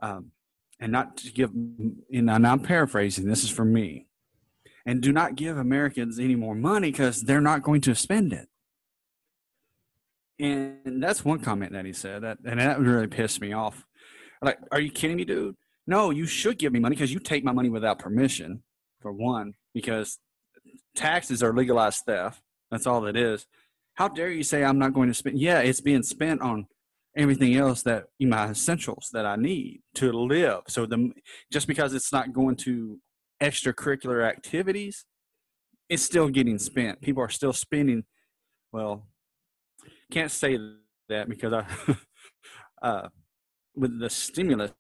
um, 0.03 0.33
and 0.81 0.91
not 0.91 1.17
to 1.19 1.33
give, 1.33 1.51
and 1.53 2.31
I'm 2.31 2.61
paraphrasing. 2.61 3.27
This 3.27 3.45
is 3.45 3.51
for 3.51 3.65
me 3.65 4.09
and 4.89 5.03
do 5.03 5.13
not 5.13 5.37
give 5.37 5.59
Americans 5.59 6.19
any 6.19 6.35
more 6.35 6.55
money 6.55 6.91
because 6.91 7.21
they're 7.21 7.43
not 7.43 7.63
going 7.63 7.83
to 7.83 7.95
spend 7.95 8.33
it. 8.33 8.49
And 10.41 11.03
that's 11.03 11.27
one 11.27 11.41
comment 11.41 11.73
that 11.73 11.85
he 11.85 11.93
said 11.93 12.23
that, 12.23 12.39
and 12.43 12.59
that 12.59 12.81
really 12.81 13.07
pissed 13.07 13.39
me 13.43 13.53
off. 13.53 13.85
Like, 14.43 14.59
are 14.71 14.81
you 14.81 14.91
kidding 14.91 15.17
me, 15.17 15.25
dude? 15.25 15.57
No, 15.87 16.11
you 16.11 16.27
should 16.27 16.59
give 16.59 16.73
me 16.73 16.81
money 16.81 16.95
because 16.95 17.13
you 17.13 17.19
take 17.19 17.45
my 17.45 17.53
money 17.53 17.71
without 17.71 17.99
permission, 17.99 18.63
for 19.01 19.13
one, 19.13 19.55
because 19.75 20.19
taxes 20.95 21.43
are 21.43 21.53
legalized 21.53 22.05
theft. 22.05 22.43
That's 22.71 22.87
all 22.87 23.07
it 23.07 23.17
is. 23.17 23.47
How 23.95 24.09
dare 24.09 24.31
you 24.31 24.43
say 24.43 24.65
I'm 24.65 24.79
not 24.79 24.93
going 24.93 25.09
to 25.09 25.15
spend? 25.15 25.39
Yeah, 25.39 25.61
it's 25.61 25.81
being 25.81 26.03
spent 26.03 26.41
on 26.41 26.67
everything 27.17 27.57
else 27.57 27.83
that 27.83 28.05
my 28.21 28.51
essentials 28.51 29.11
that 29.13 29.27
I 29.27 29.37
need 29.37 29.83
to 29.95 30.13
live. 30.13 30.61
So 30.69 30.87
the 30.87 31.11
just 31.53 31.67
because 31.67 31.95
it's 31.95 32.13
not 32.13 32.33
going 32.33 32.57
to 32.57 33.01
extracurricular 33.43 34.29
activities, 34.29 35.05
it's 35.89 36.03
still 36.03 36.29
getting 36.29 36.59
spent. 36.59 37.01
People 37.01 37.23
are 37.23 37.29
still 37.29 37.53
spending. 37.53 38.05
Well, 38.73 39.07
can't 40.13 40.31
say 40.31 40.59
that 41.09 41.29
because 41.29 41.53
I, 41.53 41.67
uh, 42.83 43.09
with 43.79 43.99
the 44.01 44.11
stimulus 44.11 44.73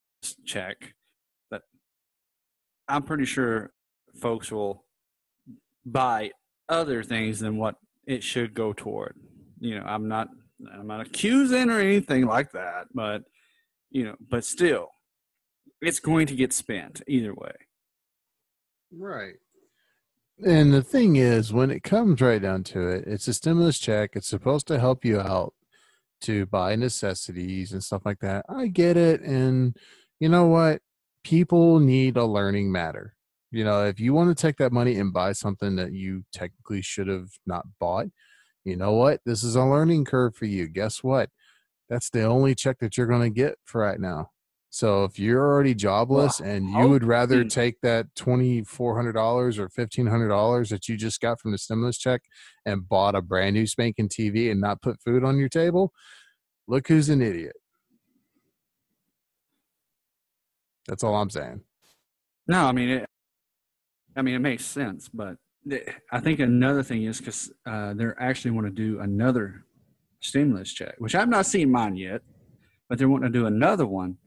check, 0.44 0.94
that 1.50 1.62
I'm 2.88 3.02
pretty 3.02 3.24
sure 3.24 3.72
folks 4.20 4.50
will 4.50 4.84
buy 5.86 6.32
other 6.68 7.02
things 7.02 7.40
than 7.40 7.56
what 7.56 7.76
it 8.06 8.22
should 8.22 8.54
go 8.54 8.72
toward. 8.72 9.14
You 9.60 9.78
know, 9.78 9.84
I'm 9.86 10.08
not, 10.08 10.28
I'm 10.72 10.86
not 10.86 11.06
accusing 11.06 11.70
or 11.70 11.78
anything 11.78 12.26
like 12.26 12.52
that, 12.52 12.86
but 12.92 13.22
you 13.90 14.04
know, 14.04 14.16
but 14.28 14.44
still, 14.44 14.88
it's 15.80 16.00
going 16.00 16.26
to 16.26 16.34
get 16.34 16.52
spent 16.52 17.02
either 17.06 17.34
way. 17.34 17.54
Right. 18.92 19.36
And 20.44 20.72
the 20.72 20.82
thing 20.82 21.16
is, 21.16 21.52
when 21.52 21.70
it 21.70 21.82
comes 21.82 22.20
right 22.20 22.40
down 22.40 22.62
to 22.64 22.88
it, 22.88 23.04
it's 23.06 23.26
a 23.28 23.34
stimulus 23.34 23.78
check. 23.78 24.10
It's 24.14 24.28
supposed 24.28 24.66
to 24.68 24.78
help 24.78 25.04
you 25.04 25.20
out 25.20 25.54
to 26.22 26.46
buy 26.46 26.76
necessities 26.76 27.72
and 27.72 27.82
stuff 27.82 28.02
like 28.04 28.20
that. 28.20 28.44
I 28.48 28.66
get 28.66 28.96
it. 28.96 29.20
And 29.22 29.76
you 30.20 30.28
know 30.28 30.46
what? 30.46 30.80
People 31.24 31.78
need 31.80 32.16
a 32.16 32.24
learning 32.24 32.72
matter. 32.72 33.14
You 33.50 33.64
know, 33.64 33.86
if 33.86 33.98
you 33.98 34.12
want 34.12 34.36
to 34.36 34.40
take 34.40 34.56
that 34.58 34.72
money 34.72 34.98
and 34.98 35.12
buy 35.12 35.32
something 35.32 35.76
that 35.76 35.92
you 35.92 36.24
technically 36.32 36.82
should 36.82 37.08
have 37.08 37.30
not 37.46 37.64
bought, 37.78 38.06
you 38.64 38.76
know 38.76 38.92
what? 38.92 39.20
This 39.24 39.42
is 39.42 39.56
a 39.56 39.64
learning 39.64 40.04
curve 40.04 40.36
for 40.36 40.44
you. 40.44 40.68
Guess 40.68 41.02
what? 41.02 41.30
That's 41.88 42.10
the 42.10 42.24
only 42.24 42.54
check 42.54 42.78
that 42.80 42.96
you're 42.96 43.06
going 43.06 43.22
to 43.22 43.30
get 43.30 43.56
for 43.64 43.80
right 43.80 43.98
now. 43.98 44.30
So 44.78 45.02
if 45.02 45.18
you're 45.18 45.44
already 45.44 45.74
jobless 45.74 46.38
and 46.38 46.70
you 46.70 46.88
would 46.88 47.02
rather 47.02 47.42
take 47.42 47.80
that 47.80 48.14
twenty 48.14 48.62
four 48.62 48.94
hundred 48.94 49.14
dollars 49.14 49.58
or 49.58 49.68
fifteen 49.68 50.06
hundred 50.06 50.28
dollars 50.28 50.68
that 50.68 50.88
you 50.88 50.96
just 50.96 51.20
got 51.20 51.40
from 51.40 51.50
the 51.50 51.58
stimulus 51.58 51.98
check 51.98 52.22
and 52.64 52.88
bought 52.88 53.16
a 53.16 53.20
brand 53.20 53.54
new 53.54 53.66
spanking 53.66 54.08
TV 54.08 54.52
and 54.52 54.60
not 54.60 54.80
put 54.80 55.02
food 55.02 55.24
on 55.24 55.36
your 55.36 55.48
table, 55.48 55.92
look 56.68 56.86
who's 56.86 57.08
an 57.08 57.20
idiot. 57.20 57.56
That's 60.86 61.02
all 61.02 61.16
I'm 61.16 61.30
saying. 61.30 61.62
No, 62.46 62.64
I 62.64 62.70
mean, 62.70 62.88
it, 62.88 63.06
I 64.16 64.22
mean, 64.22 64.36
it 64.36 64.38
makes 64.38 64.64
sense, 64.64 65.08
but 65.08 65.38
I 66.12 66.20
think 66.20 66.38
another 66.38 66.84
thing 66.84 67.02
is 67.02 67.18
because 67.18 67.50
uh, 67.66 67.94
they're 67.94 68.14
actually 68.22 68.52
want 68.52 68.68
to 68.68 68.72
do 68.72 69.00
another 69.00 69.64
stimulus 70.20 70.72
check, 70.72 70.94
which 70.98 71.16
I've 71.16 71.28
not 71.28 71.46
seen 71.46 71.68
mine 71.68 71.96
yet, 71.96 72.22
but 72.88 72.96
they're 72.96 73.08
wanting 73.08 73.32
to 73.32 73.36
do 73.36 73.46
another 73.46 73.84
one 73.84 74.18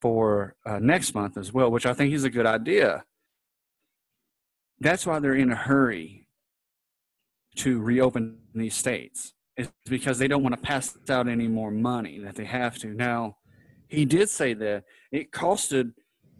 for 0.00 0.54
uh, 0.64 0.78
next 0.78 1.14
month 1.14 1.36
as 1.36 1.52
well, 1.52 1.70
which 1.70 1.86
I 1.86 1.94
think 1.94 2.12
is 2.12 2.24
a 2.24 2.30
good 2.30 2.46
idea. 2.46 3.04
That's 4.80 5.06
why 5.06 5.18
they're 5.18 5.34
in 5.34 5.52
a 5.52 5.56
hurry 5.56 6.28
to 7.56 7.80
reopen 7.80 8.38
these 8.54 8.74
states. 8.74 9.32
It's 9.56 9.70
because 9.86 10.18
they 10.18 10.28
don't 10.28 10.42
want 10.42 10.54
to 10.54 10.60
pass 10.60 10.96
out 11.08 11.28
any 11.28 11.48
more 11.48 11.70
money 11.70 12.18
that 12.18 12.34
they 12.34 12.44
have 12.44 12.76
to. 12.78 12.88
Now, 12.88 13.38
he 13.88 14.04
did 14.04 14.28
say 14.28 14.52
that 14.54 14.84
it 15.10 15.32
costed 15.32 15.92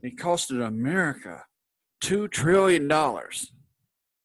it 0.02 0.18
costed 0.18 0.64
America 0.64 1.44
two 2.00 2.28
trillion 2.28 2.86
dollars. 2.88 3.52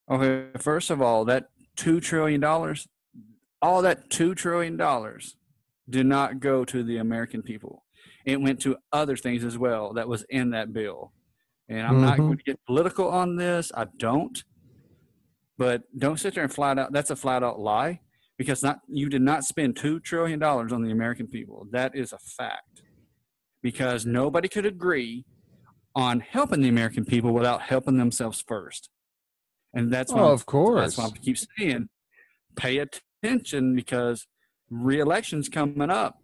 Okay, 0.10 0.48
first 0.60 0.90
of 0.90 1.02
all, 1.02 1.24
that 1.26 1.46
two 1.78 2.02
trillion 2.02 2.42
dollars, 2.42 2.88
all 3.62 3.82
that 3.82 4.10
two 4.10 4.36
trillion 4.36 4.76
dollars 4.76 5.38
did 5.90 6.06
not 6.06 6.40
go 6.40 6.66
to 6.66 6.84
the 6.84 6.98
American 6.98 7.42
people. 7.42 7.86
It 8.26 8.40
went 8.42 8.60
to 8.62 8.78
other 8.92 9.18
things 9.18 9.44
as 9.44 9.58
well 9.58 9.94
that 9.94 10.08
was 10.08 10.24
in 10.30 10.52
that 10.52 10.74
bill. 10.74 11.14
And 11.70 11.88
I'm 11.88 12.02
not 12.02 12.16
Mhm. 12.16 12.28
going 12.28 12.38
to 12.38 12.44
get 12.44 12.66
political 12.66 13.08
on 13.10 13.36
this. 13.36 13.72
I 13.76 13.86
don't. 13.98 14.44
But 15.58 15.84
don't 15.98 16.20
sit 16.20 16.34
there 16.36 16.44
and 16.44 16.54
flat 16.54 16.78
out 16.80 16.92
that's 16.92 17.12
a 17.12 17.16
flat 17.16 17.44
out 17.44 17.60
lie 17.60 18.02
because 18.38 18.64
not 18.64 18.80
you 18.88 19.10
did 19.10 19.22
not 19.22 19.44
spend 19.46 19.76
two 19.78 20.00
trillion 20.00 20.40
dollars 20.40 20.72
on 20.74 20.82
the 20.84 20.92
American 20.92 21.28
people. 21.28 21.68
That 21.72 21.96
is 21.96 22.12
a 22.14 22.18
fact. 22.20 22.82
Because 23.62 24.06
nobody 24.06 24.48
could 24.48 24.66
agree 24.66 25.26
on 25.96 26.20
helping 26.22 26.62
the 26.62 26.70
American 26.70 27.06
people 27.06 27.32
without 27.34 27.62
helping 27.62 27.98
themselves 27.98 28.44
first. 28.48 28.90
And 29.74 29.92
that's 29.94 30.12
why 30.12 30.22
Oh, 30.22 30.32
of 30.32 30.46
course. 30.46 30.96
That's 30.96 30.98
why 30.98 31.06
I 31.06 31.20
keep 31.20 31.38
saying 31.38 31.90
pay 32.56 32.80
attention 32.80 33.76
because 33.76 34.28
re-election's 34.70 35.48
coming 35.48 35.90
up. 35.90 36.18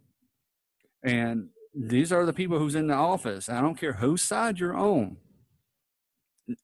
And 1.04 1.50
these 1.78 2.12
are 2.12 2.26
the 2.26 2.34
people 2.34 2.58
who's 2.58 2.76
in 2.76 2.88
the 2.88 2.96
office. 2.96 3.50
I 3.50 3.62
don't 3.62 3.76
care 3.76 3.94
whose 3.94 4.22
side 4.22 4.60
you're 4.60 4.76
on. 4.76 5.18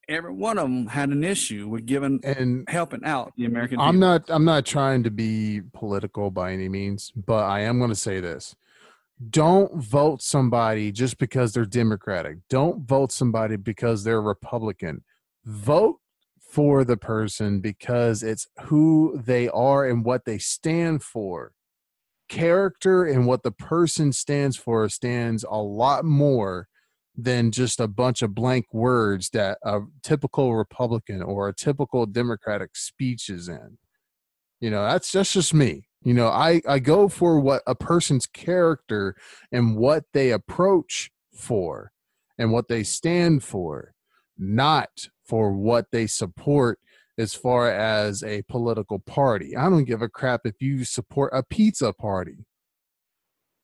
Every 0.08 0.34
one 0.34 0.58
of 0.58 0.64
them 0.64 0.88
had 0.88 1.10
an 1.10 1.24
issue 1.24 1.68
with 1.68 1.86
giving 1.86 2.22
and 2.24 2.68
helping 2.70 3.04
out 3.04 3.34
the 3.36 3.46
American 3.46 3.80
I'm 3.80 3.96
people. 3.96 4.08
not 4.08 4.24
I'm 4.30 4.46
not 4.46 4.66
trying 4.66 5.04
to 5.04 5.12
be 5.12 5.62
political 5.74 6.32
by 6.32 6.54
any 6.54 6.70
means, 6.70 7.12
but 7.16 7.44
I 7.44 7.62
am 7.62 7.80
going 7.80 7.90
to 7.90 7.96
say 7.96 8.22
this. 8.22 8.56
Don't 9.30 9.76
vote 9.76 10.22
somebody 10.22 10.92
just 10.92 11.18
because 11.18 11.54
they're 11.54 11.66
Democratic. 11.66 12.38
Don't 12.50 12.88
vote 12.88 13.12
somebody 13.12 13.58
because 13.58 14.04
they're 14.04 14.22
Republican. 14.22 15.04
Vote 15.46 16.00
for 16.40 16.84
the 16.84 16.98
person 16.98 17.60
because 17.60 18.24
it's 18.24 18.48
who 18.64 19.22
they 19.26 19.50
are 19.50 19.86
and 19.86 20.06
what 20.06 20.24
they 20.26 20.38
stand 20.38 21.04
for. 21.04 21.52
Character 22.34 23.04
and 23.04 23.28
what 23.28 23.44
the 23.44 23.52
person 23.52 24.12
stands 24.12 24.58
for 24.58 24.90
stands 24.90 25.46
a 25.48 25.62
lot 25.62 26.04
more 26.04 26.68
than 27.16 27.52
just 27.52 27.80
a 27.80 27.88
bunch 27.88 28.24
of 28.24 28.34
blank 28.34 28.66
words 28.74 29.30
that 29.34 29.60
a 29.64 29.82
typical 30.02 30.56
Republican 30.56 31.22
or 31.22 31.48
a 31.48 31.54
typical 31.54 32.08
Democratic 32.08 32.76
speech 32.76 33.30
is 33.30 33.48
in. 33.48 33.78
You 34.60 34.72
know, 34.72 34.84
that's 34.84 35.12
that's 35.12 35.32
just 35.32 35.54
me. 35.54 35.84
You 36.04 36.16
know, 36.16 36.28
I 36.28 36.62
I 36.68 36.80
go 36.80 37.08
for 37.08 37.40
what 37.40 37.62
a 37.68 37.76
person's 37.76 38.26
character 38.26 39.16
and 39.52 39.78
what 39.78 40.06
they 40.14 40.32
approach 40.32 41.12
for 41.38 41.92
and 42.40 42.52
what 42.52 42.68
they 42.68 42.82
stand 42.82 43.44
for, 43.44 43.94
not 44.40 45.08
for 45.24 45.54
what 45.54 45.92
they 45.92 46.08
support 46.08 46.80
as 47.18 47.34
far 47.34 47.70
as 47.72 48.24
a 48.24 48.42
political 48.44 49.00
party. 49.00 49.56
I 49.56 49.70
don't 49.70 49.86
give 49.86 50.02
a 50.02 50.10
crap 50.10 50.42
if 50.46 50.56
you 50.62 50.84
support 50.84 51.32
a 51.34 51.44
pizza 51.44 51.94
party. 51.94 52.46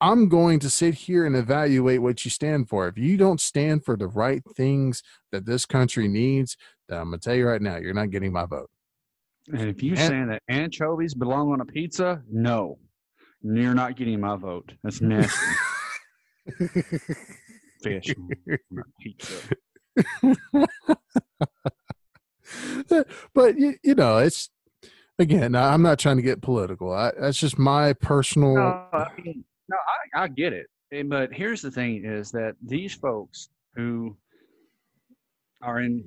I'm 0.02 0.30
going 0.30 0.60
to 0.60 0.70
sit 0.70 0.94
here 0.94 1.26
and 1.26 1.36
evaluate 1.36 2.02
what 2.02 2.24
you 2.24 2.32
stand 2.32 2.70
for. 2.70 2.88
If 2.88 2.98
you 2.98 3.18
don't 3.18 3.42
stand 3.42 3.84
for 3.84 3.98
the 3.98 4.08
right 4.08 4.42
things 4.56 5.04
that 5.34 5.46
this 5.46 5.66
country 5.66 6.08
needs, 6.08 6.56
then 6.88 7.00
I'm 7.00 7.10
going 7.10 7.20
to 7.20 7.26
tell 7.30 7.36
you 7.36 7.46
right 7.48 7.62
now, 7.62 7.76
you're 7.78 7.94
not 7.94 8.10
getting 8.12 8.32
my 8.32 8.46
vote. 8.46 8.70
And 9.52 9.68
if 9.70 9.84
you 9.84 9.92
And- 9.92 10.00
saying 10.00 10.28
that 10.28 10.44
anchovies 10.48 11.14
belong 11.16 11.52
on 11.52 11.60
a 11.60 11.66
pizza, 11.66 12.22
no, 12.32 12.78
you're 13.42 13.74
not 13.74 13.96
getting 13.98 14.22
my 14.22 14.36
vote. 14.38 14.72
That's 14.84 15.02
nasty. 15.02 15.38
Fish 17.84 18.14
on 18.18 18.30
a 18.78 18.84
pizza. 19.02 19.36
but 23.34 23.58
you, 23.58 23.76
you 23.84 23.96
know, 23.96 24.18
it's 24.18 24.50
again, 25.18 25.56
I'm 25.56 25.82
not 25.82 26.00
trying 26.00 26.18
to 26.18 26.24
get 26.24 26.42
political. 26.42 26.94
I, 26.94 27.12
that's 27.20 27.40
just 27.40 27.60
my 27.60 27.94
personal. 27.94 28.56
No, 28.56 28.86
I 28.94 29.08
mean, 29.24 29.44
no, 29.68 29.78
I, 30.16 30.24
I 30.24 30.28
get 30.28 30.54
it. 30.54 30.68
But 31.08 31.34
here's 31.34 31.62
the 31.62 31.72
thing: 31.72 32.04
is 32.06 32.32
that 32.32 32.56
these 32.66 32.94
folks 32.94 33.50
who 33.76 34.16
are 35.62 35.82
in 35.82 36.04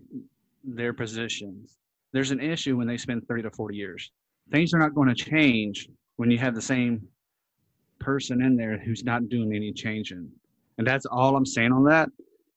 their 0.65 0.93
positions, 0.93 1.79
there's 2.13 2.31
an 2.31 2.41
issue 2.41 2.77
when 2.77 2.87
they 2.87 2.97
spend 2.97 3.27
30 3.29 3.43
to 3.43 3.51
40 3.51 3.77
years. 3.77 4.11
Things 4.51 4.75
are 4.75 4.79
not 4.79 4.95
going 4.95 5.09
to 5.09 5.15
change 5.15 5.89
when 6.17 6.31
you 6.31 6.39
have 6.39 6.55
the 6.55 6.63
same 6.63 7.03
person 8.01 8.43
in 8.43 8.57
there 8.57 8.79
who's 8.79 9.05
not 9.05 9.29
doing 9.29 9.55
any 9.55 9.73
changing. 9.73 10.29
And 10.79 10.87
that's 10.87 11.07
all 11.07 11.37
I'm 11.37 11.47
saying 11.47 11.73
on 11.73 11.85
that. 11.85 12.09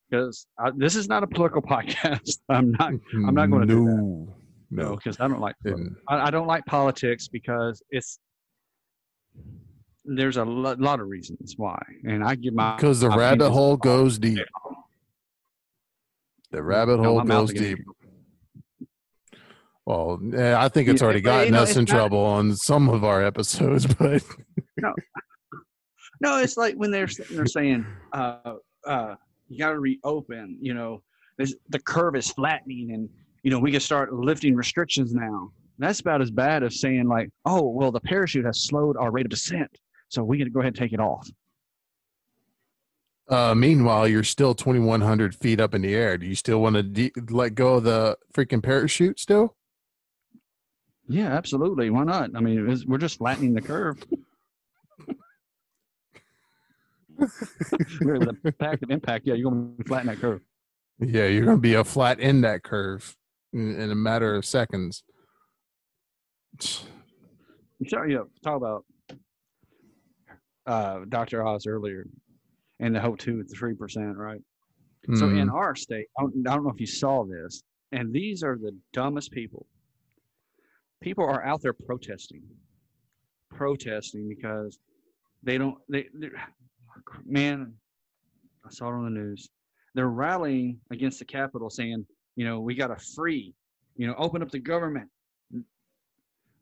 Because 0.09 0.45
this 0.77 0.95
is 0.95 1.07
not 1.07 1.23
a 1.23 1.27
political 1.27 1.61
podcast. 1.73 2.37
I'm 2.49 2.71
not. 2.71 2.93
I'm 3.13 3.33
not 3.35 3.49
going 3.49 3.61
to 3.61 3.67
do 3.67 3.85
that. 3.85 3.95
no, 3.95 4.35
no. 4.69 4.95
because 4.95 5.19
I 5.19 5.27
don't 5.27 5.39
like. 5.41 5.55
And- 5.65 5.95
I, 6.07 6.27
I 6.27 6.31
don't 6.31 6.47
like 6.47 6.65
politics 6.65 7.27
because 7.27 7.81
it's 7.89 8.19
there's 10.05 10.37
a 10.37 10.45
lo- 10.45 10.75
lot 10.77 10.99
of 10.99 11.07
reasons 11.07 11.55
why, 11.57 11.81
and 12.03 12.23
I 12.23 12.35
give 12.35 12.53
my 12.53 12.75
because 12.75 12.99
the 12.99 13.09
rabbit 13.09 13.49
hole 13.49 13.77
goes 13.77 14.19
deep. 14.19 14.45
The 16.51 16.61
rabbit 16.61 16.99
hole 16.99 17.21
goes 17.23 17.51
deep. 17.51 17.79
Well, 19.85 20.19
I 20.35 20.67
think 20.69 20.87
it's 20.89 21.01
already 21.03 21.21
but, 21.21 21.29
you 21.29 21.51
gotten 21.51 21.53
know, 21.53 21.61
us 21.63 21.75
in 21.75 21.85
not- 21.85 21.89
trouble 21.89 22.19
on 22.23 22.55
some 22.55 22.89
of 22.89 23.03
our 23.03 23.23
episodes, 23.23 23.85
but 23.99 24.23
no, 24.77 24.93
No, 26.21 26.37
it's 26.39 26.57
like 26.57 26.75
when 26.75 26.91
they're 26.91 27.09
they're 27.31 27.45
saying, 27.45 27.85
uh, 28.13 28.53
uh, 28.87 29.15
you 29.47 29.59
got 29.59 29.71
to 29.71 29.79
reopen. 29.79 30.57
You 30.61 30.73
know, 30.73 31.03
the 31.37 31.79
curve 31.79 32.15
is 32.15 32.31
flattening, 32.31 32.91
and 32.91 33.09
you 33.43 33.51
know 33.51 33.59
we 33.59 33.71
can 33.71 33.79
start 33.81 34.13
lifting 34.13 34.55
restrictions 34.55 35.13
now. 35.13 35.51
That's 35.77 35.99
about 35.99 36.21
as 36.21 36.31
bad 36.31 36.63
as 36.63 36.79
saying 36.79 37.07
like, 37.07 37.29
oh, 37.45 37.67
well, 37.69 37.91
the 37.91 37.99
parachute 37.99 38.45
has 38.45 38.61
slowed 38.61 38.95
our 38.97 39.11
rate 39.11 39.25
of 39.25 39.29
descent, 39.29 39.77
so 40.07 40.23
we 40.23 40.37
can 40.37 40.49
go 40.51 40.61
ahead 40.61 40.69
and 40.69 40.75
take 40.77 40.93
it 40.93 41.01
off. 41.01 41.29
uh, 43.27 43.53
meanwhile, 43.55 44.07
you're 44.07 44.23
still 44.23 44.53
2,100 44.55 45.35
feet 45.35 45.59
up 45.59 45.73
in 45.73 45.81
the 45.81 45.93
air. 45.93 46.17
Do 46.17 46.27
you 46.27 46.35
still 46.35 46.61
want 46.61 46.75
to 46.75 46.83
de- 46.83 47.11
let 47.29 47.55
go 47.55 47.75
of 47.75 47.83
the 47.83 48.17
freaking 48.33 48.63
parachute 48.63 49.19
still? 49.19 49.55
Yeah, 51.07 51.27
absolutely. 51.33 51.89
Why 51.89 52.03
not? 52.03 52.31
I 52.35 52.39
mean, 52.39 52.83
we're 52.87 52.97
just 52.97 53.17
flattening 53.17 53.53
the 53.53 53.61
curve. 53.61 54.01
With 58.01 58.29
a 58.45 58.51
pack 58.53 58.81
of 58.81 58.89
impact, 58.91 59.25
yeah, 59.27 59.33
you're 59.35 59.51
going 59.51 59.75
to 59.77 59.83
flatten 59.85 60.07
that 60.07 60.19
curve. 60.19 60.41
Yeah, 60.99 61.25
you're 61.27 61.45
going 61.45 61.57
to 61.57 61.61
be 61.61 61.73
a 61.73 61.83
flat 61.83 62.19
in 62.19 62.41
that 62.41 62.63
curve 62.63 63.15
in, 63.53 63.79
in 63.79 63.91
a 63.91 63.95
matter 63.95 64.35
of 64.35 64.45
seconds. 64.45 65.03
I'm 66.61 67.87
Sorry, 67.89 68.11
you 68.11 68.17
know, 68.17 68.27
talk 68.43 68.57
about 68.57 68.85
uh, 70.65 71.05
Dr. 71.09 71.45
Oz 71.45 71.67
earlier 71.67 72.07
and 72.79 72.95
the 72.95 72.99
whole 73.01 73.17
two 73.17 73.43
to 73.43 73.49
three 73.49 73.73
percent, 73.75 74.15
right? 74.17 74.41
So 75.13 75.29
in 75.29 75.49
Mm. 75.49 75.53
our 75.53 75.75
state, 75.75 76.07
I 76.17 76.23
don't, 76.23 76.47
I 76.47 76.55
don't 76.55 76.63
know 76.63 76.71
if 76.71 76.79
you 76.79 76.87
saw 76.87 77.25
this, 77.25 77.61
and 77.91 78.11
these 78.11 78.41
are 78.41 78.57
the 78.57 78.75
dumbest 78.91 79.31
people. 79.31 79.67
People 80.99 81.25
are 81.25 81.45
out 81.45 81.61
there 81.61 81.73
protesting, 81.73 82.41
protesting 83.51 84.27
because 84.27 84.79
they 85.43 85.59
don't. 85.59 85.77
They, 85.89 86.07
man, 87.25 87.73
I 88.65 88.69
saw 88.69 88.89
it 88.89 88.93
on 88.93 89.05
the 89.05 89.09
news. 89.09 89.49
They're 89.93 90.09
rallying 90.09 90.79
against 90.91 91.19
the 91.19 91.25
Capitol, 91.25 91.69
saying, 91.69 92.05
you 92.35 92.45
know, 92.45 92.59
we 92.59 92.75
got 92.75 92.87
to 92.87 92.97
free, 93.15 93.53
you 93.95 94.07
know, 94.07 94.15
open 94.17 94.41
up 94.41 94.51
the 94.51 94.59
government. 94.59 95.09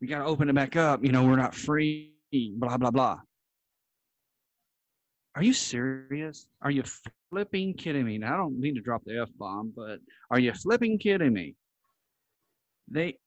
We 0.00 0.06
got 0.06 0.18
to 0.18 0.24
open 0.24 0.48
it 0.48 0.54
back 0.54 0.76
up. 0.76 1.04
You 1.04 1.12
know, 1.12 1.24
we're 1.24 1.36
not 1.36 1.54
free. 1.54 2.12
Blah 2.32 2.76
blah 2.78 2.90
blah. 2.90 3.18
Are 5.36 5.42
you 5.42 5.52
serious? 5.52 6.46
Are 6.62 6.70
you 6.70 6.84
flipping 7.30 7.74
kidding 7.74 8.04
me? 8.04 8.18
Now, 8.18 8.34
I 8.34 8.36
don't 8.36 8.58
mean 8.58 8.74
to 8.76 8.80
drop 8.80 9.02
the 9.04 9.20
F 9.20 9.30
bomb, 9.36 9.72
but 9.74 9.98
are 10.30 10.38
you 10.38 10.52
flipping 10.52 10.98
kidding 10.98 11.32
me? 11.32 11.56
They, 12.88 13.18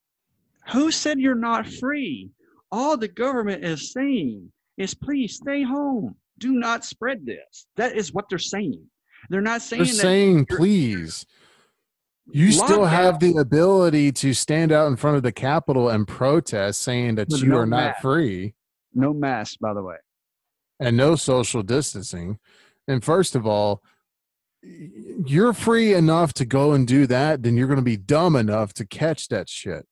who 0.70 0.92
said 0.92 1.20
you're 1.20 1.36
not 1.36 1.68
free? 1.68 2.30
All 2.72 2.96
the 2.96 3.08
government 3.08 3.66
is 3.66 3.92
saying 3.92 4.52
is 4.78 4.94
please 4.94 5.36
stay 5.36 5.64
home. 5.64 6.16
Do 6.38 6.54
not 6.54 6.86
spread 6.86 7.26
this. 7.26 7.68
That 7.76 7.96
is 7.96 8.14
what 8.14 8.26
they're 8.30 8.38
saying. 8.40 8.84
They're 9.30 9.42
not 9.42 9.62
saying 9.62 9.84
They're 9.84 9.94
that 9.94 10.02
saying, 10.02 10.46
please. 10.46 11.26
You 12.30 12.52
still 12.52 12.86
have 12.86 13.20
the 13.20 13.38
ability 13.38 14.12
to 14.14 14.34
stand 14.34 14.72
out 14.72 14.88
in 14.88 14.98
front 14.98 15.16
of 15.18 15.24
the 15.24 15.32
Capitol 15.32 15.90
and 15.90 16.08
protest 16.08 16.82
saying 16.82 17.16
that 17.16 17.30
you 17.32 17.48
no 17.48 17.58
are 17.60 17.66
not 17.66 17.78
mask. 17.78 18.02
free 18.02 18.54
no 18.94 19.14
mask, 19.14 19.60
by 19.60 19.74
the 19.74 19.82
way. 19.82 19.96
and 20.80 20.98
no 20.98 21.16
social 21.16 21.64
distancing. 21.64 22.40
And 22.88 23.04
first 23.04 23.36
of 23.36 23.46
all, 23.46 23.82
you're 24.64 25.54
free 25.54 25.94
enough 25.94 26.34
to 26.34 26.46
go 26.46 26.74
and 26.74 26.88
do 26.88 27.08
that, 27.08 27.44
then 27.44 27.56
you're 27.56 27.68
going 27.68 27.78
to 27.78 27.84
be 27.84 27.98
dumb 27.98 28.36
enough 28.36 28.74
to 28.74 28.86
catch 28.86 29.30
that 29.30 29.48
shit. 29.48 29.86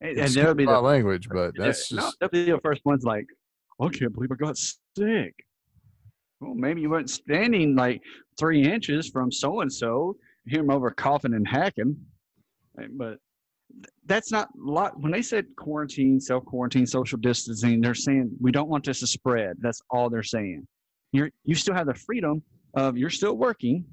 And, 0.00 0.18
and 0.18 0.30
they'll 0.30 0.54
be 0.54 0.66
the 0.66 0.80
language, 0.80 1.28
but 1.28 1.56
that's 1.56 1.90
no, 1.90 2.02
just 2.02 2.20
they'll 2.20 2.28
be 2.28 2.44
the 2.44 2.60
first 2.62 2.84
ones 2.84 3.04
like, 3.04 3.26
I 3.80 3.88
can't 3.88 4.12
believe 4.12 4.30
I 4.30 4.36
got 4.36 4.56
sick. 4.58 5.34
Well, 6.44 6.54
maybe 6.54 6.82
you 6.82 6.90
weren't 6.90 7.10
standing 7.10 7.74
like 7.74 8.02
three 8.38 8.62
inches 8.62 9.08
from 9.08 9.32
so 9.32 9.60
and 9.60 9.72
so. 9.72 10.16
Hear 10.46 10.60
them 10.60 10.70
over 10.70 10.90
coughing 10.90 11.32
and 11.32 11.48
hacking, 11.48 11.96
but 12.98 13.18
that's 14.04 14.30
not 14.30 14.48
lot. 14.56 15.00
When 15.00 15.10
they 15.10 15.22
said 15.22 15.46
quarantine, 15.56 16.20
self 16.20 16.44
quarantine, 16.44 16.86
social 16.86 17.18
distancing, 17.18 17.80
they're 17.80 17.94
saying 17.94 18.30
we 18.40 18.52
don't 18.52 18.68
want 18.68 18.84
this 18.84 19.00
to 19.00 19.06
spread. 19.06 19.56
That's 19.60 19.80
all 19.90 20.10
they're 20.10 20.22
saying. 20.22 20.66
You're 21.12 21.30
you 21.44 21.54
still 21.54 21.74
have 21.74 21.86
the 21.86 21.94
freedom 21.94 22.42
of 22.74 22.98
you're 22.98 23.08
still 23.08 23.38
working, 23.38 23.86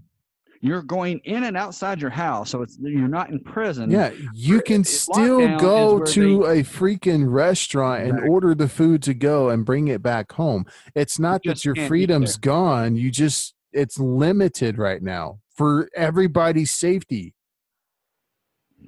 You're 0.63 0.83
going 0.83 1.19
in 1.23 1.43
and 1.45 1.57
outside 1.57 1.99
your 1.99 2.11
house, 2.11 2.51
so 2.51 2.61
it's 2.61 2.77
you're 2.79 3.07
not 3.07 3.31
in 3.31 3.39
prison. 3.39 3.89
Yeah, 3.89 4.11
you 4.33 4.61
can 4.61 4.83
still 4.83 5.57
go 5.57 6.03
to 6.05 6.39
where 6.39 6.51
a 6.53 6.63
freaking 6.63 7.31
restaurant 7.31 8.01
and 8.03 8.09
Exactly. 8.11 8.29
order 8.29 8.53
the 8.53 8.69
food 8.69 9.01
to 9.03 9.15
go 9.15 9.49
and 9.49 9.65
bring 9.65 9.87
it 9.87 10.03
back 10.03 10.31
home. 10.31 10.65
It's 10.93 11.17
not 11.17 11.41
that 11.45 11.65
your 11.65 11.75
freedom's 11.75 12.37
gone. 12.37 12.95
You 12.95 13.09
just 13.09 13.55
it's 13.73 13.97
limited 13.99 14.77
right 14.77 15.01
now 15.01 15.39
for 15.55 15.89
everybody's 15.95 16.71
safety. 16.71 17.33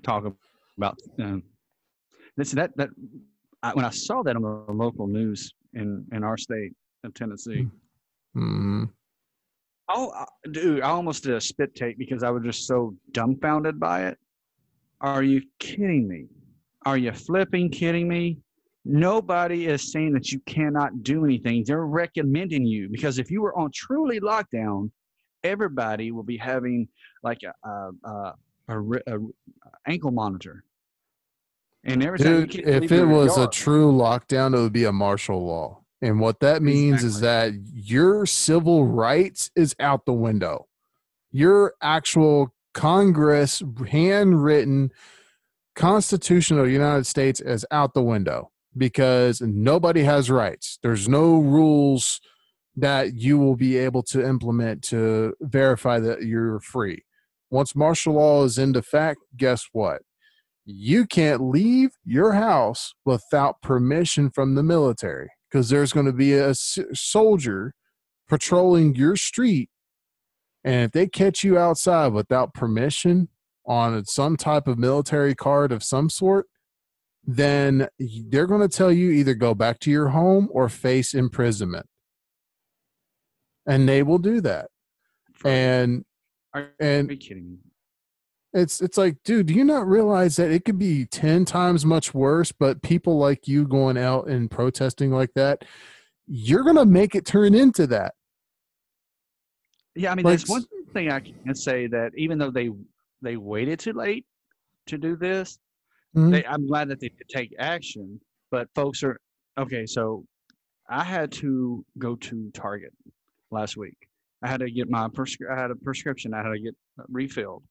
talk 0.03 0.25
about 0.77 0.99
um, 1.19 1.41
this 2.37 2.51
that 2.51 2.75
that 2.77 2.89
I, 3.63 3.71
when 3.73 3.85
I 3.85 3.89
saw 3.89 4.21
that 4.23 4.35
on 4.35 4.41
the 4.43 4.73
local 4.73 5.07
news 5.07 5.53
in 5.73 6.05
in 6.11 6.23
our 6.23 6.37
state 6.37 6.73
of 7.03 7.13
Tennessee, 7.15 7.67
Mhm. 8.35 8.89
Oh 9.89 10.09
uh, 10.09 10.25
I- 10.25 10.49
dude, 10.51 10.81
I 10.81 10.89
almost 10.89 11.23
did 11.23 11.33
a 11.33 11.41
spit 11.41 11.75
take 11.75 11.97
because 11.97 12.23
I 12.23 12.29
was 12.29 12.43
just 12.43 12.67
so 12.67 12.95
dumbfounded 13.11 13.79
by 13.79 14.07
it. 14.07 14.17
Are 15.01 15.23
you 15.23 15.41
kidding 15.59 16.07
me? 16.07 16.27
Are 16.85 16.97
you 16.97 17.11
flipping 17.11 17.69
kidding 17.69 18.07
me? 18.07 18.37
Nobody 18.85 19.67
is 19.67 19.91
saying 19.91 20.13
that 20.13 20.31
you 20.31 20.41
cannot 20.45 21.03
do 21.03 21.23
anything. 21.23 21.63
They're 21.65 21.85
recommending 21.85 22.65
you 22.65 22.89
because 22.89 23.17
if 23.17 23.31
you 23.31 23.41
were 23.41 23.57
on 23.57 23.71
truly 23.73 24.19
lockdown, 24.19 24.91
everybody 25.43 26.11
will 26.11 26.23
be 26.23 26.37
having 26.37 26.87
like 27.21 27.39
a 27.43 27.67
a, 27.67 28.33
a, 28.67 28.97
a, 29.07 29.17
ankle 29.87 30.11
monitor. 30.11 30.63
And 31.85 32.03
every 32.03 32.19
time 32.19 32.41
you 32.41 32.47
Dude, 32.47 32.67
if 32.67 32.91
it 32.91 33.05
was 33.05 33.37
a 33.37 33.47
true 33.47 33.91
lockdown, 33.91 34.55
it 34.55 34.59
would 34.59 34.73
be 34.73 34.85
a 34.85 34.93
martial 34.93 35.45
law. 35.45 35.82
And 36.03 36.19
what 36.19 36.41
that 36.41 36.61
means 36.61 37.01
is 37.01 37.21
that 37.21 37.53
your 37.73 38.25
civil 38.25 38.85
rights 38.85 39.49
is 39.55 39.73
out 39.79 40.05
the 40.05 40.11
window. 40.11 40.67
Your 41.31 41.75
actual 41.81 42.53
Congress 42.73 43.63
handwritten 43.87 44.91
Constitution 45.77 46.59
of 46.59 46.65
the 46.65 46.73
United 46.73 47.05
States 47.05 47.39
is 47.39 47.65
out 47.71 47.93
the 47.93 48.03
window 48.03 48.51
because 48.75 49.39
nobody 49.39 50.03
has 50.03 50.29
rights. 50.29 50.77
There's 50.83 51.07
no 51.07 51.39
rules 51.39 52.19
that 52.75 53.13
you 53.13 53.37
will 53.37 53.55
be 53.55 53.77
able 53.77 54.03
to 54.03 54.27
implement 54.27 54.83
to 54.89 55.35
verify 55.39 55.99
that 55.99 56.23
you're 56.23 56.59
free. 56.59 57.05
Once 57.49 57.77
martial 57.77 58.15
law 58.15 58.43
is 58.43 58.57
into 58.57 58.79
effect, 58.79 59.21
guess 59.37 59.69
what? 59.71 60.01
You 60.65 61.05
can't 61.05 61.41
leave 61.41 61.91
your 62.03 62.33
house 62.33 62.93
without 63.05 63.61
permission 63.61 64.29
from 64.29 64.55
the 64.55 64.63
military 64.63 65.29
because 65.53 65.69
there's 65.69 65.93
going 65.93 66.07
to 66.07 66.11
be 66.11 66.33
a 66.33 66.55
soldier 66.55 67.75
patrolling 68.27 68.95
your 68.95 69.15
street. 69.15 69.69
And 70.63 70.85
if 70.85 70.91
they 70.93 71.07
catch 71.07 71.43
you 71.43 71.59
outside 71.59 72.07
without 72.07 72.55
permission 72.55 73.27
on 73.67 74.03
some 74.05 74.35
type 74.35 74.67
of 74.67 74.79
military 74.79 75.35
card 75.35 75.71
of 75.71 75.83
some 75.83 76.09
sort, 76.09 76.47
then 77.23 77.87
they're 77.99 78.47
going 78.47 78.67
to 78.67 78.67
tell 78.67 78.91
you 78.91 79.11
either 79.11 79.35
go 79.35 79.53
back 79.53 79.79
to 79.81 79.91
your 79.91 80.09
home 80.09 80.49
or 80.51 80.69
face 80.69 81.13
imprisonment. 81.13 81.85
And 83.67 83.87
they 83.87 84.01
will 84.01 84.17
do 84.17 84.41
that. 84.41 84.69
And 85.45 86.03
Are 86.53 86.71
and 86.79 87.11
you 87.11 87.17
kidding 87.17 87.51
me? 87.51 87.57
It's 88.53 88.81
it's 88.81 88.97
like, 88.97 89.17
dude, 89.23 89.47
do 89.47 89.53
you 89.53 89.63
not 89.63 89.87
realize 89.87 90.35
that 90.35 90.51
it 90.51 90.65
could 90.65 90.77
be 90.77 91.05
ten 91.05 91.45
times 91.45 91.85
much 91.85 92.13
worse? 92.13 92.51
But 92.51 92.81
people 92.81 93.17
like 93.17 93.47
you 93.47 93.67
going 93.67 93.97
out 93.97 94.27
and 94.27 94.49
protesting 94.49 95.11
like 95.11 95.33
that, 95.35 95.65
you're 96.27 96.63
gonna 96.63 96.85
make 96.85 97.15
it 97.15 97.25
turn 97.25 97.53
into 97.55 97.87
that. 97.87 98.13
Yeah, 99.95 100.11
I 100.11 100.15
mean, 100.15 100.25
Like 100.25 100.39
there's 100.39 100.49
one 100.49 100.65
thing 100.93 101.11
I 101.11 101.19
can 101.19 101.55
say 101.55 101.87
that 101.87 102.11
even 102.17 102.37
though 102.37 102.51
they 102.51 102.69
they 103.21 103.37
waited 103.37 103.79
too 103.79 103.93
late 103.93 104.25
to 104.87 104.97
do 104.97 105.15
this, 105.15 105.59
Mhm. 106.15 106.31
they, 106.31 106.45
I'm 106.45 106.67
glad 106.67 106.89
that 106.89 106.99
they 106.99 107.09
could 107.09 107.29
take 107.29 107.53
action. 107.59 108.19
But 108.51 108.69
folks 108.75 109.03
are 109.03 109.19
okay. 109.57 109.85
So 109.85 110.25
I 110.89 111.03
had 111.03 111.31
to 111.33 111.85
go 111.97 112.15
to 112.17 112.51
Target 112.51 112.93
last 113.51 113.77
week. 113.77 113.97
I 114.43 114.47
had 114.49 114.59
to 114.59 114.69
get 114.69 114.89
my 114.89 115.07
prescri- 115.07 115.49
I 115.49 115.59
had 115.59 115.71
a 115.71 115.75
prescription. 115.75 116.33
I 116.33 116.43
had 116.43 116.51
to 116.51 116.59
get 116.59 116.75
refilled, 117.07 117.63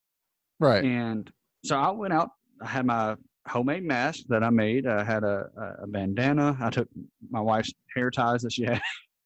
Right. 0.62 0.84
and 0.84 1.28
so 1.64 1.76
I 1.76 1.90
went 1.90 2.12
out. 2.12 2.30
I 2.62 2.68
had 2.68 2.86
my 2.86 3.16
homemade 3.48 3.82
mask 3.82 4.20
that 4.28 4.44
I 4.44 4.50
made. 4.50 4.86
I 4.86 5.02
had 5.02 5.24
a, 5.24 5.46
a, 5.82 5.86
bandana. 5.88 6.56
I 6.60 6.70
took 6.70 6.88
my 7.30 7.40
wife's 7.40 7.72
hair 7.96 8.12
ties 8.12 8.42
that 8.42 8.52
she 8.52 8.62
had. 8.62 8.80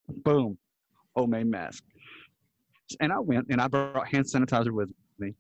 Boom, 0.25 0.57
homemade 1.15 1.47
mask. 1.47 1.85
And 3.01 3.13
I 3.13 3.19
went 3.19 3.49
and 3.51 3.61
I 3.61 3.69
brought 3.69 4.09
hand 4.09 4.25
sanitizer 4.25 4.71
with 4.71 4.91
me. 5.19 5.35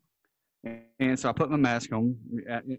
And 1.00 1.18
so 1.18 1.30
I 1.30 1.32
put 1.32 1.50
my 1.50 1.56
mask 1.56 1.92
on 1.92 2.14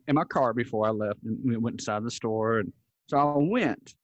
in 0.07 0.15
my 0.15 0.25
car 0.25 0.53
before 0.53 0.85
I 0.85 0.91
left 0.91 1.23
and 1.23 1.39
we 1.43 1.57
went 1.57 1.75
inside 1.79 2.03
the 2.03 2.11
store. 2.11 2.59
And 2.59 2.71
so 3.07 3.17
I 3.17 3.33
went. 3.35 3.95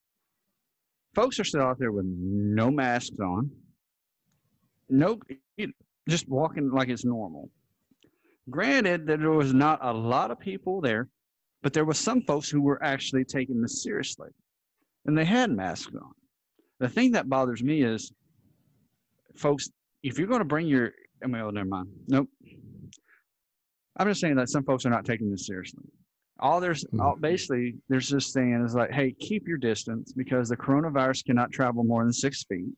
Folks 1.14 1.40
are 1.40 1.44
still 1.44 1.62
out 1.62 1.78
there 1.78 1.92
with 1.92 2.06
no 2.08 2.72
masks 2.72 3.20
on. 3.20 3.52
No, 4.90 5.20
just 6.10 6.28
walking 6.28 6.72
like 6.72 6.90
it's 6.90 7.06
normal. 7.06 7.52
Granted 8.50 9.08
that 9.08 9.20
there 9.20 9.32
was 9.32 9.54
not 9.54 9.80
a 9.82 9.94
lot 9.94 10.32
of 10.32 10.40
people 10.40 10.82
there, 10.82 11.10
but 11.62 11.74
there 11.74 11.86
was 11.86 11.98
some 11.98 12.22
folks 12.22 12.50
who 12.50 12.62
were 12.62 12.84
actually 12.84 13.24
taking 13.24 13.62
this 13.62 13.84
seriously, 13.84 14.30
and 15.06 15.18
they 15.18 15.26
had 15.26 15.50
masks 15.52 15.94
on. 15.96 16.12
The 16.80 16.90
thing 16.90 17.12
that 17.14 17.30
bothers 17.30 17.64
me 17.64 17.84
is, 17.84 18.12
folks, 19.36 19.70
if 20.04 20.20
you're 20.20 20.28
going 20.28 20.40
to 20.40 20.46
bring 20.46 20.68
your, 20.68 20.92
I 21.24 21.28
mean, 21.28 21.42
oh, 21.42 21.50
never 21.50 21.68
mind. 21.68 21.88
Nope. 22.08 22.28
I'm 23.98 24.08
just 24.08 24.22
saying 24.22 24.36
that 24.36 24.50
some 24.50 24.64
folks 24.64 24.86
are 24.86 24.90
not 24.90 25.06
taking 25.06 25.32
this 25.32 25.46
seriously. 25.48 25.84
All 26.40 26.60
there's 26.60 26.84
hmm. 26.84 27.00
all, 27.00 27.16
basically 27.16 27.76
there's 27.88 28.10
this 28.10 28.34
saying 28.34 28.64
is 28.66 28.76
like, 28.76 28.92
hey, 28.92 29.16
keep 29.20 29.48
your 29.48 29.58
distance 29.58 30.12
because 30.14 30.50
the 30.50 30.58
coronavirus 30.58 31.26
cannot 31.26 31.52
travel 31.52 31.84
more 31.84 32.04
than 32.04 32.12
six 32.12 32.44
feet 32.44 32.74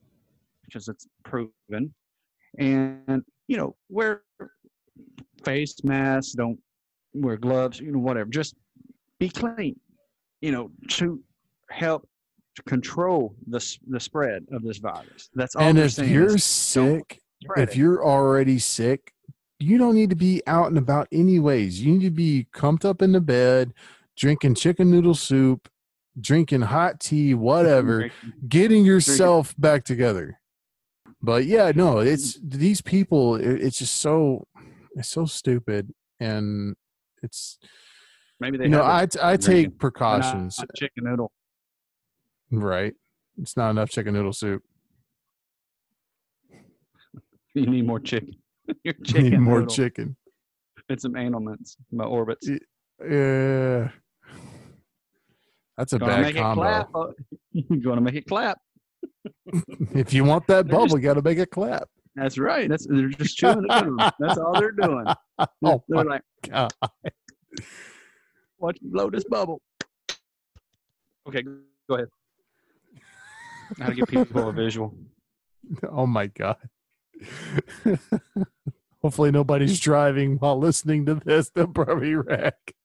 because 0.65 0.87
it's 0.87 1.07
proven, 1.23 1.93
and 2.59 3.23
you 3.47 3.57
know 3.57 3.75
wear 3.89 4.23
face 5.43 5.83
masks, 5.83 6.33
don't 6.33 6.59
wear 7.13 7.37
gloves, 7.37 7.79
you 7.79 7.91
know 7.91 7.99
whatever. 7.99 8.29
Just 8.29 8.55
be 9.19 9.29
clean, 9.29 9.79
you 10.41 10.51
know, 10.51 10.71
to 10.89 11.21
help 11.69 12.07
to 12.55 12.63
control 12.63 13.35
the 13.47 13.77
the 13.87 13.99
spread 13.99 14.45
of 14.51 14.63
this 14.63 14.77
virus. 14.77 15.29
That's 15.33 15.55
all 15.55 15.63
and 15.63 15.77
if 15.77 15.97
you're 15.97 16.37
sick, 16.37 17.21
if 17.57 17.71
it. 17.71 17.75
you're 17.75 18.05
already 18.05 18.59
sick, 18.59 19.13
you 19.59 19.77
don't 19.77 19.95
need 19.95 20.09
to 20.09 20.15
be 20.15 20.41
out 20.47 20.67
and 20.67 20.77
about 20.77 21.07
anyways. 21.11 21.81
You 21.81 21.93
need 21.93 22.05
to 22.05 22.11
be 22.11 22.47
cumped 22.51 22.85
up 22.85 23.01
in 23.01 23.11
the 23.11 23.21
bed, 23.21 23.73
drinking 24.15 24.55
chicken 24.55 24.91
noodle 24.91 25.15
soup, 25.15 25.69
drinking 26.19 26.61
hot 26.61 26.99
tea, 26.99 27.33
whatever, 27.33 28.09
getting 28.47 28.85
yourself 28.85 29.53
back 29.57 29.83
together. 29.83 30.39
But 31.21 31.45
yeah, 31.45 31.71
no, 31.75 31.99
it's 31.99 32.37
these 32.43 32.81
people. 32.81 33.35
It's 33.35 33.79
just 33.79 33.97
so, 33.97 34.47
it's 34.95 35.09
so 35.09 35.25
stupid, 35.25 35.93
and 36.19 36.75
it's 37.21 37.57
Maybe 38.39 38.57
they 38.57 38.65
you 38.65 38.69
know 38.71 38.81
I 38.83 39.07
I 39.21 39.37
take 39.37 39.67
but 39.67 39.71
not 39.73 39.79
precautions, 39.79 40.59
chicken 40.75 41.03
noodle. 41.05 41.31
right? 42.51 42.93
It's 43.41 43.55
not 43.57 43.69
enough 43.71 43.89
chicken 43.89 44.13
noodle 44.13 44.33
soup. 44.33 44.63
You 47.53 47.65
need 47.67 47.87
more 47.87 47.99
chicken. 48.01 48.35
Your 48.83 48.93
You 48.97 49.05
chicken 49.05 49.29
need 49.31 49.39
more 49.39 49.59
noodle. 49.61 49.73
chicken. 49.75 50.17
And 50.89 50.99
some 51.01 51.15
animals, 51.15 51.77
my 51.91 52.03
orbits. 52.03 52.47
Yeah, 52.47 53.89
that's 55.77 55.93
a 55.93 55.99
Gonna 55.99 56.21
bad 56.21 56.35
combo. 56.35 56.63
uh, 56.93 57.11
You're 57.51 57.79
gonna 57.79 58.01
make 58.01 58.15
it 58.15 58.27
clap. 58.27 58.59
if 59.93 60.13
you 60.13 60.23
want 60.25 60.45
that 60.47 60.67
bubble, 60.67 60.85
just- 60.87 60.95
you 60.97 61.01
got 61.01 61.13
to 61.15 61.21
make 61.21 61.37
it 61.37 61.49
clap. 61.49 61.87
That's 62.15 62.37
right. 62.37 62.69
That's 62.69 62.87
they're 62.87 63.09
just 63.09 63.37
chewing 63.37 63.61
the. 63.61 64.13
That's 64.19 64.37
all 64.37 64.53
they're 64.53 64.71
doing. 64.71 65.05
Oh 65.65 65.83
they're 65.89 66.05
like, 66.05 66.21
God. 66.49 66.71
watch 68.57 68.77
me 68.81 68.89
blow 68.89 69.09
this 69.09 69.25
bubble. 69.25 69.61
Okay, 71.27 71.43
go 71.89 71.95
ahead. 71.95 72.07
How 73.77 73.87
to 73.87 73.95
give 73.95 74.07
people 74.07 74.47
a 74.49 74.53
visual. 74.53 74.95
Oh 75.89 76.05
my 76.05 76.27
god. 76.27 76.57
Hopefully 79.01 79.31
nobody's 79.31 79.79
driving 79.79 80.37
while 80.37 80.59
listening 80.59 81.07
to 81.07 81.15
this. 81.15 81.49
They'll 81.49 81.67
probably 81.67 82.13
wreck. 82.13 82.75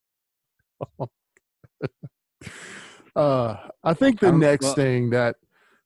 uh, 3.15 3.57
I 3.85 3.93
think 3.95 4.19
the 4.21 4.33
next 4.33 4.75
thing 4.75 5.11
that 5.11 5.37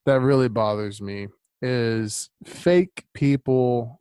that 0.06 0.20
really 0.20 0.48
bothers 0.48 1.02
me 1.02 1.26
is 1.64 2.28
fake 2.44 3.06
people 3.14 3.98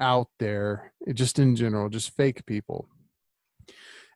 out 0.00 0.28
there, 0.38 0.94
just 1.12 1.38
in 1.38 1.54
general, 1.54 1.90
just 1.90 2.16
fake 2.16 2.46
people. 2.46 2.88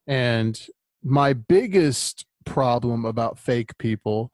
And 0.06 0.58
my 1.04 1.34
biggest 1.34 2.24
problem 2.46 3.04
about 3.04 3.38
fake 3.38 3.76
people 3.76 4.32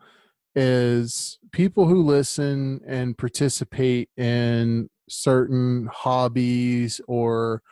is 0.54 1.40
people 1.50 1.86
who 1.86 2.02
listen 2.02 2.80
and 2.86 3.18
participate 3.18 4.10
in 4.16 4.88
certain 5.08 5.88
hobbies 5.92 7.00
or 7.08 7.62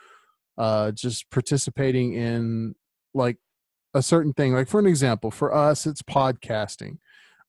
uh, 0.59 0.91
just 0.91 1.31
participating 1.31 2.15
in 2.15 2.75
like 3.15 3.37
a 3.95 4.03
certain 4.03 4.33
thing. 4.33 4.55
Like 4.55 4.69
for 4.69 4.81
an 4.81 4.87
example, 4.87 5.31
for 5.31 5.55
us, 5.55 5.87
it's 5.87 6.03
podcasting. 6.03 6.99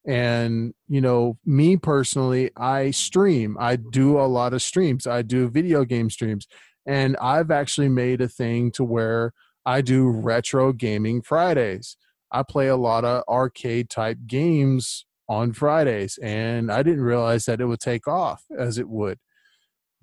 And, 0.06 0.74
you 0.88 1.02
know, 1.02 1.38
me 1.46 1.78
personally, 1.78 2.50
I 2.58 2.92
stream. 2.92 3.56
I 3.60 3.76
do 3.76 4.20
a 4.20 4.26
lot 4.26 4.54
of 4.54 4.62
streams. 4.62 5.06
I 5.06 5.22
do 5.22 5.48
video 5.48 5.86
game 5.86 6.10
streams. 6.10 6.48
And 6.86 7.16
I've 7.18 7.52
actually 7.52 7.90
made 7.90 8.22
a 8.22 8.28
thing 8.28 8.72
to 8.72 8.84
where 8.84 9.34
I 9.66 9.82
do 9.82 10.10
retro 10.10 10.74
gaming 10.74 11.22
Fridays. 11.22 11.98
I 12.32 12.44
play 12.44 12.68
a 12.68 12.76
lot 12.76 13.06
of 13.06 13.24
arcade 13.28 13.90
type 13.90 14.18
games 14.26 15.06
on 15.28 15.54
Fridays, 15.54 16.18
and 16.22 16.72
I 16.72 16.84
didn't 16.84 17.04
realize 17.04 17.46
that 17.46 17.62
it 17.62 17.66
would 17.66 17.80
take 17.80 18.08
off 18.08 18.44
as 18.58 18.78
it 18.78 18.90
would. 18.90 19.20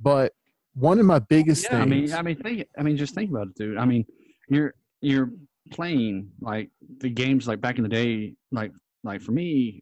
But 0.01 0.32
one 0.74 1.01
of 1.01 1.07
my 1.07 1.18
biggest 1.18 1.66
Yeah, 1.70 1.82
I 1.82 1.84
mean, 1.86 2.12
I 2.12 2.22
mean, 2.22 2.36
think. 2.36 2.66
I 2.78 2.82
mean, 2.82 2.96
just 2.96 3.14
think 3.14 3.30
about 3.30 3.49
it, 3.49 3.55
dude. 3.57 3.78
I 3.78 3.84
mean, 3.84 4.07
you're 4.49 4.74
you're 5.01 5.32
playing 5.70 6.30
like 6.40 6.70
the 6.99 7.11
games 7.11 7.49
like 7.49 7.61
back 7.61 7.76
in 7.78 7.82
the 7.82 7.88
day. 7.88 8.34
Like 8.53 8.72
like 9.09 9.20
for 9.22 9.32
me, 9.32 9.80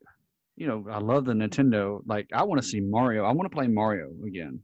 you 0.56 0.66
know, 0.66 0.86
I 0.90 0.98
love 0.98 1.24
the 1.26 1.32
Nintendo. 1.34 2.00
Like 2.06 2.26
I 2.32 2.42
want 2.44 2.62
to 2.62 2.66
see 2.66 2.80
Mario. 2.80 3.24
I 3.24 3.32
want 3.32 3.50
to 3.50 3.54
play 3.54 3.66
Mario 3.66 4.08
again, 4.26 4.58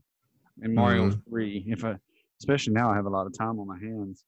and 0.61 0.73
Mario 0.73 1.09
Mm-hmm. 1.09 1.29
Three. 1.29 1.63
If 1.67 1.83
I, 1.85 1.95
especially 2.39 2.73
now, 2.73 2.89
I 2.91 2.95
have 2.95 3.05
a 3.05 3.09
lot 3.09 3.27
of 3.27 3.37
time 3.37 3.59
on 3.59 3.67
my 3.67 3.77
hands. 3.77 4.23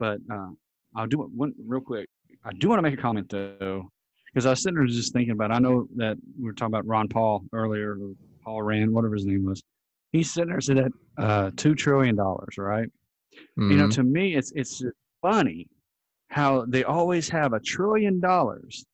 But 0.00 0.18
uh, 0.32 0.48
I'll 0.96 1.06
do 1.06 1.22
it 1.22 1.30
one 1.30 1.52
real 1.64 1.80
quick. 1.80 2.08
I 2.44 2.52
do 2.54 2.68
want 2.68 2.78
to 2.78 2.82
make 2.82 2.98
a 2.98 3.02
comment 3.02 3.28
though, 3.28 3.88
because 4.26 4.46
I 4.46 4.50
was 4.50 4.62
sitting 4.62 4.76
there 4.76 4.86
just 4.86 5.12
thinking 5.12 5.32
about. 5.32 5.52
I 5.52 5.58
know 5.60 5.86
that 5.96 6.16
we 6.38 6.44
were 6.46 6.52
talking 6.54 6.74
about 6.74 6.86
Ron 6.86 7.06
Paul 7.08 7.44
earlier, 7.52 7.96
Paul 8.42 8.62
Rand, 8.62 8.90
whatever 8.92 9.14
his 9.14 9.26
name 9.26 9.44
was. 9.44 9.62
He's 10.10 10.32
sitting 10.32 10.50
there 10.50 10.60
said 10.60 10.78
that 10.78 10.92
uh, 11.18 11.50
two 11.56 11.74
trillion 11.74 12.16
dollars, 12.16 12.56
right? 12.58 12.88
You 13.56 13.76
know, 13.76 13.86
Mhm. 13.86 13.94
to 13.94 14.02
me, 14.02 14.34
it's 14.34 14.50
it's 14.56 14.82
funny 15.20 15.68
how 16.28 16.64
they 16.66 16.82
always 16.84 17.28
have 17.28 17.52
a 17.52 17.60
trillion 17.60 18.18
dollars 18.18 18.84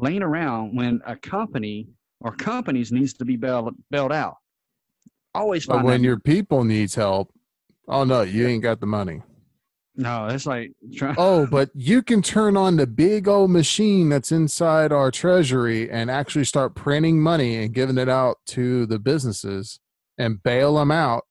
laying 0.00 0.22
around 0.22 0.76
when 0.76 1.00
a 1.06 1.16
company 1.16 1.88
or 2.20 2.32
companies 2.32 2.90
needs 2.92 3.12
to 3.14 3.24
be 3.24 3.36
bailed 3.36 3.74
bailed 3.90 4.12
out. 4.12 4.36
Always 5.34 5.66
but 5.66 5.84
when 5.84 6.00
that- 6.02 6.06
your 6.06 6.18
people 6.18 6.64
needs 6.64 6.94
help, 6.94 7.32
oh 7.88 8.04
no, 8.04 8.22
you 8.22 8.46
ain't 8.46 8.62
got 8.62 8.80
the 8.80 8.86
money. 8.86 9.22
no, 9.96 10.26
it's 10.26 10.46
like 10.46 10.72
trying. 10.94 11.14
Oh, 11.18 11.46
but 11.50 11.70
you 11.74 12.02
can 12.02 12.22
turn 12.22 12.56
on 12.56 12.76
the 12.76 12.86
big 12.86 13.28
old 13.28 13.50
machine 13.50 14.08
that's 14.08 14.32
inside 14.32 14.92
our 14.92 15.10
treasury 15.10 15.90
and 15.90 16.10
actually 16.10 16.44
start 16.44 16.74
printing 16.74 17.20
money 17.20 17.56
and 17.62 17.72
giving 17.74 17.98
it 17.98 18.08
out 18.08 18.38
to 18.48 18.86
the 18.86 18.98
businesses 18.98 19.78
and 20.18 20.42
bail 20.42 20.74
them 20.76 20.90
out. 20.90 21.24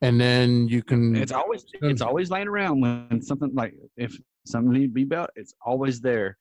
And 0.00 0.20
then 0.20 0.66
you 0.68 0.82
can 0.82 1.14
It's 1.14 1.30
always 1.32 1.64
it's 1.80 2.00
always 2.02 2.30
laying 2.30 2.48
around 2.48 2.80
when 2.80 3.22
something 3.22 3.54
like 3.54 3.74
if 3.96 4.18
something 4.44 4.72
needs 4.72 4.90
to 4.90 4.94
be 4.94 5.04
built, 5.04 5.30
it's 5.36 5.54
always 5.64 6.00
there. 6.00 6.38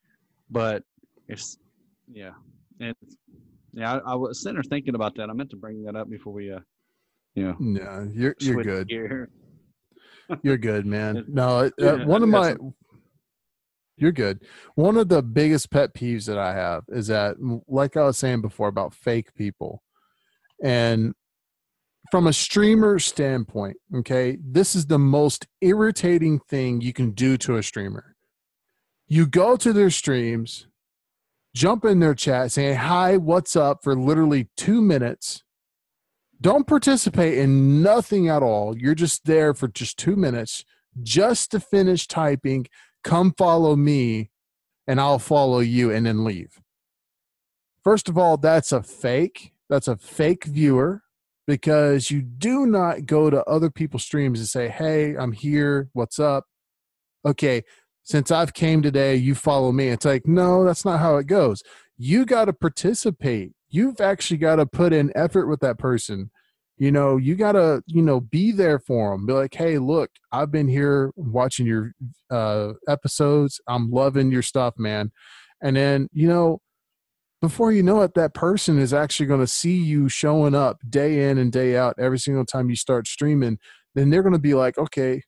But 0.49 0.83
if 1.31 1.43
yeah, 2.11 2.31
it's 2.79 3.17
yeah, 3.73 3.93
I, 3.93 4.11
I 4.11 4.15
was 4.15 4.41
sitting 4.41 4.55
there 4.55 4.63
thinking 4.63 4.95
about 4.95 5.15
that. 5.15 5.29
I 5.29 5.33
meant 5.33 5.49
to 5.51 5.55
bring 5.55 5.83
that 5.83 5.95
up 5.95 6.09
before 6.09 6.33
we 6.33 6.51
uh, 6.51 6.59
you 7.35 7.43
know, 7.43 7.55
Yeah, 7.59 8.05
you're 8.11 8.35
you're 8.39 8.63
good. 8.63 8.89
You're 10.43 10.57
good, 10.57 10.85
man. 10.85 11.25
No, 11.27 11.69
uh, 11.81 11.97
one 12.05 12.23
of 12.23 12.29
my 12.29 12.55
you're 13.97 14.11
good. 14.11 14.43
One 14.75 14.97
of 14.97 15.09
the 15.09 15.21
biggest 15.21 15.69
pet 15.69 15.93
peeves 15.93 16.25
that 16.25 16.37
I 16.37 16.53
have 16.53 16.83
is 16.89 17.07
that, 17.07 17.35
like 17.67 17.95
I 17.95 18.03
was 18.03 18.17
saying 18.17 18.41
before 18.41 18.67
about 18.67 18.93
fake 18.93 19.33
people, 19.35 19.83
and 20.63 21.13
from 22.09 22.27
a 22.27 22.33
streamer 22.33 22.99
standpoint, 22.99 23.77
okay, 23.97 24.37
this 24.43 24.75
is 24.75 24.87
the 24.87 24.99
most 24.99 25.47
irritating 25.61 26.39
thing 26.39 26.81
you 26.81 26.93
can 26.93 27.11
do 27.11 27.37
to 27.37 27.57
a 27.57 27.63
streamer. 27.63 28.15
You 29.07 29.27
go 29.27 29.55
to 29.57 29.71
their 29.71 29.89
streams, 29.91 30.67
jump 31.53 31.85
in 31.85 31.99
their 31.99 32.15
chat, 32.15 32.51
saying 32.51 32.77
hi, 32.77 33.17
what's 33.17 33.55
up 33.55 33.83
for 33.83 33.95
literally 33.95 34.49
two 34.57 34.81
minutes 34.81 35.43
don't 36.41 36.65
participate 36.65 37.37
in 37.37 37.83
nothing 37.83 38.27
at 38.27 38.41
all. 38.41 38.75
You're 38.75 38.95
just 38.95 39.25
there 39.25 39.53
for 39.53 39.67
just 39.67 39.97
two 39.97 40.15
minutes 40.15 40.65
just 41.03 41.51
to 41.51 41.59
finish 41.59 42.07
typing, 42.07 42.65
come 43.03 43.33
follow 43.37 43.75
me, 43.75 44.31
and 44.87 44.99
I'll 44.99 45.19
follow 45.19 45.59
you, 45.59 45.91
and 45.91 46.07
then 46.07 46.23
leave. 46.23 46.59
First 47.83 48.09
of 48.09 48.17
all, 48.17 48.37
that's 48.37 48.71
a 48.71 48.81
fake. 48.81 49.53
That's 49.69 49.87
a 49.87 49.97
fake 49.97 50.45
viewer 50.45 51.03
because 51.45 52.09
you 52.09 52.23
do 52.23 52.65
not 52.65 53.05
go 53.05 53.29
to 53.29 53.43
other 53.45 53.69
people's 53.69 54.03
streams 54.03 54.39
and 54.39 54.49
say, 54.49 54.67
hey, 54.67 55.15
I'm 55.15 55.31
here. 55.31 55.89
What's 55.93 56.17
up? 56.17 56.45
Okay, 57.23 57.63
since 58.03 58.31
I've 58.31 58.53
came 58.53 58.81
today, 58.81 59.15
you 59.15 59.35
follow 59.35 59.71
me. 59.71 59.89
It's 59.89 60.05
like, 60.05 60.27
no, 60.27 60.63
that's 60.63 60.85
not 60.85 60.99
how 60.99 61.17
it 61.17 61.27
goes. 61.27 61.63
You 61.97 62.25
got 62.25 62.45
to 62.45 62.53
participate. 62.53 63.51
You've 63.69 64.01
actually 64.01 64.37
got 64.37 64.57
to 64.57 64.65
put 64.65 64.91
in 64.91 65.11
effort 65.15 65.47
with 65.47 65.59
that 65.61 65.77
person. 65.77 66.31
You 66.77 66.91
know, 66.91 67.17
you 67.17 67.35
got 67.35 67.51
to, 67.51 67.83
you 67.85 68.01
know, 68.01 68.19
be 68.19 68.51
there 68.51 68.79
for 68.79 69.11
them. 69.11 69.27
Be 69.27 69.33
like, 69.33 69.53
hey, 69.53 69.77
look, 69.77 70.09
I've 70.31 70.51
been 70.51 70.67
here 70.67 71.11
watching 71.15 71.67
your 71.67 71.93
uh, 72.31 72.73
episodes. 72.87 73.61
I'm 73.67 73.91
loving 73.91 74.31
your 74.31 74.41
stuff, 74.41 74.73
man. 74.77 75.11
And 75.61 75.75
then, 75.75 76.09
you 76.11 76.27
know, 76.27 76.59
before 77.39 77.71
you 77.71 77.83
know 77.83 78.01
it, 78.01 78.13
that 78.15 78.33
person 78.33 78.79
is 78.79 78.93
actually 78.93 79.27
going 79.27 79.39
to 79.41 79.47
see 79.47 79.77
you 79.77 80.09
showing 80.09 80.55
up 80.55 80.79
day 80.89 81.29
in 81.29 81.37
and 81.37 81.51
day 81.51 81.77
out 81.77 81.95
every 81.99 82.19
single 82.19 82.45
time 82.45 82.69
you 82.69 82.75
start 82.75 83.07
streaming. 83.07 83.59
Then 83.93 84.09
they're 84.09 84.23
going 84.23 84.33
to 84.33 84.39
be 84.39 84.53
like, 84.53 84.77
okay, 84.77 85.21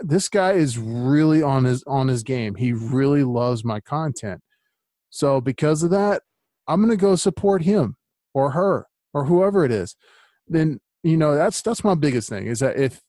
this 0.00 0.28
guy 0.28 0.52
is 0.52 0.78
really 0.78 1.42
on 1.42 1.64
his 1.64 1.82
on 1.86 2.08
his 2.08 2.22
game. 2.22 2.54
He 2.54 2.72
really 2.72 3.24
loves 3.24 3.64
my 3.64 3.80
content. 3.80 4.40
So 5.10 5.40
because 5.40 5.82
of 5.82 5.90
that, 5.90 6.22
I'm 6.68 6.80
going 6.80 6.90
to 6.90 6.96
go 6.96 7.16
support 7.16 7.62
him 7.62 7.96
or 8.34 8.52
her 8.52 8.86
or 9.12 9.24
whoever 9.24 9.64
it 9.64 9.72
is. 9.72 9.96
Then 10.46 10.80
you 11.02 11.16
know 11.16 11.34
that's 11.34 11.62
that's 11.62 11.84
my 11.84 11.94
biggest 11.94 12.28
thing 12.28 12.46
is 12.46 12.60
that 12.60 12.78
if 12.78 13.00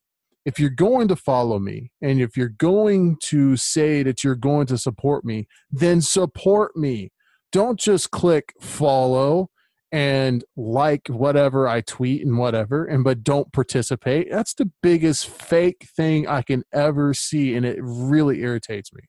if 0.45 0.59
you're 0.59 0.69
going 0.69 1.07
to 1.07 1.15
follow 1.15 1.59
me 1.59 1.91
and 2.01 2.19
if 2.19 2.35
you're 2.35 2.49
going 2.49 3.17
to 3.21 3.55
say 3.55 4.01
that 4.01 4.23
you're 4.23 4.35
going 4.35 4.65
to 4.67 4.77
support 4.77 5.23
me, 5.23 5.47
then 5.71 6.01
support 6.01 6.75
me. 6.75 7.11
Don't 7.51 7.79
just 7.79 8.09
click 8.11 8.53
follow 8.59 9.50
and 9.91 10.43
like 10.55 11.07
whatever 11.07 11.67
I 11.67 11.81
tweet 11.81 12.25
and 12.25 12.37
whatever 12.37 12.85
and 12.85 13.03
but 13.03 13.23
don't 13.23 13.51
participate. 13.51 14.31
That's 14.31 14.53
the 14.53 14.71
biggest 14.81 15.27
fake 15.27 15.87
thing 15.95 16.27
I 16.27 16.41
can 16.41 16.63
ever 16.73 17.13
see 17.13 17.55
and 17.55 17.65
it 17.65 17.77
really 17.81 18.41
irritates 18.41 18.93
me. 18.93 19.03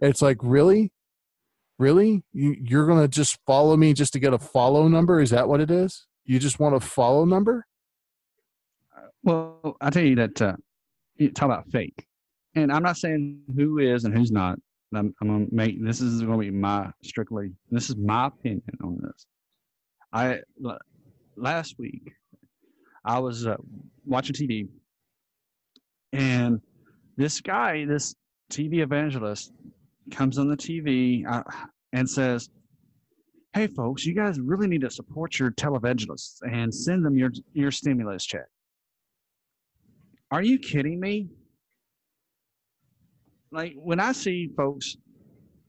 It's 0.00 0.22
like, 0.22 0.38
really? 0.42 0.92
Really? 1.78 2.22
You 2.32 2.56
you're 2.58 2.86
to 2.86 3.08
just 3.08 3.38
follow 3.46 3.76
me 3.76 3.92
just 3.92 4.12
to 4.12 4.20
get 4.20 4.32
a 4.32 4.38
follow 4.38 4.88
number? 4.88 5.20
Is 5.20 5.30
that 5.30 5.48
what 5.48 5.60
it 5.60 5.70
is? 5.70 6.06
You 6.24 6.38
just 6.38 6.60
want 6.60 6.74
a 6.74 6.80
follow 6.80 7.24
number? 7.24 7.66
Well, 9.22 9.76
I 9.80 9.90
tell 9.90 10.04
you 10.04 10.14
that 10.16 10.40
uh, 10.40 10.56
you 11.16 11.30
talk 11.30 11.46
about 11.46 11.70
fake, 11.70 12.06
and 12.54 12.70
I'm 12.70 12.82
not 12.82 12.96
saying 12.96 13.40
who 13.56 13.78
is 13.78 14.04
and 14.04 14.16
who's 14.16 14.30
not. 14.30 14.58
I'm, 14.94 15.14
I'm 15.20 15.28
gonna 15.28 15.46
make 15.50 15.84
this 15.84 16.00
is 16.00 16.20
to 16.20 16.36
be 16.38 16.50
my 16.50 16.90
strictly. 17.02 17.50
This 17.70 17.90
is 17.90 17.96
my 17.96 18.26
opinion 18.26 18.62
on 18.82 18.98
this. 19.02 19.26
I 20.14 20.38
last 21.36 21.74
week 21.76 22.12
I 23.04 23.18
was 23.18 23.46
uh, 23.48 23.56
watching 24.06 24.34
TV, 24.34 24.68
and 26.12 26.60
this 27.16 27.40
guy, 27.40 27.84
this 27.84 28.14
TV 28.50 28.78
evangelist, 28.78 29.52
comes 30.12 30.38
on 30.38 30.48
the 30.48 30.56
TV 30.56 31.26
uh, 31.28 31.42
and 31.92 32.08
says, 32.08 32.48
"Hey, 33.54 33.66
folks, 33.66 34.06
you 34.06 34.14
guys 34.14 34.38
really 34.38 34.68
need 34.68 34.82
to 34.82 34.90
support 34.90 35.36
your 35.40 35.50
televangelists 35.50 36.38
and 36.48 36.72
send 36.72 37.04
them 37.04 37.16
your 37.16 37.32
your 37.52 37.72
stimulus 37.72 38.24
check." 38.24 38.46
Are 40.30 40.42
you 40.42 40.60
kidding 40.60 41.00
me? 41.00 41.28
Like 43.50 43.74
when 43.74 43.98
I 43.98 44.12
see 44.12 44.48
folks, 44.56 44.96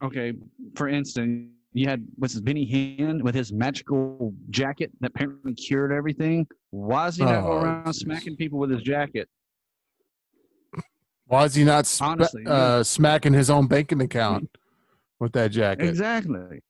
okay, 0.03 0.33
for 0.75 0.87
instance, 0.87 1.54
you 1.75 1.87
had 1.89 2.05
what's 2.15 2.33
his 2.33 2.41
Benny 2.41 2.65
Hinn 2.65 3.21
with 3.21 3.35
his 3.35 3.51
magical 3.51 4.33
jacket 4.49 4.91
that 5.01 5.07
apparently 5.11 5.53
cured 5.53 5.91
everything. 5.91 6.47
Why 6.71 7.07
is 7.07 7.17
he 7.17 7.23
not 7.25 7.43
Oh, 7.43 7.47
going 7.47 7.63
around 7.65 7.85
jeez. 7.87 7.95
smacking 7.95 8.35
people 8.37 8.57
with 8.59 8.69
his 8.71 8.81
jacket? 8.81 9.27
Why 11.27 11.45
is 11.45 11.55
he 11.55 11.63
not 11.63 11.85
spa- 11.85 12.11
Honestly, 12.11 12.43
yeah. 12.45 12.51
uh, 12.53 12.83
smacking 12.83 13.33
his 13.33 13.49
own 13.49 13.67
banking 13.67 13.99
account 14.01 14.49
with 15.19 15.33
that 15.33 15.51
jacket? 15.51 15.87
Exactly. 15.89 16.61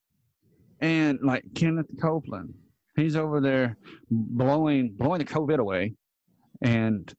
And 0.80 1.18
like 1.22 1.44
Kenneth 1.54 1.86
Copeland, 2.00 2.52
he's 2.96 3.16
over 3.16 3.40
there 3.40 3.76
blowing 4.10 4.94
blowing 4.98 5.18
the 5.18 5.24
COVID 5.24 5.58
away, 5.58 5.94
and 6.62 7.12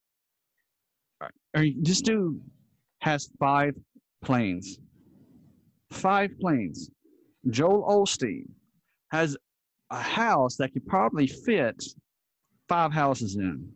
or 1.55 1.65
this 1.81 2.01
dude 2.01 2.41
has 3.01 3.29
five 3.39 3.75
planes. 4.23 4.79
Five 5.91 6.31
planes. 6.39 6.89
Joel 7.49 7.83
Osteen 7.83 8.45
has 9.11 9.37
a 9.89 9.99
house 10.01 10.57
that 10.57 10.73
could 10.73 10.85
probably 10.87 11.27
fit 11.27 11.83
five 12.67 12.91
houses 12.91 13.35
in. 13.37 13.71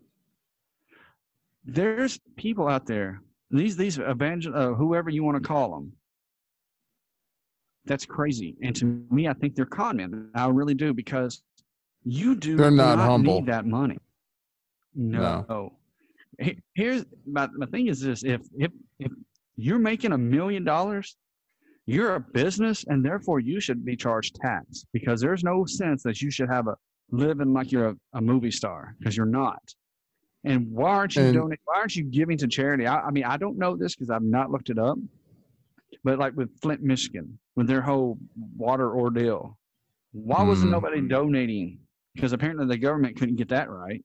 there's 1.63 2.19
people 2.35 2.67
out 2.67 2.85
there. 2.85 3.21
These 3.51 3.75
these 3.77 3.99
evangel 3.99 4.55
uh, 4.55 4.73
whoever 4.73 5.09
you 5.09 5.23
want 5.23 5.41
to 5.41 5.47
call 5.47 5.71
them. 5.75 5.91
That's 7.85 8.05
crazy, 8.05 8.55
and 8.61 8.75
to 8.77 8.85
me, 9.09 9.27
I 9.27 9.33
think 9.33 9.55
they're 9.55 9.65
con 9.65 9.97
men. 9.97 10.29
I 10.35 10.47
really 10.47 10.73
do 10.75 10.93
because 10.93 11.41
you 12.03 12.35
do 12.35 12.55
They're 12.55 12.71
not 12.71 12.97
humble. 12.99 13.35
need 13.41 13.45
that 13.47 13.65
money. 13.65 13.97
No. 14.95 15.73
He- 16.39 16.59
Here's 16.75 17.05
my 17.25 17.47
my 17.55 17.65
thing 17.67 17.87
is 17.87 17.99
this: 17.99 18.23
if 18.23 18.41
if 18.57 18.71
if 18.99 19.11
you're 19.55 19.79
making 19.79 20.11
a 20.13 20.17
million 20.17 20.63
dollars, 20.63 21.15
you're 21.85 22.15
a 22.15 22.19
business, 22.19 22.85
and 22.87 23.03
therefore 23.03 23.39
you 23.39 23.59
should 23.59 23.83
be 23.83 23.95
charged 23.95 24.35
tax 24.35 24.85
because 24.93 25.19
there's 25.21 25.43
no 25.43 25.65
sense 25.65 26.03
that 26.03 26.21
you 26.21 26.29
should 26.31 26.49
have 26.49 26.67
a 26.67 26.75
living 27.11 27.53
like 27.53 27.71
you're 27.71 27.89
a, 27.89 27.95
a 28.13 28.21
movie 28.21 28.51
star 28.51 28.95
because 28.99 29.17
you're 29.17 29.25
not. 29.25 29.61
And 30.43 30.71
why 30.71 30.91
aren't 30.91 31.15
you 31.15 31.23
And- 31.23 31.33
donating? 31.35 31.59
Why 31.65 31.77
aren't 31.79 31.95
you 31.95 32.03
giving 32.03 32.37
to 32.39 32.47
charity? 32.47 32.87
I, 32.87 33.01
I 33.07 33.11
mean, 33.11 33.25
I 33.25 33.37
don't 33.37 33.57
know 33.57 33.75
this 33.75 33.95
because 33.95 34.09
I've 34.09 34.23
not 34.23 34.51
looked 34.51 34.69
it 34.69 34.79
up, 34.79 34.97
but 36.03 36.17
like 36.19 36.35
with 36.35 36.49
Flint, 36.61 36.81
Michigan, 36.81 37.37
with 37.55 37.67
their 37.67 37.81
whole 37.81 38.17
water 38.57 38.95
ordeal, 38.95 39.57
why 40.13 40.41
wasn't 40.43 40.67
Hmm. 40.69 40.73
nobody 40.73 41.01
donating? 41.01 41.79
Because 42.15 42.33
apparently 42.33 42.65
the 42.65 42.77
government 42.77 43.17
couldn't 43.17 43.35
get 43.37 43.49
that 43.49 43.69
right. 43.69 44.03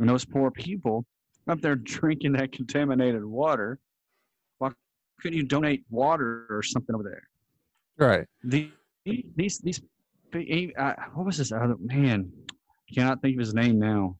And 0.00 0.08
those 0.08 0.24
poor 0.24 0.50
people 0.50 1.04
up 1.46 1.60
there 1.60 1.76
drinking 1.76 2.32
that 2.32 2.50
contaminated 2.52 3.24
water, 3.24 3.78
couldn't 5.20 5.36
you 5.36 5.44
donate 5.44 5.84
water 5.90 6.46
or 6.50 6.62
something 6.62 6.94
over 6.94 7.04
there? 7.04 7.22
Right. 7.96 8.26
The, 8.42 8.70
these 9.36 9.58
these 9.58 9.80
uh, 10.34 10.94
what 11.14 11.26
was 11.26 11.38
this 11.38 11.52
other 11.52 11.76
man? 11.78 12.30
Cannot 12.92 13.22
think 13.22 13.36
of 13.36 13.40
his 13.40 13.54
name 13.54 13.78
now. 13.78 14.16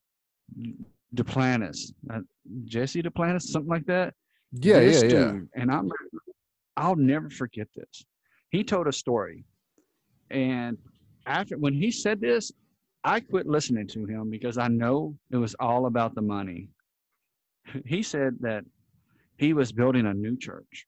Duplantis, 1.15 1.93
uh, 2.13 2.21
Jesse 2.65 3.03
Duplantis, 3.03 3.43
something 3.43 3.71
like 3.71 3.87
that. 3.87 4.15
Yeah, 4.53 4.81
This 4.81 5.03
yeah, 5.03 5.09
yeah. 5.11 5.39
and 5.55 5.71
I'm 5.71 5.91
I'll 6.77 6.97
never 6.97 7.31
forget 7.31 7.69
this. 7.75 8.05
He 8.51 8.63
told 8.63 8.87
a 8.87 8.93
story, 8.93 9.45
and 10.31 10.79
after 11.27 11.57
when 11.59 11.75
he 11.75 11.91
said 11.91 12.21
this, 12.21 12.53
I 13.05 13.21
quit 13.21 13.47
listening 13.47 13.89
to 13.89 14.07
him 14.07 14.31
because 14.31 14.59
I 14.59 14.69
know 14.69 15.17
it 15.31 15.37
was 15.37 15.55
all 15.61 15.87
about 15.87 16.15
the 16.15 16.23
money. 16.23 16.69
He 17.87 18.03
said 18.03 18.37
that 18.41 18.65
he 19.37 19.53
was 19.53 19.73
building 19.73 20.07
a 20.07 20.15
new 20.15 20.37
church, 20.37 20.87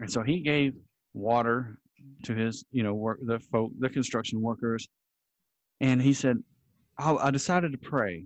and 0.00 0.10
so 0.10 0.22
he 0.22 0.40
gave 0.40 0.74
water 1.14 1.78
to 2.24 2.34
his, 2.34 2.64
you 2.72 2.82
know, 2.82 2.94
work 2.94 3.18
the 3.24 3.38
folk, 3.38 3.72
the 3.78 3.88
construction 3.88 4.40
workers, 4.40 4.88
and 5.80 6.00
he 6.00 6.12
said, 6.12 6.42
I, 6.98 7.14
I 7.14 7.30
decided 7.30 7.72
to 7.72 7.78
pray, 7.78 8.24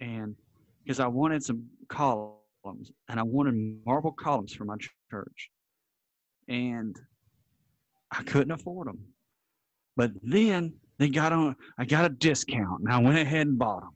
and 0.00 0.34
because 0.82 1.00
I 1.00 1.06
wanted 1.06 1.42
some 1.42 1.66
columns, 1.88 2.92
and 3.08 3.18
I 3.18 3.22
wanted 3.22 3.54
marble 3.86 4.12
columns 4.12 4.54
for 4.54 4.64
my 4.64 4.76
ch- 4.76 4.90
church, 5.10 5.50
and 6.48 6.96
I 8.10 8.22
couldn't 8.22 8.52
afford 8.52 8.88
them. 8.88 8.98
But 9.96 10.12
then 10.22 10.74
they 10.98 11.08
got 11.08 11.32
on. 11.32 11.56
I 11.78 11.84
got 11.84 12.04
a 12.04 12.08
discount, 12.08 12.80
and 12.80 12.92
I 12.92 12.98
went 12.98 13.18
ahead 13.18 13.46
and 13.46 13.58
bought 13.58 13.82
them. 13.82 13.92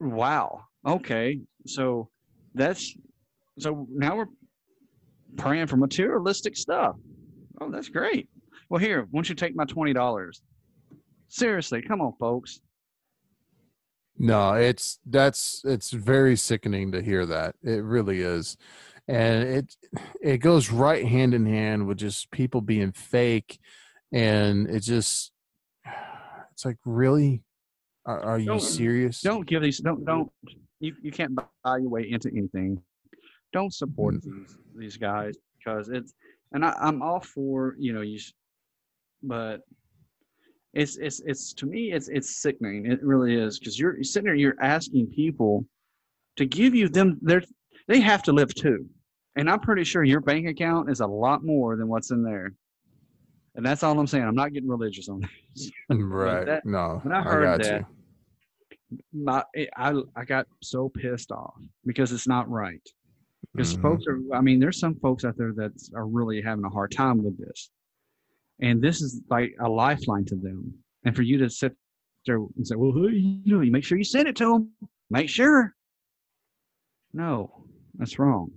Wow. 0.00 0.67
Okay. 0.86 1.40
So 1.66 2.08
that's 2.54 2.94
so 3.58 3.86
now 3.90 4.16
we're 4.16 4.26
praying 5.36 5.66
for 5.66 5.76
materialistic 5.76 6.56
stuff. 6.56 6.96
Oh, 7.60 7.70
that's 7.70 7.88
great. 7.88 8.28
Well, 8.70 8.80
here, 8.80 9.02
why 9.10 9.18
don't 9.18 9.28
you 9.28 9.34
take 9.34 9.56
my 9.56 9.64
twenty 9.64 9.92
dollars? 9.92 10.42
Seriously, 11.28 11.82
come 11.82 12.00
on, 12.00 12.12
folks. 12.18 12.60
No, 14.18 14.54
it's 14.54 14.98
that's 15.06 15.62
it's 15.64 15.90
very 15.90 16.36
sickening 16.36 16.92
to 16.92 17.02
hear 17.02 17.26
that. 17.26 17.54
It 17.62 17.82
really 17.84 18.20
is. 18.20 18.56
And 19.06 19.42
it 19.48 19.76
it 20.20 20.38
goes 20.38 20.70
right 20.70 21.06
hand 21.06 21.34
in 21.34 21.46
hand 21.46 21.86
with 21.86 21.98
just 21.98 22.30
people 22.30 22.60
being 22.60 22.92
fake 22.92 23.58
and 24.12 24.68
it 24.68 24.80
just 24.80 25.32
it's 26.52 26.64
like 26.64 26.78
really 26.84 27.42
are, 28.06 28.20
are 28.20 28.38
you 28.38 28.46
Don't- 28.46 28.60
serious? 28.60 29.20
Don't 29.20 29.46
give 29.46 29.62
these. 29.62 29.78
Don't 29.78 30.04
don't. 30.04 30.30
You 30.80 30.94
you 31.02 31.10
can't 31.10 31.34
buy 31.34 31.78
your 31.78 31.88
way 31.88 32.10
into 32.10 32.30
anything. 32.30 32.80
Don't 33.52 33.72
support 33.72 34.16
mm-hmm. 34.16 34.40
these 34.40 34.58
these 34.76 34.96
guys 34.96 35.36
because 35.58 35.88
it's 35.88 36.14
and 36.52 36.64
I, 36.64 36.74
I'm 36.80 37.02
all 37.02 37.20
for 37.20 37.74
you 37.78 37.92
know 37.92 38.00
you, 38.00 38.18
but 39.22 39.62
it's 40.74 40.96
it's 40.96 41.20
it's 41.20 41.52
to 41.54 41.66
me 41.66 41.92
it's 41.92 42.08
it's 42.08 42.40
sickening. 42.40 42.86
It 42.86 43.02
really 43.02 43.34
is 43.34 43.58
because 43.58 43.78
you're, 43.78 43.94
you're 43.94 44.04
sitting 44.04 44.26
there 44.26 44.34
you're 44.34 44.60
asking 44.60 45.08
people 45.08 45.64
to 46.36 46.46
give 46.46 46.74
you 46.74 46.88
them 46.88 47.18
their 47.20 47.42
they 47.86 48.00
have 48.00 48.22
to 48.24 48.32
live 48.32 48.54
too, 48.54 48.86
and 49.36 49.50
I'm 49.50 49.60
pretty 49.60 49.84
sure 49.84 50.04
your 50.04 50.20
bank 50.20 50.46
account 50.46 50.90
is 50.90 51.00
a 51.00 51.06
lot 51.06 51.44
more 51.44 51.76
than 51.76 51.88
what's 51.88 52.10
in 52.10 52.22
there. 52.22 52.52
And 53.54 53.66
that's 53.66 53.82
all 53.82 53.98
I'm 53.98 54.06
saying. 54.06 54.22
I'm 54.22 54.36
not 54.36 54.52
getting 54.52 54.68
religious 54.68 55.08
on 55.08 55.20
this. 55.20 55.70
right. 55.88 56.46
that- 56.46 56.64
no. 56.64 57.00
when 57.02 57.12
I 57.12 57.22
heard 57.22 57.42
got 57.42 57.62
that, 57.66 57.80
you. 57.80 57.86
My 59.12 59.44
it, 59.54 59.68
I 59.76 60.00
I 60.16 60.24
got 60.24 60.46
so 60.62 60.88
pissed 60.88 61.30
off 61.32 61.60
because 61.84 62.12
it's 62.12 62.26
not 62.28 62.48
right. 62.50 62.86
Because 63.54 63.76
Mhm. 63.76 63.82
folks 63.82 64.04
are, 64.06 64.18
I 64.34 64.40
mean, 64.40 64.58
there's 64.60 64.78
some 64.80 64.94
folks 64.96 65.24
out 65.24 65.36
there 65.36 65.52
that 65.54 65.72
are 65.94 66.06
really 66.06 66.40
having 66.42 66.64
a 66.64 66.68
hard 66.70 66.90
time 66.92 67.22
with 67.22 67.38
this, 67.38 67.70
and 68.60 68.80
this 68.82 69.00
is 69.00 69.22
like 69.30 69.54
a 69.60 69.68
lifeline 69.68 70.24
to 70.26 70.36
them. 70.36 70.72
And 71.04 71.14
for 71.14 71.22
you 71.22 71.38
to 71.38 71.48
sit 71.48 71.76
there 72.26 72.36
and 72.38 72.66
say, 72.66 72.74
"Well, 72.76 72.92
you 73.10 73.40
know, 73.46 73.60
you 73.60 73.70
make 73.70 73.84
sure 73.84 73.96
you 73.96 74.04
send 74.04 74.28
it 74.28 74.36
to 74.36 74.52
them. 74.52 74.72
Make 75.10 75.28
sure." 75.28 75.74
No, 77.12 77.64
that's 77.94 78.18
wrong. 78.18 78.52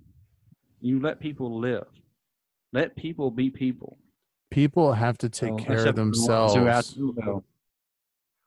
You 0.81 0.99
let 0.99 1.19
people 1.19 1.59
live. 1.59 1.87
Let 2.73 2.95
people 2.95 3.31
be 3.31 3.49
people. 3.49 3.97
People 4.49 4.91
have 4.93 5.17
to 5.19 5.29
take 5.29 5.57
care 5.57 5.77
of 5.77 5.85
for 5.85 5.91
the 5.93 6.01
ones 6.01 6.55
who 6.55 6.67
out- 6.67 6.85
themselves. 6.85 7.45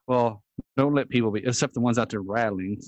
well, 0.06 0.43
don't 0.76 0.94
let 0.94 1.08
people 1.08 1.30
be, 1.30 1.44
except 1.44 1.74
the 1.74 1.80
ones 1.80 1.98
out 1.98 2.10
there 2.10 2.20
rattling 2.20 2.80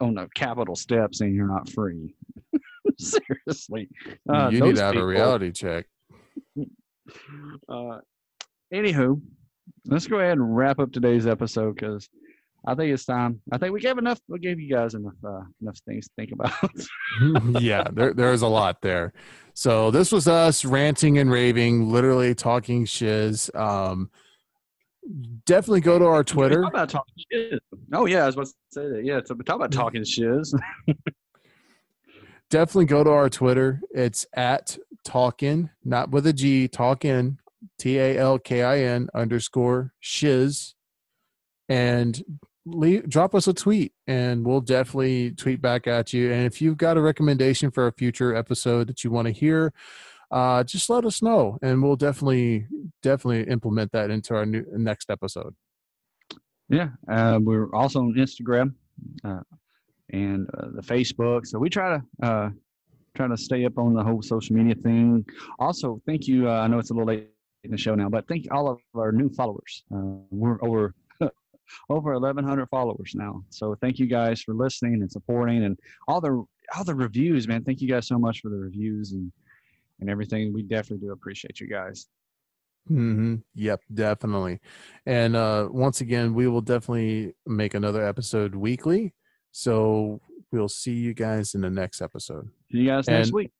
on 0.00 0.14
the 0.14 0.28
Capitol 0.34 0.74
steps 0.74 1.18
saying 1.18 1.34
you're 1.34 1.46
not 1.46 1.68
free. 1.70 2.14
Seriously. 2.98 3.88
Uh, 4.28 4.50
you 4.52 4.60
need 4.60 4.76
to 4.76 4.82
have 4.82 4.96
a 4.96 5.06
reality 5.06 5.52
check. 5.52 5.86
Uh, 7.68 7.98
anywho, 8.72 9.20
let's 9.86 10.06
go 10.06 10.20
ahead 10.20 10.38
and 10.38 10.56
wrap 10.56 10.78
up 10.78 10.92
today's 10.92 11.26
episode 11.26 11.74
because 11.74 12.08
I 12.64 12.74
think 12.76 12.92
it's 12.92 13.04
time. 13.04 13.40
I 13.50 13.58
think 13.58 13.72
we 13.72 13.80
gave 13.80 13.98
enough. 13.98 14.20
We 14.28 14.38
gave 14.38 14.60
you 14.60 14.72
guys 14.72 14.94
enough 14.94 15.14
uh, 15.24 15.42
enough 15.60 15.78
things 15.86 16.06
to 16.06 16.12
think 16.16 16.30
about. 16.32 17.60
yeah, 17.62 17.84
there 17.92 18.14
there's 18.14 18.42
a 18.42 18.48
lot 18.48 18.80
there. 18.80 19.12
So 19.54 19.90
this 19.90 20.12
was 20.12 20.28
us 20.28 20.64
ranting 20.64 21.18
and 21.18 21.30
raving, 21.30 21.90
literally 21.90 22.34
talking 22.34 22.84
shiz. 22.84 23.50
Um, 23.54 24.10
definitely 25.44 25.80
go 25.80 25.98
to 25.98 26.06
our 26.06 26.24
Twitter. 26.24 26.62
Talk 26.62 26.72
about 26.72 26.88
talking 26.88 27.14
shiz. 27.30 27.60
Oh 27.92 28.06
yeah, 28.06 28.22
I 28.22 28.26
was 28.26 28.34
about 28.34 28.46
to 28.46 28.52
say 28.70 28.88
that. 28.88 29.04
Yeah, 29.04 29.20
so 29.24 29.34
talk 29.36 29.56
about 29.56 29.72
talking 29.72 30.04
shiz. 30.04 30.54
Definitely 32.50 32.84
go 32.84 33.02
to 33.02 33.10
our 33.10 33.30
Twitter. 33.30 33.80
It's 33.92 34.26
at 34.34 34.76
talkin, 35.04 35.70
not 35.84 36.10
with 36.10 36.26
a 36.26 36.34
G, 36.34 36.68
talkin, 36.68 37.38
T 37.78 37.98
A 37.98 38.18
L 38.18 38.38
K 38.38 38.62
I 38.62 38.80
N 38.80 39.08
underscore 39.14 39.94
shiz, 40.00 40.74
and 41.68 42.22
leave, 42.66 43.08
drop 43.08 43.34
us 43.34 43.46
a 43.46 43.54
tweet, 43.54 43.92
and 44.06 44.44
we'll 44.44 44.60
definitely 44.60 45.32
tweet 45.32 45.62
back 45.62 45.86
at 45.86 46.12
you. 46.12 46.30
And 46.30 46.44
if 46.44 46.60
you've 46.60 46.76
got 46.76 46.96
a 46.96 47.00
recommendation 47.00 47.70
for 47.70 47.86
a 47.86 47.92
future 47.92 48.34
episode 48.34 48.86
that 48.88 49.02
you 49.02 49.10
want 49.10 49.26
to 49.26 49.32
hear, 49.32 49.72
uh, 50.32 50.64
just 50.64 50.88
let 50.88 51.04
us 51.04 51.20
know, 51.20 51.58
and 51.62 51.82
we'll 51.82 51.96
definitely 51.96 52.66
definitely 53.02 53.44
implement 53.52 53.92
that 53.92 54.10
into 54.10 54.34
our 54.34 54.46
new 54.46 54.64
next 54.72 55.10
episode. 55.10 55.54
Yeah, 56.70 56.88
uh, 57.06 57.38
we're 57.42 57.72
also 57.74 58.00
on 58.00 58.14
Instagram 58.14 58.74
uh, 59.24 59.40
and 60.10 60.48
uh, 60.56 60.68
the 60.74 60.80
Facebook. 60.80 61.46
So 61.46 61.58
we 61.58 61.68
try 61.68 61.98
to 61.98 62.26
uh, 62.26 62.50
try 63.14 63.28
to 63.28 63.36
stay 63.36 63.66
up 63.66 63.76
on 63.76 63.92
the 63.92 64.02
whole 64.02 64.22
social 64.22 64.56
media 64.56 64.74
thing. 64.74 65.26
Also, 65.58 66.00
thank 66.06 66.26
you. 66.26 66.48
Uh, 66.48 66.60
I 66.60 66.66
know 66.66 66.78
it's 66.78 66.90
a 66.90 66.94
little 66.94 67.08
late 67.08 67.28
in 67.64 67.70
the 67.70 67.76
show 67.76 67.94
now, 67.94 68.08
but 68.08 68.26
thank 68.26 68.46
all 68.50 68.70
of 68.70 68.78
our 68.94 69.12
new 69.12 69.28
followers. 69.28 69.84
We're 69.90 70.58
over 70.64 70.94
over 71.90 72.12
1,100 72.14 72.68
followers 72.70 73.12
now. 73.14 73.44
So 73.50 73.76
thank 73.82 73.98
you 73.98 74.06
guys 74.06 74.40
for 74.40 74.54
listening 74.54 74.94
and 74.94 75.12
supporting 75.12 75.64
and 75.64 75.78
all 76.08 76.22
the 76.22 76.42
all 76.74 76.84
the 76.84 76.94
reviews, 76.94 77.46
man. 77.46 77.64
Thank 77.64 77.82
you 77.82 77.88
guys 77.88 78.06
so 78.06 78.18
much 78.18 78.40
for 78.40 78.48
the 78.48 78.56
reviews 78.56 79.12
and 79.12 79.30
and 80.02 80.10
everything. 80.10 80.52
We 80.52 80.62
definitely 80.62 81.06
do 81.06 81.12
appreciate 81.12 81.60
you 81.60 81.68
guys. 81.68 82.08
hmm 82.88 83.36
Yep, 83.54 83.80
definitely. 83.94 84.60
And 85.06 85.34
uh, 85.36 85.68
once 85.70 86.00
again, 86.02 86.34
we 86.34 86.48
will 86.48 86.60
definitely 86.60 87.34
make 87.46 87.74
another 87.74 88.06
episode 88.06 88.54
weekly. 88.54 89.14
So 89.52 90.20
we'll 90.50 90.68
see 90.68 90.94
you 90.94 91.14
guys 91.14 91.54
in 91.54 91.60
the 91.62 91.70
next 91.70 92.02
episode. 92.02 92.50
See 92.70 92.78
you 92.78 92.86
guys 92.88 93.08
next 93.08 93.32
week. 93.32 93.52